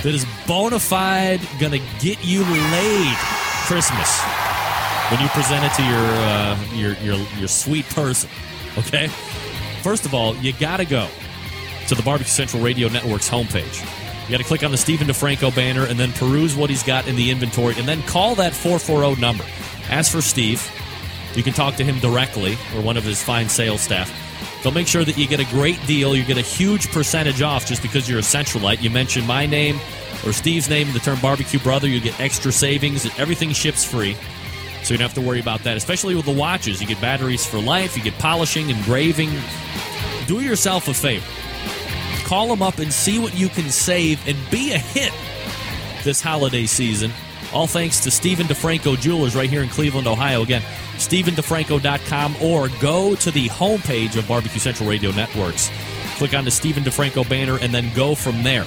[0.02, 3.16] that is bona fide going to get you laid
[3.66, 4.20] Christmas
[5.10, 8.30] when you present it to your uh, your your your sweet person.
[8.78, 9.08] Okay.
[9.82, 11.08] First of all, you got to go
[11.88, 13.80] to the Barbecue Central Radio Network's homepage.
[14.26, 17.08] You got to click on the Steven DiFranco banner and then peruse what he's got
[17.08, 19.44] in the inventory, and then call that 440 number.
[19.88, 20.70] As for Steve.
[21.34, 24.10] You can talk to him directly or one of his fine sales staff.
[24.62, 26.16] They'll make sure that you get a great deal.
[26.16, 28.82] You get a huge percentage off just because you're a Centralite.
[28.82, 29.78] You mention my name
[30.26, 33.06] or Steve's name in the term barbecue brother, you get extra savings.
[33.18, 34.16] Everything ships free.
[34.82, 36.80] So you don't have to worry about that, especially with the watches.
[36.80, 39.30] You get batteries for life, you get polishing, engraving.
[40.26, 41.24] Do yourself a favor.
[42.24, 45.12] Call them up and see what you can save and be a hit
[46.04, 47.10] this holiday season.
[47.52, 50.42] All thanks to Steven DiFranco Jewelers right here in Cleveland, Ohio.
[50.42, 50.62] Again,
[50.98, 55.70] StevenDiFranco.com or go to the homepage of Barbecue Central Radio Networks.
[56.16, 58.66] Click on the Steven DiFranco banner and then go from there.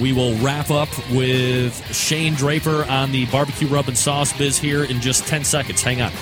[0.00, 4.84] We will wrap up with Shane Draper on the barbecue rub and sauce biz here
[4.84, 5.82] in just 10 seconds.
[5.82, 6.12] Hang on.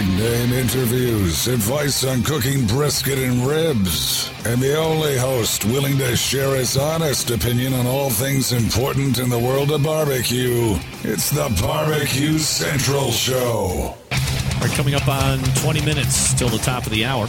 [0.00, 6.56] Name interviews, advice on cooking brisket and ribs, and the only host willing to share
[6.56, 10.76] his honest opinion on all things important in the world of barbecue.
[11.02, 13.94] It's the Barbecue Central Show.
[13.94, 17.28] All right, coming up on 20 minutes till the top of the hour.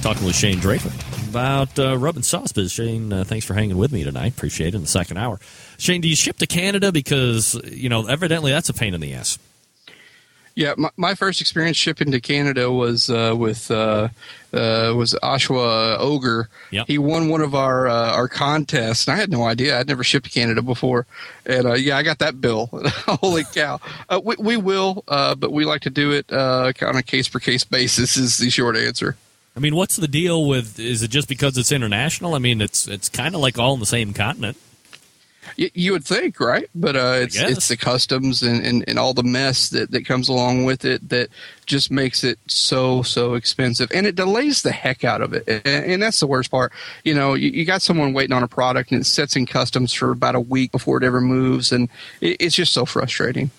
[0.00, 0.92] Talking with Shane Draper
[1.28, 2.70] about uh, sauce biz.
[2.70, 4.32] Shane, uh, thanks for hanging with me tonight.
[4.32, 5.40] Appreciate it in the second hour.
[5.78, 6.92] Shane, do you ship to Canada?
[6.92, 9.38] Because, you know, evidently that's a pain in the ass.
[10.56, 14.08] Yeah, my, my first experience shipping to Canada was uh, with uh,
[14.52, 16.48] uh, was Oshawa Ogre.
[16.70, 16.86] Yep.
[16.86, 19.78] He won one of our uh, our contests, and I had no idea.
[19.78, 21.06] I'd never shipped to Canada before,
[21.44, 22.66] and uh, yeah, I got that bill.
[23.06, 23.80] Holy cow!
[24.08, 27.28] Uh, we, we will, uh, but we like to do it uh, on a case
[27.28, 28.16] per case basis.
[28.16, 29.16] Is the short answer.
[29.56, 30.78] I mean, what's the deal with?
[30.78, 32.34] Is it just because it's international?
[32.34, 34.56] I mean, it's it's kind of like all in the same continent.
[35.56, 36.68] You, you would think, right?
[36.74, 40.28] But uh, it's it's the customs and, and, and all the mess that, that comes
[40.28, 41.28] along with it that
[41.66, 45.44] just makes it so so expensive, and it delays the heck out of it.
[45.48, 46.72] And, and that's the worst part.
[47.04, 49.92] You know, you, you got someone waiting on a product, and it sits in customs
[49.92, 51.88] for about a week before it ever moves, and
[52.20, 53.50] it, it's just so frustrating.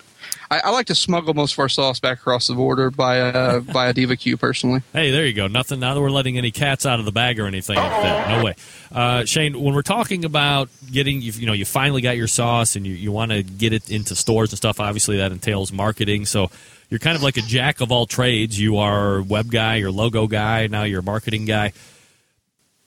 [0.55, 3.59] I, I like to smuggle most of our sauce back across the border by a
[3.73, 4.81] by a Diva Q personally.
[4.93, 5.47] Hey, there you go.
[5.47, 5.79] Nothing.
[5.79, 8.29] Now that we're letting any cats out of the bag or anything like that.
[8.29, 8.55] No way.
[8.91, 12.75] Uh, Shane, when we're talking about getting, you, you know, you finally got your sauce
[12.75, 14.79] and you, you want to get it into stores and stuff.
[14.79, 16.25] Obviously, that entails marketing.
[16.25, 16.49] So
[16.89, 18.59] you're kind of like a jack of all trades.
[18.59, 21.73] You are web guy, you're logo guy, now you're marketing guy.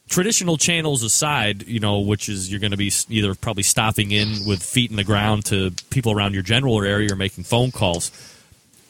[0.08, 4.46] Traditional channels aside, you know, which is you're going to be either probably stopping in
[4.46, 8.10] with feet in the ground to people around your general area or making phone calls.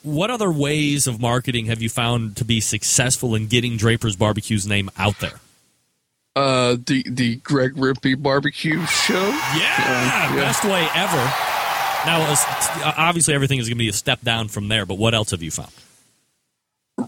[0.02, 4.66] What other ways of marketing have you found to be successful in getting Draper's Barbecue's
[4.66, 5.40] name out there?
[6.36, 9.28] Uh, the the Greg Rempe barbecue show.
[9.56, 11.32] Yeah, Uh, best way ever.
[12.06, 12.32] Now,
[12.96, 14.86] obviously, everything is going to be a step down from there.
[14.86, 15.72] But what else have you found?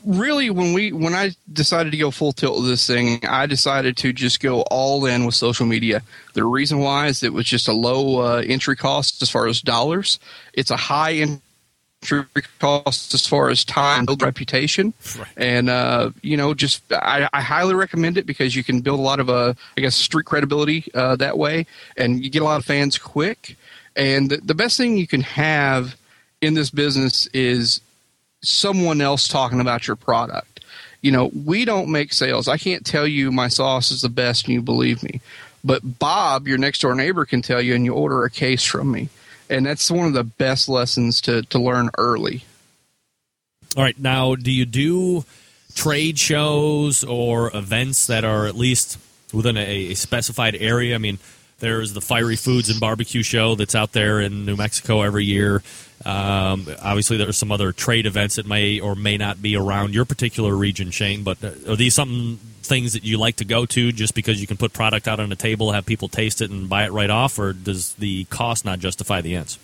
[0.04, 3.96] Really when we when i decided to go full tilt with this thing i decided
[3.96, 6.02] to just go all in with social media.
[6.34, 9.60] The reason why is it was just a low uh, entry cost as far as
[9.60, 10.18] dollars.
[10.52, 12.26] It's a high entry
[12.58, 14.92] cost as far as time build reputation.
[15.36, 19.02] And uh, you know just I, I highly recommend it because you can build a
[19.02, 21.66] lot of uh, i guess street credibility uh, that way.
[21.96, 23.56] And you get a lot of fans quick.
[23.96, 25.96] And the, the best thing you can have
[26.40, 27.80] in this business is
[28.42, 30.60] someone else talking about your product.
[31.02, 32.48] You know, we don't make sales.
[32.48, 35.20] I can't tell you my sauce is the best and you believe me.
[35.64, 38.90] But Bob, your next door neighbor, can tell you and you order a case from
[38.90, 39.08] me.
[39.48, 42.44] And that's one of the best lessons to, to learn early.
[43.76, 45.24] All right, now, do you do
[45.74, 48.98] trade shows or events that are at least
[49.32, 50.94] within a, a specified area?
[50.94, 51.18] I mean,
[51.60, 55.62] there's the Fiery Foods and Barbecue Show that's out there in New Mexico every year.
[56.04, 59.94] Um, obviously, there are some other trade events that may or may not be around
[59.94, 61.22] your particular region, Shane.
[61.22, 64.46] But uh, are these some things that you like to go to just because you
[64.46, 67.10] can put product out on a table, have people taste it, and buy it right
[67.10, 69.58] off, or does the cost not justify the ends?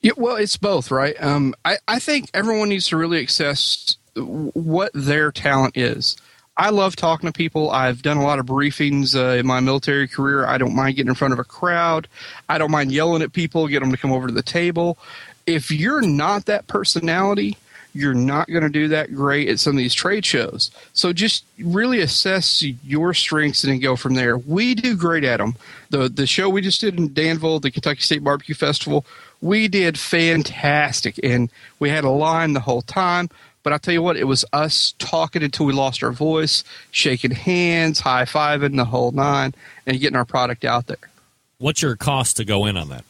[0.00, 1.16] Yeah, well, it's both, right?
[1.20, 6.16] Um, I, I think everyone needs to really assess what their talent is.
[6.58, 7.70] I love talking to people.
[7.70, 10.44] I've done a lot of briefings uh, in my military career.
[10.44, 12.08] I don't mind getting in front of a crowd.
[12.48, 14.98] I don't mind yelling at people, get them to come over to the table.
[15.46, 17.56] If you're not that personality,
[17.94, 20.70] you're not going to do that great at some of these trade shows.
[20.92, 24.36] So just really assess your strengths and then go from there.
[24.36, 25.56] We do great at them.
[25.90, 29.06] The the show we just did in Danville, the Kentucky State Barbecue Festival,
[29.40, 33.30] we did fantastic, and we had a line the whole time.
[33.68, 37.32] But I'll tell you what, it was us talking until we lost our voice, shaking
[37.32, 39.52] hands, high fiving, the whole nine,
[39.86, 40.96] and getting our product out there.
[41.58, 43.04] What's your cost to go in on that?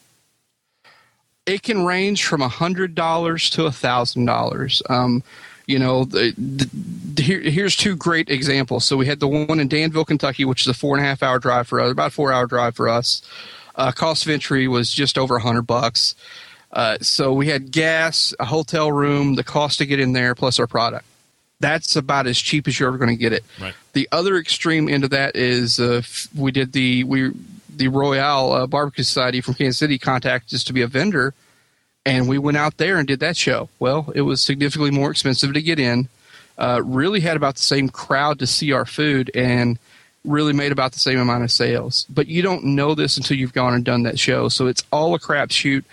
[1.47, 4.83] It can range from hundred dollars to a thousand dollars.
[4.91, 5.23] Um,
[5.69, 8.85] you know, the, the, here, here's two great examples.
[8.85, 11.23] So we had the one in Danville, Kentucky, which is a four and a half
[11.23, 13.23] hour drive for us, about four hour drive for us.
[13.77, 16.17] Uh, cost of entry was just over a hundred bucks.
[16.73, 20.59] Uh, so we had gas, a hotel room, the cost to get in there, plus
[20.59, 21.05] our product.
[21.61, 23.45] That's about as cheap as you're ever going to get it.
[23.61, 23.75] Right.
[23.93, 26.03] The other extreme end of that is uh,
[26.37, 27.33] we did the we
[27.75, 31.35] the Royal uh, Barbecue Society from Kansas City contacted us to be a vendor,
[32.05, 33.69] and we went out there and did that show.
[33.79, 36.09] Well, it was significantly more expensive to get in.
[36.59, 39.79] Uh, really had about the same crowd to see our food, and
[40.25, 42.07] really made about the same amount of sales.
[42.09, 44.49] But you don't know this until you've gone and done that show.
[44.49, 45.85] So it's all a crapshoot.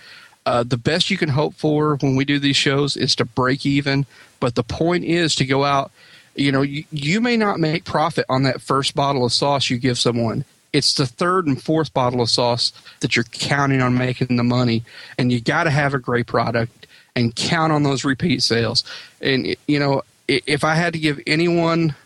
[0.46, 3.66] Uh, the best you can hope for when we do these shows is to break
[3.66, 4.06] even.
[4.40, 5.90] But the point is to go out.
[6.36, 9.76] You know, you, you may not make profit on that first bottle of sauce you
[9.78, 10.44] give someone.
[10.72, 14.84] It's the third and fourth bottle of sauce that you're counting on making the money.
[15.18, 16.86] And you got to have a great product.
[17.16, 18.84] and count on those repeat sales.
[19.20, 21.96] And you know, if I had to give anyone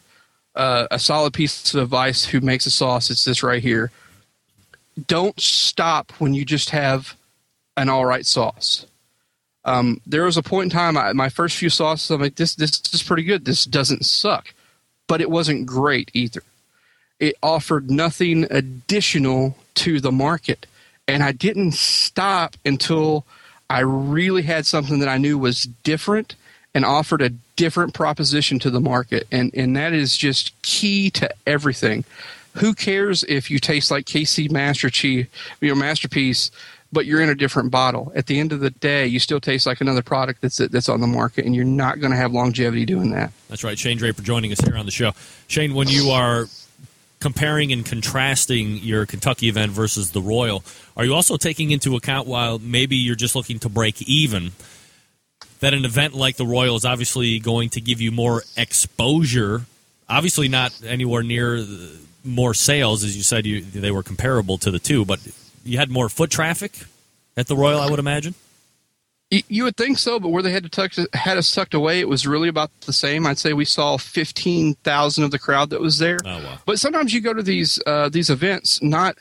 [0.55, 3.91] uh, a solid piece of advice who makes a sauce, it's this right here.
[5.07, 7.17] Don't stop when you just have
[7.77, 8.87] an all right sauce.
[9.65, 12.55] Um, there was a point in time, I, my first few sauces, I'm like, this
[12.55, 13.45] this is pretty good.
[13.45, 14.55] This doesn't suck,
[15.07, 16.43] but it wasn't great either.
[17.19, 20.67] It offered nothing additional to the market,
[21.07, 23.27] and I didn't stop until
[23.69, 26.37] I really had something that I knew was different
[26.75, 31.29] and offered a different proposition to the market, and and that is just key to
[31.47, 32.05] everything.
[32.55, 35.29] Who cares if you taste like KC Master Chief,
[35.61, 36.51] your masterpiece?
[36.93, 38.13] But you're in a different bottle.
[38.15, 41.01] At the end of the day, you still taste like another product that's that's on
[41.01, 43.33] the market, and you're not going to have longevity doing that.
[43.49, 43.79] That's right.
[43.79, 45.13] Shane Draper joining us here on the show.
[45.47, 46.47] Shane, when you are
[47.21, 50.65] comparing and contrasting your Kentucky event versus the Royal,
[50.97, 54.53] are you also taking into account while maybe you're just looking to break even?
[55.61, 59.67] That an event like the Royal is obviously going to give you more exposure.
[60.09, 61.65] Obviously, not anywhere near
[62.25, 63.47] more sales, as you said.
[63.47, 65.21] You, they were comparable to the two, but
[65.65, 66.73] you had more foot traffic
[67.37, 68.35] at the Royal, I would imagine.
[69.31, 72.09] You would think so, but where they had to tuck, had us tucked away, it
[72.09, 73.29] was really about the same.
[73.29, 76.19] I'd say we saw fifteen thousand of the crowd that was there.
[76.25, 76.59] Oh, wow.
[76.67, 79.17] But sometimes you go to these uh, these events, not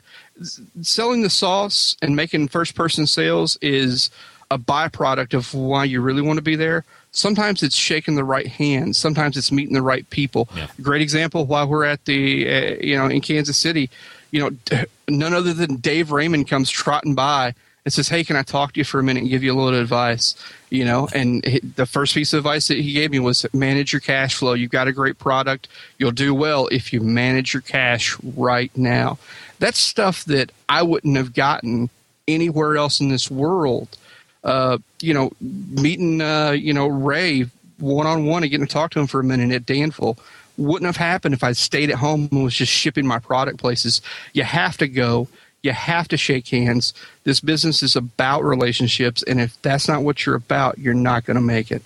[0.82, 4.10] selling the sauce and making first person sales is
[4.49, 6.86] a byproduct of why you really want to be there.
[7.11, 8.95] Sometimes it's shaking the right hand.
[8.95, 10.49] Sometimes it's meeting the right people.
[10.56, 10.68] Yeah.
[10.82, 11.45] Great example.
[11.45, 13.91] While we're at the uh, you know in Kansas City,
[14.31, 17.53] you know, none other than Dave Raymond comes trotting by
[17.85, 19.60] and says, "Hey, can I talk to you for a minute and give you a
[19.60, 20.35] little advice?"
[20.69, 21.43] You know, and
[21.76, 24.53] the first piece of advice that he gave me was manage your cash flow.
[24.53, 25.68] You've got a great product.
[25.97, 29.18] You'll do well if you manage your cash right now.
[29.60, 31.89] That's stuff that I wouldn't have gotten
[32.27, 33.97] anywhere else in this world.
[34.43, 37.45] Uh, you know, meeting uh, you know Ray
[37.80, 40.18] one on one and getting to talk to him for a minute at Danville
[40.60, 44.02] wouldn't have happened if I stayed at home and was just shipping my product places.
[44.34, 45.27] You have to go.
[45.64, 46.94] You have to shake hands.
[47.23, 51.36] This business is about relationships, and if that's not what you're about, you're not going
[51.36, 51.81] to make it.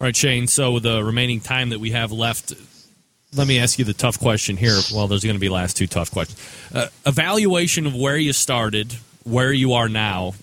[0.00, 0.46] All right, Shane.
[0.46, 2.54] So with the remaining time that we have left,
[3.34, 4.78] let me ask you the tough question here.
[4.92, 6.40] Well, there's going to be last two tough questions.
[6.74, 10.34] Uh, evaluation of where you started, where you are now.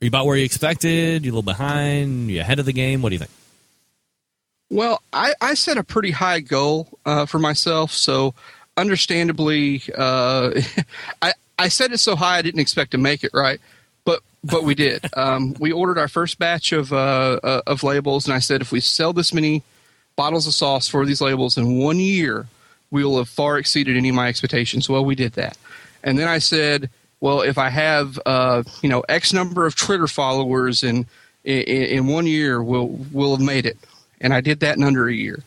[0.00, 1.24] Are you about where you expected?
[1.24, 2.28] You a little behind?
[2.28, 3.02] You ahead of the game?
[3.02, 3.30] What do you think?
[4.72, 8.34] Well, I, I set a pretty high goal uh, for myself, so
[8.78, 10.62] understandably, uh,
[11.22, 13.60] I I set it so high I didn't expect to make it right,
[14.06, 15.04] but but we did.
[15.14, 18.72] Um, we ordered our first batch of uh, uh, of labels, and I said if
[18.72, 19.62] we sell this many
[20.16, 22.46] bottles of sauce for these labels in one year,
[22.90, 24.88] we will have far exceeded any of my expectations.
[24.88, 25.58] Well, we did that,
[26.02, 26.88] and then I said,
[27.20, 31.04] well, if I have uh, you know X number of Twitter followers in,
[31.44, 33.76] in in one year, we'll we'll have made it
[34.22, 35.42] and I did that in under a year.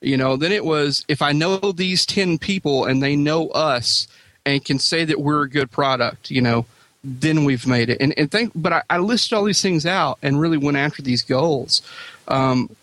[0.00, 4.06] You know, then it was if I know these 10 people and they know us
[4.46, 6.66] and can say that we're a good product, you know,
[7.02, 7.98] then we've made it.
[8.00, 11.02] And, and think, but I, I listed all these things out and really went after
[11.02, 11.82] these goals.
[12.28, 12.74] Um,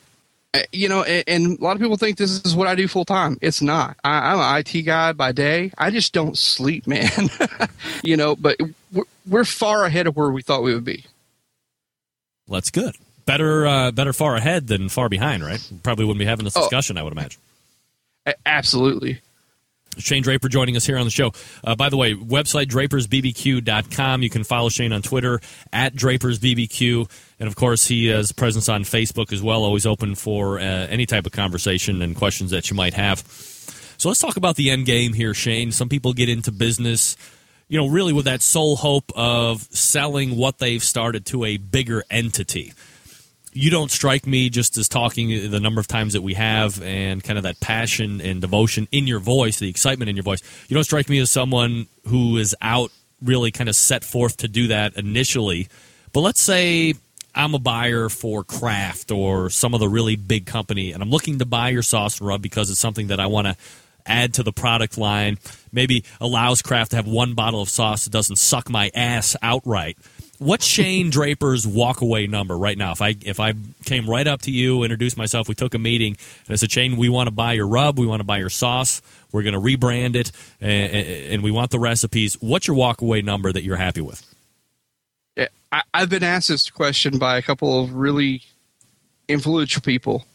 [0.53, 2.87] eh, you know, and, and, a lot of people think this is what I do
[2.87, 3.37] full time.
[3.41, 3.95] It's not.
[4.03, 5.71] I, am an IT guy by day.
[5.77, 7.29] I just don't sleep, man.
[8.03, 8.59] you know, but
[8.91, 11.05] we're, we're far ahead of where we thought we would be.
[12.47, 12.95] Well, that's good
[13.25, 15.61] better uh, better far ahead than far behind, right?
[15.83, 16.61] Probably wouldn't be having this oh.
[16.61, 17.41] discussion, oh, I would imagine.
[18.45, 19.21] Absolutely.
[19.97, 21.31] Shane Draper joining us here on the show.
[21.63, 24.23] Uh, by the way, website drapersbbq.com.
[24.23, 25.39] You can follow Shane on Twitter
[25.71, 27.09] at drapersbbq.
[27.39, 31.05] And of course, he has presence on Facebook as well, always open for uh, any
[31.05, 33.19] type of conversation and questions that you might have.
[33.97, 35.71] So let's talk about the end game here, Shane.
[35.71, 37.15] Some people get into business,
[37.69, 42.03] you know, really with that sole hope of selling what they've started to a bigger
[42.09, 42.73] entity
[43.55, 47.23] you don't strike me just as talking the number of times that we have and
[47.23, 50.43] kind of that passion and devotion in your voice, the excitement in your voice.
[50.67, 52.91] You don't strike me as someone who is out
[53.23, 55.69] really kind of set forth to do that initially.
[56.11, 56.95] But let's say
[57.33, 61.39] I'm a buyer for Kraft or some of the really big company, and I'm looking
[61.39, 63.55] to buy your sauce rub because it's something that I want to
[64.05, 65.37] add to the product line.
[65.71, 69.97] Maybe allows Kraft to have one bottle of sauce that doesn't suck my ass outright
[70.39, 72.91] what's Shane Draper's walkaway number right now?
[72.91, 73.53] If I if I
[73.85, 76.17] came right up to you, introduced myself, we took a meeting,
[76.47, 78.49] and I said, Shane, we want to buy your rub, we want to buy your
[78.49, 79.01] sauce,
[79.31, 80.31] we're going to rebrand it,
[80.61, 82.35] and, and, we want the recipes.
[82.41, 84.25] What's your walkaway number that you're happy with?
[85.35, 88.43] Yeah, I, I've been asked this question by a couple of really
[89.27, 90.25] influential people,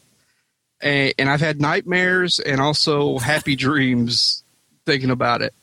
[0.81, 4.43] and, and I've had nightmares and also happy dreams
[4.87, 5.55] thinking about it.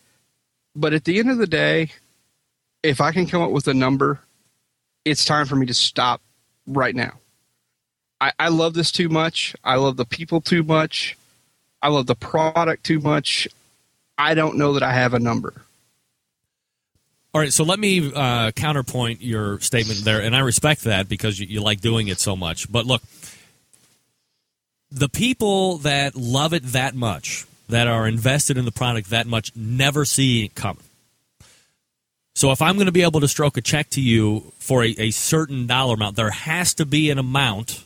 [0.75, 1.91] But at the end of the day,
[2.83, 4.19] if I can come up with a number
[5.09, 6.21] it's time for me to stop
[6.65, 7.13] right now.
[8.19, 9.55] I, I love this too much.
[9.63, 11.17] I love the people too much.
[11.81, 13.47] I love the product too much.
[14.17, 15.53] I don't know that I have a number.
[17.33, 21.39] All right, so let me uh, counterpoint your statement there, and I respect that because
[21.39, 22.71] you, you like doing it so much.
[22.71, 23.03] But look,
[24.89, 29.55] the people that love it that much, that are invested in the product that much,
[29.55, 30.83] never see it coming.
[32.37, 34.89] So if I'm going to be able to stroke a check to you for a,
[34.99, 37.83] a certain dollar amount, there has to be an amount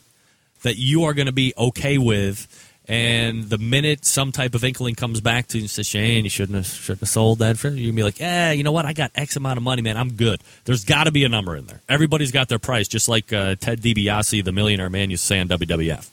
[0.64, 2.50] that you are going to be okay with.
[2.86, 6.30] And the minute some type of inkling comes back to you and says, Shane, you
[6.30, 8.86] shouldn't have, shouldn't have sold that for you, can be like, yeah, you know what?
[8.86, 9.96] I got X amount of money, man.
[9.96, 10.42] I'm good.
[10.66, 11.80] There's got to be a number in there.
[11.88, 15.40] Everybody's got their price, just like uh, Ted DiBiase, the millionaire man, used to say
[15.40, 16.10] on WWF.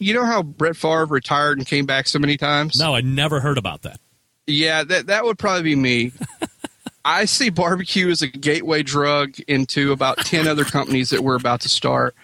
[0.00, 2.76] You know how Brett Favre retired and came back so many times?
[2.76, 4.00] No, I never heard about that.
[4.48, 6.12] Yeah, that that would probably be me.
[7.04, 11.60] I see barbecue as a gateway drug into about 10 other companies that we're about
[11.62, 12.14] to start.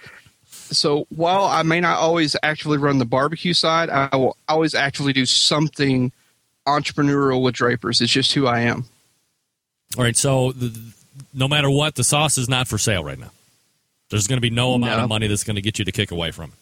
[0.51, 5.13] So while I may not always actively run the barbecue side, I will always actively
[5.13, 6.13] do something
[6.67, 8.01] entrepreneurial with Drapers.
[8.01, 8.85] It's just who I am.
[9.97, 10.77] All right, so the,
[11.33, 13.31] no matter what, the sauce is not for sale right now.
[14.11, 15.05] There's going to be no amount No.
[15.05, 16.57] of money that's going to get you to kick away from it.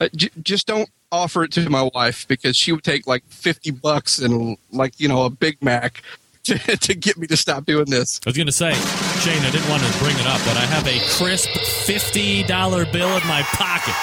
[0.00, 3.70] Uh, j- just don't offer it to my wife because she would take like 50
[3.72, 6.02] bucks and like, you know, a Big Mac
[6.44, 8.20] to, to get me to stop doing this.
[8.24, 10.64] I was going to say, Shane, I didn't want to bring it up, but I
[10.66, 13.94] have a crisp $50 bill in my pocket.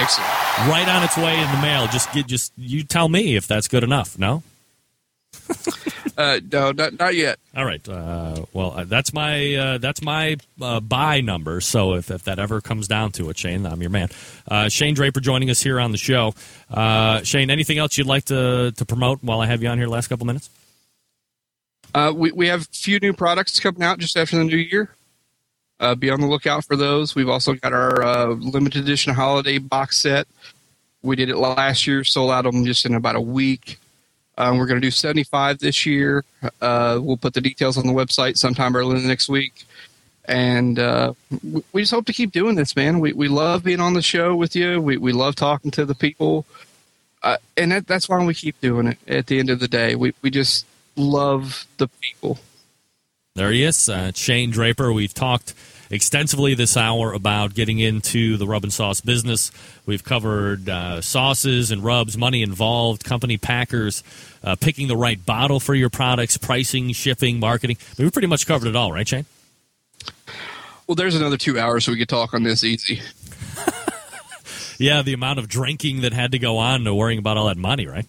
[0.00, 0.28] Excellent.
[0.68, 1.86] Right on its way in the mail.
[1.86, 4.18] Just get, just you tell me if that's good enough.
[4.18, 4.42] No?
[6.18, 7.38] Uh, no, not, not yet.
[7.56, 7.88] All right.
[7.88, 11.60] Uh, well, uh, that's my uh, that's my uh, buy number.
[11.60, 14.08] So if, if that ever comes down to it, Shane, I'm your man.
[14.48, 16.34] Uh, Shane Draper joining us here on the show.
[16.68, 19.86] Uh, Shane, anything else you'd like to to promote while I have you on here?
[19.86, 20.50] Last couple minutes.
[21.94, 24.90] Uh, we, we have a few new products coming out just after the new year.
[25.78, 27.14] Uh, be on the lookout for those.
[27.14, 30.26] We've also got our uh, limited edition holiday box set.
[31.02, 33.78] We did it last year, sold out of them just in about a week.
[34.38, 36.24] Um, we're going to do 75 this year.
[36.62, 39.66] Uh, we'll put the details on the website sometime early next week.
[40.26, 41.14] And uh,
[41.72, 43.00] we, just hope to keep doing this, man.
[43.00, 44.80] We, we love being on the show with you.
[44.80, 46.46] We, we love talking to the people.
[47.20, 49.96] Uh, and that, that's why we keep doing it at the end of the day.
[49.96, 52.38] We, we just love the people.
[53.34, 54.92] There he is, uh, Shane Draper.
[54.92, 55.54] We've talked
[55.90, 59.50] extensively this hour about getting into the rub and sauce business.
[59.86, 64.02] We've covered uh, sauces and rubs, money involved, company packers,
[64.42, 67.76] uh, picking the right bottle for your products, pricing, shipping, marketing.
[67.80, 69.26] I mean, we pretty much covered it all, right, Shane?
[70.86, 73.00] Well, there's another two hours so we could talk on this easy.
[74.78, 77.56] Yeah, the amount of drinking that had to go on to worrying about all that
[77.56, 78.06] money, right?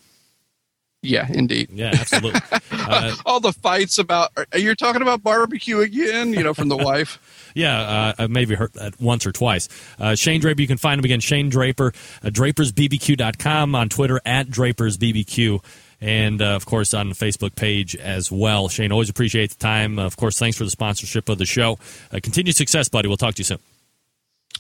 [1.01, 1.69] Yeah, indeed.
[1.71, 2.41] Yeah, absolutely.
[2.71, 7.19] uh, All the fights about you're talking about barbecue again, you know, from the wife.
[7.55, 9.69] Yeah, uh, I maybe heard that once or twice.
[9.99, 11.93] Uh, Shane Draper, you can find him again, Shane Draper,
[12.23, 15.59] uh, drapersbbq.com, on Twitter, at drapersbbq,
[16.01, 18.69] and, uh, of course, on the Facebook page as well.
[18.69, 19.99] Shane, always appreciate the time.
[19.99, 21.77] of course, thanks for the sponsorship of the show.
[22.11, 23.07] Uh, continued success, buddy.
[23.07, 23.59] We'll talk to you soon.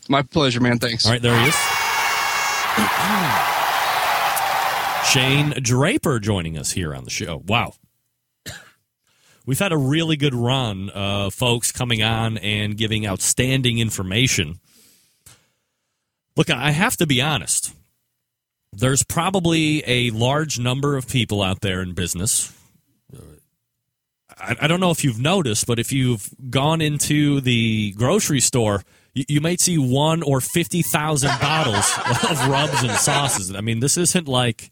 [0.07, 0.79] My pleasure, man.
[0.79, 1.05] Thanks.
[1.05, 1.55] All right, there he is.
[5.09, 7.41] Shane Draper joining us here on the show.
[7.47, 7.73] Wow.
[9.45, 14.59] We've had a really good run of folks coming on and giving outstanding information.
[16.35, 17.73] Look, I have to be honest.
[18.71, 22.53] There's probably a large number of people out there in business.
[24.37, 28.83] I, I don't know if you've noticed, but if you've gone into the grocery store,
[29.13, 31.91] you, you might see one or 50,000 bottles
[32.29, 33.53] of rubs and sauces.
[33.55, 34.69] I mean, this isn't like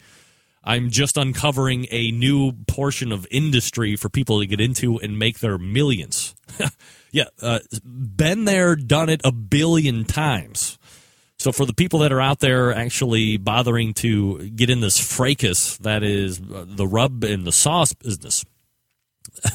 [0.64, 5.40] I'm just uncovering a new portion of industry for people to get into and make
[5.40, 6.36] their millions.
[7.11, 10.76] yeah, uh, been there, done it a billion times.
[11.48, 15.78] So for the people that are out there actually bothering to get in this fracas
[15.78, 18.44] that is uh, the rub and the sauce business,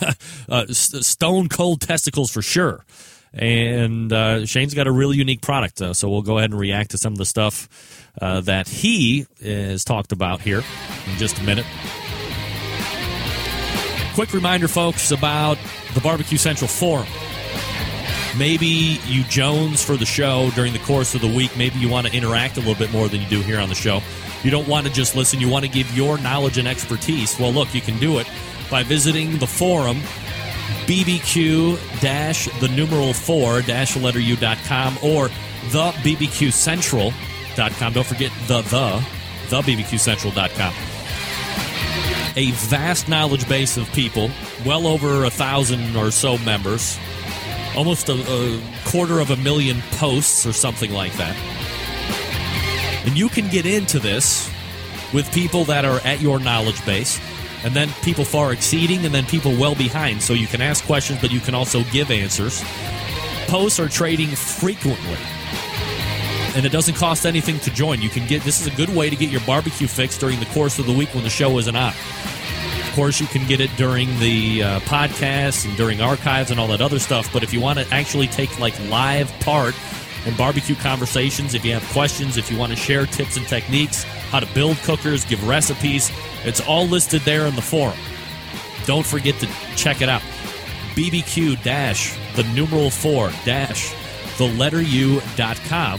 [0.49, 2.87] uh, stone cold testicles for sure.
[3.35, 6.93] And uh, Shane's got a really unique product, uh, so we'll go ahead and react
[6.93, 10.63] to some of the stuff uh, that he has talked about here
[11.11, 11.67] in just a minute.
[14.15, 15.59] Quick reminder, folks, about
[15.93, 17.07] the Barbecue Central Forum.
[18.39, 21.57] Maybe you Jones for the show during the course of the week.
[21.57, 23.75] Maybe you want to interact a little bit more than you do here on the
[23.75, 24.01] show.
[24.43, 27.39] You don't want to just listen, you want to give your knowledge and expertise.
[27.39, 28.29] Well, look, you can do it
[28.71, 30.01] by visiting the forum,
[30.87, 35.29] bbq dash the numeral 4 dash letter u.com or
[35.69, 37.93] the bbqcentral.com.
[37.93, 39.05] Don't forget the the
[39.51, 40.73] the bbqcentral.com
[42.37, 44.31] a vast knowledge base of people,
[44.65, 46.99] well over a thousand or so members,
[47.77, 51.37] almost a, a quarter of a million posts or something like that.
[53.07, 54.51] And you can get into this
[55.13, 57.21] with people that are at your knowledge base,
[57.65, 60.23] and then people far exceeding, and then people well behind.
[60.23, 62.63] So you can ask questions, but you can also give answers.
[63.47, 65.19] Posts are trading frequently.
[66.55, 68.03] And it doesn't cost anything to join.
[68.03, 70.47] You can get this is a good way to get your barbecue fix during the
[70.47, 71.95] course of the week when the show isn't on.
[72.93, 76.83] Course, you can get it during the uh, podcast and during archives and all that
[76.83, 77.33] other stuff.
[77.33, 79.75] But if you want to actually take like live part
[80.27, 84.03] in barbecue conversations, if you have questions, if you want to share tips and techniques,
[84.05, 86.13] how to build cookers, give recipes,
[86.45, 87.97] it's all listed there in the forum.
[88.85, 90.23] Don't forget to check it out.
[90.95, 93.95] BBQ dash the numeral four dash
[94.37, 95.99] the letter U dot com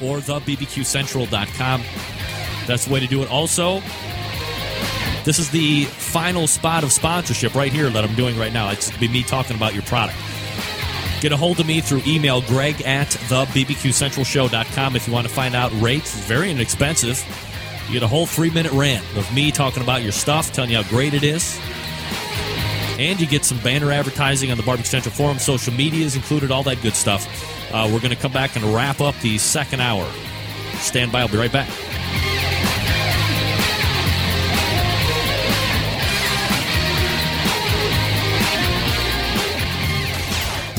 [0.00, 1.82] or the bbqcentral.com.
[2.66, 3.30] That's the way to do it.
[3.30, 3.82] Also,
[5.24, 8.70] this is the final spot of sponsorship right here that I'm doing right now.
[8.70, 10.18] It's be me talking about your product.
[11.20, 15.32] Get a hold of me through email, greg at the bbqcentralshow.com if you want to
[15.32, 16.16] find out rates.
[16.16, 17.24] It's very inexpensive.
[17.86, 20.82] You get a whole three minute rant of me talking about your stuff, telling you
[20.82, 21.60] how great it is.
[22.98, 25.38] And you get some banner advertising on the Barbecue Central Forum.
[25.38, 27.26] Social media is included, all that good stuff.
[27.72, 30.10] Uh, we're going to come back and wrap up the second hour.
[30.74, 31.68] Stand by, I'll be right back.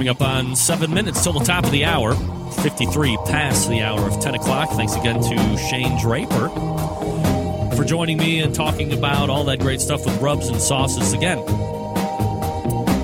[0.00, 2.14] Coming up on seven minutes till the top of the hour.
[2.62, 4.70] 53 past the hour of 10 o'clock.
[4.70, 6.48] Thanks again to Shane Draper
[7.76, 11.12] for joining me and talking about all that great stuff with rubs and sauces.
[11.12, 11.38] Again,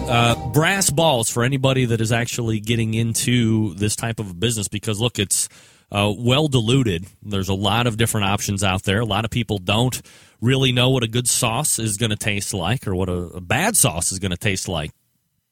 [0.09, 4.99] uh, brass balls for anybody that is actually getting into this type of business because,
[4.99, 5.51] look, it's
[5.93, 7.05] uh, well diluted.
[7.23, 9.01] There's a lot of different options out there.
[9.01, 10.01] A lot of people don't
[10.41, 13.41] really know what a good sauce is going to taste like or what a, a
[13.43, 14.93] bad sauce is going to taste like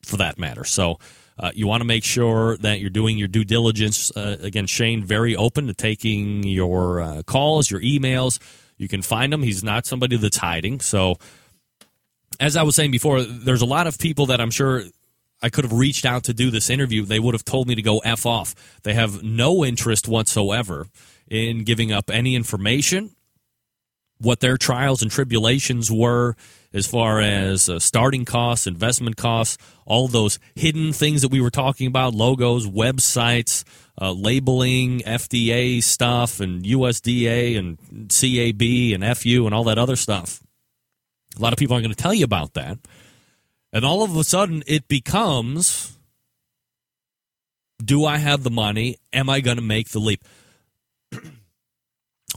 [0.07, 0.65] for that matter.
[0.65, 0.99] So,
[1.39, 4.15] uh, you want to make sure that you're doing your due diligence.
[4.17, 8.39] Uh, again, Shane, very open to taking your uh, calls, your emails.
[8.77, 9.43] You can find him.
[9.43, 10.81] He's not somebody that's hiding.
[10.81, 11.17] So,
[12.41, 14.83] as I was saying before, there's a lot of people that I'm sure
[15.43, 17.05] I could have reached out to do this interview.
[17.05, 18.55] They would have told me to go F off.
[18.83, 20.87] They have no interest whatsoever
[21.29, 23.11] in giving up any information,
[24.19, 26.37] what their trials and tribulations were
[26.75, 29.57] as far as uh, starting costs, investment costs,
[29.87, 33.63] all those hidden things that we were talking about logos, websites,
[34.01, 37.79] uh, labeling, FDA stuff, and USDA and
[38.09, 40.43] CAB and FU and all that other stuff.
[41.39, 42.79] A lot of people aren't going to tell you about that.
[43.73, 45.97] And all of a sudden, it becomes
[47.85, 48.97] do I have the money?
[49.13, 50.25] Am I going to make the leap?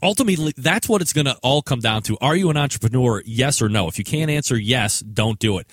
[0.02, 2.18] Ultimately that's what it's going to all come down to.
[2.22, 3.22] Are you an entrepreneur?
[3.26, 3.88] Yes or no?
[3.88, 5.68] If you can't answer yes don't do it.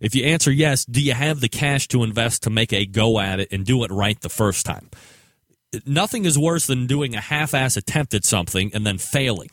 [0.00, 3.18] If you answer yes do you have the cash to invest to make a go
[3.20, 4.90] at it and do it right the first time?
[5.84, 9.50] Nothing is worse than doing a half-ass attempt at something and then failing.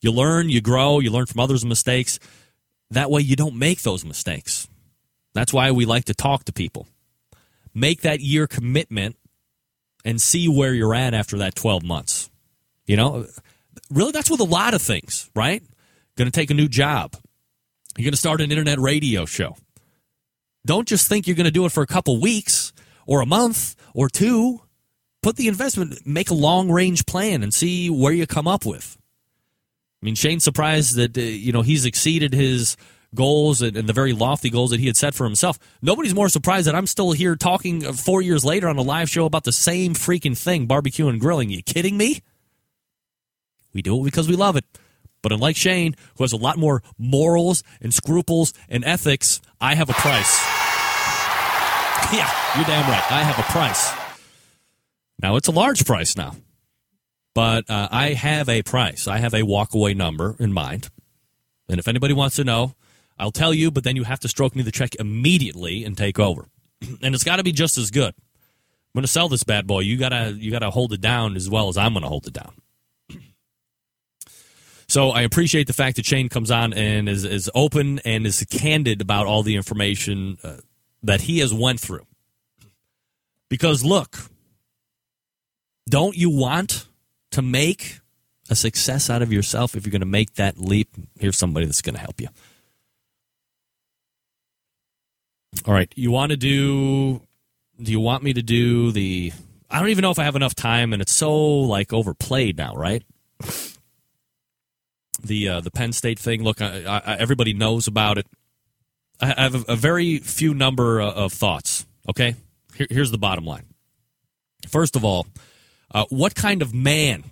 [0.00, 2.18] You learn you grow you learn from others mistakes.
[2.90, 4.68] That way you don't make those mistakes.
[5.34, 6.86] That's why we like to talk to people.
[7.74, 9.16] Make that year commitment
[10.04, 12.27] and see where you're at after that 12 months
[12.88, 13.26] you know,
[13.90, 15.62] really, that's with a lot of things, right?
[16.16, 17.14] Going to take a new job.
[17.96, 19.56] You're going to start an internet radio show.
[20.66, 22.72] Don't just think you're going to do it for a couple weeks
[23.06, 24.62] or a month or two.
[25.22, 28.96] Put the investment, make a long range plan and see where you come up with.
[30.02, 32.76] I mean, Shane's surprised that, uh, you know, he's exceeded his
[33.14, 35.58] goals and, and, the very lofty goals that he had set for himself.
[35.82, 39.24] Nobody's more surprised that I'm still here talking four years later on a live show
[39.24, 41.50] about the same freaking thing, barbecue and grilling.
[41.50, 42.20] You kidding me?
[43.72, 44.64] We do it because we love it.
[45.22, 49.90] But unlike Shane, who has a lot more morals and scruples and ethics, I have
[49.90, 50.40] a price.
[52.12, 53.12] yeah, you're damn right.
[53.12, 53.92] I have a price.
[55.20, 56.36] Now, it's a large price now.
[57.34, 59.06] But uh, I have a price.
[59.06, 60.88] I have a walkaway number in mind.
[61.68, 62.74] And if anybody wants to know,
[63.18, 66.18] I'll tell you, but then you have to stroke me the check immediately and take
[66.18, 66.48] over.
[67.02, 68.14] and it's got to be just as good.
[68.14, 69.80] I'm going to sell this bad boy.
[69.80, 72.08] You got to you got to hold it down as well as I'm going to
[72.08, 72.54] hold it down.
[74.88, 78.44] So I appreciate the fact that Shane comes on and is, is open and is
[78.50, 80.56] candid about all the information uh,
[81.02, 82.06] that he has went through.
[83.50, 84.18] Because look,
[85.88, 86.86] don't you want
[87.32, 88.00] to make
[88.48, 90.88] a success out of yourself if you're going to make that leap?
[91.18, 92.28] Here's somebody that's going to help you.
[95.66, 97.22] All right, you want to do
[97.80, 99.32] do you want me to do the
[99.70, 102.74] I don't even know if I have enough time and it's so like overplayed now,
[102.74, 103.02] right?
[105.20, 106.42] The uh, the Penn State thing.
[106.42, 108.26] Look, I, I, everybody knows about it.
[109.20, 111.86] I have a, a very few number of thoughts.
[112.08, 112.36] Okay,
[112.74, 113.66] Here, here's the bottom line.
[114.68, 115.26] First of all,
[115.92, 117.24] uh, what kind of man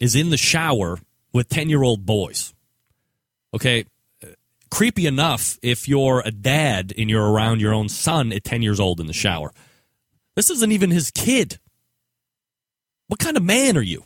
[0.00, 0.98] is in the shower
[1.32, 2.52] with ten year old boys?
[3.54, 3.86] Okay,
[4.70, 8.80] creepy enough if you're a dad and you're around your own son at 10 years
[8.80, 9.52] old in the shower.
[10.34, 11.58] This isn't even his kid.
[13.08, 14.04] What kind of man are you?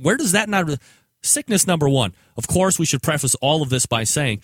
[0.00, 0.78] Where does that not.
[1.22, 2.14] Sickness number one.
[2.36, 4.42] Of course, we should preface all of this by saying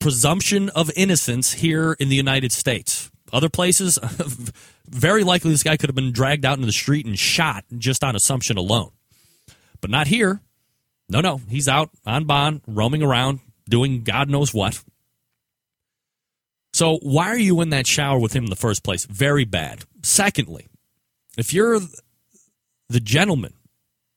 [0.00, 3.10] presumption of innocence here in the United States.
[3.32, 3.98] Other places,
[4.88, 8.04] very likely this guy could have been dragged out into the street and shot just
[8.04, 8.90] on assumption alone.
[9.80, 10.40] But not here.
[11.08, 11.40] No, no.
[11.48, 14.82] He's out on bond, roaming around, doing God knows what.
[16.72, 19.04] So, why are you in that shower with him in the first place?
[19.04, 19.84] Very bad.
[20.02, 20.66] Secondly,
[21.38, 21.78] if you're
[22.88, 23.54] the gentleman,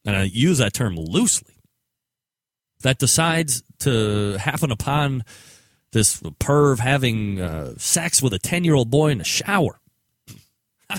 [0.06, 1.54] and I use that term loosely,
[2.82, 5.24] that decides to happen upon
[5.92, 9.80] this perv having uh, sex with a 10 year old boy in a shower,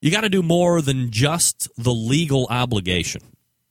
[0.00, 3.22] you got to do more than just the legal obligation.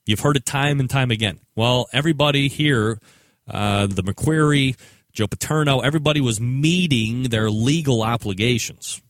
[0.05, 1.39] You've heard it time and time again.
[1.55, 2.99] Well, everybody here,
[3.47, 4.75] uh, the McQueary,
[5.13, 9.01] Joe Paterno, everybody was meeting their legal obligations.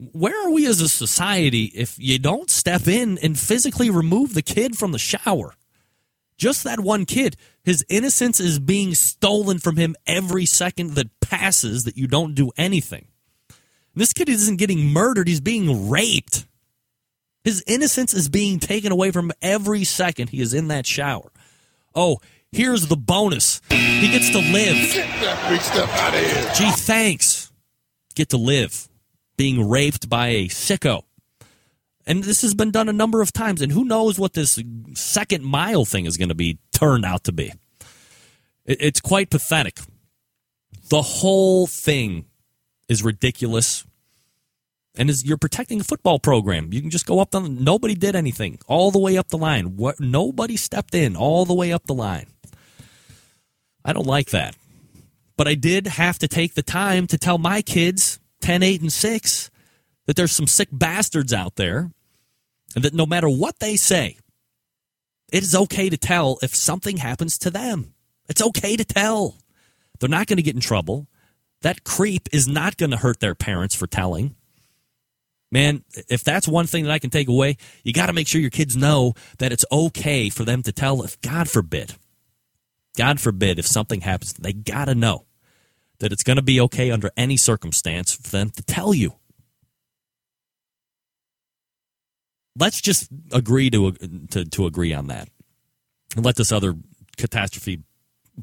[0.00, 4.42] Where are we as a society if you don't step in and physically remove the
[4.42, 5.54] kid from the shower?
[6.36, 7.36] Just that one kid.
[7.64, 12.52] His innocence is being stolen from him every second that passes that you don't do
[12.56, 13.08] anything.
[13.92, 16.46] This kid isn't getting murdered, he's being raped.
[17.42, 21.32] His innocence is being taken away from every second he is in that shower.
[21.92, 22.18] Oh,
[22.52, 23.60] here's the bonus.
[23.68, 24.76] He gets to live.
[24.94, 26.52] Get that big stuff out of here.
[26.54, 27.50] Gee, thanks.
[28.14, 28.88] Get to live.
[29.38, 31.04] Being raped by a sicko.
[32.06, 33.62] And this has been done a number of times.
[33.62, 34.62] And who knows what this
[34.94, 37.52] second mile thing is going to be turned out to be.
[38.66, 39.78] It's quite pathetic.
[40.90, 42.26] The whole thing
[42.88, 43.84] is ridiculous.
[44.96, 46.72] And is you're protecting a football program.
[46.72, 49.76] You can just go up the nobody did anything all the way up the line.
[49.76, 52.26] What nobody stepped in all the way up the line.
[53.84, 54.56] I don't like that.
[55.36, 58.92] But I did have to take the time to tell my kids, 10, 8, and
[58.92, 59.50] 6,
[60.06, 61.90] that there's some sick bastards out there
[62.74, 64.18] and that no matter what they say,
[65.32, 67.94] it is okay to tell if something happens to them.
[68.28, 69.36] It's okay to tell.
[69.98, 71.08] They're not going to get in trouble.
[71.62, 74.36] That creep is not going to hurt their parents for telling.
[75.50, 78.40] Man, if that's one thing that I can take away, you got to make sure
[78.40, 81.94] your kids know that it's okay for them to tell if, God forbid,
[82.96, 85.24] God forbid, if something happens, they got to know
[86.00, 89.14] that it's going to be okay under any circumstance for them to tell you.
[92.56, 95.28] Let's just agree to, to, to agree on that
[96.16, 96.74] and let this other
[97.16, 97.82] catastrophe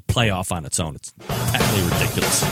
[0.06, 0.94] play off on its own.
[0.96, 2.42] It's patently ridiculous.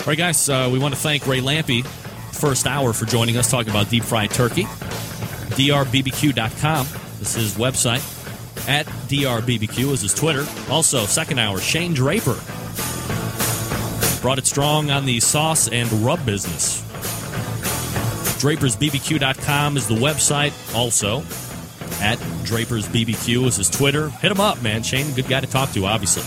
[0.00, 1.86] All right, guys, uh, we want to thank Ray Lampe,
[2.34, 4.64] first hour, for joining us talking about deep fried turkey.
[5.54, 6.86] DRBBQ.com
[7.24, 8.02] this is his website.
[8.66, 10.46] At DRBBQ is his Twitter.
[10.70, 12.38] Also, second hour, Shane Draper
[14.22, 16.80] brought it strong on the sauce and rub business.
[18.40, 20.52] DrapersBBQ.com is the website.
[20.74, 21.18] Also,
[22.02, 24.08] at DrapersBBQ is his Twitter.
[24.08, 24.82] Hit him up, man.
[24.82, 26.22] Shane, good guy to talk to, obviously.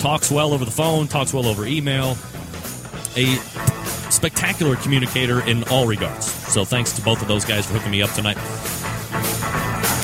[0.00, 2.16] Talks well over the phone, talks well over email.
[3.16, 3.36] A
[4.10, 6.26] spectacular communicator in all regards.
[6.26, 8.36] So thanks to both of those guys for hooking me up tonight.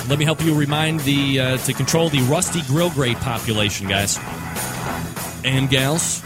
[0.09, 4.19] Let me help you remind the uh, to control the rusty grill grate population, guys
[5.45, 6.23] and gals.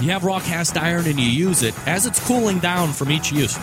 [0.00, 3.32] You have raw cast iron and you use it as it's cooling down from each
[3.32, 3.56] use.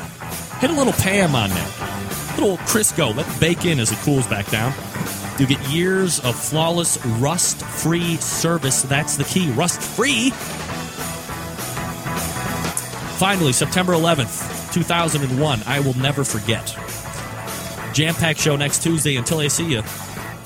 [0.59, 2.37] Hit a little Pam on that.
[2.39, 3.15] Little Crisco.
[3.15, 4.73] Let it bake in as it cools back down.
[5.37, 8.81] You get years of flawless rust-free service.
[8.83, 9.51] That's the key.
[9.51, 10.31] Rust-free.
[13.17, 15.63] Finally, September 11th, 2001.
[15.65, 16.75] I will never forget.
[17.93, 19.83] Jam packed show next Tuesday until I see you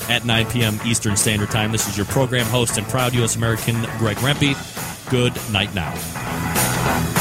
[0.09, 0.79] at 9 p.m.
[0.85, 1.71] Eastern Standard Time.
[1.71, 3.35] This is your program host and proud U.S.
[3.35, 4.55] American, Greg Rempe.
[5.09, 7.16] Good night now.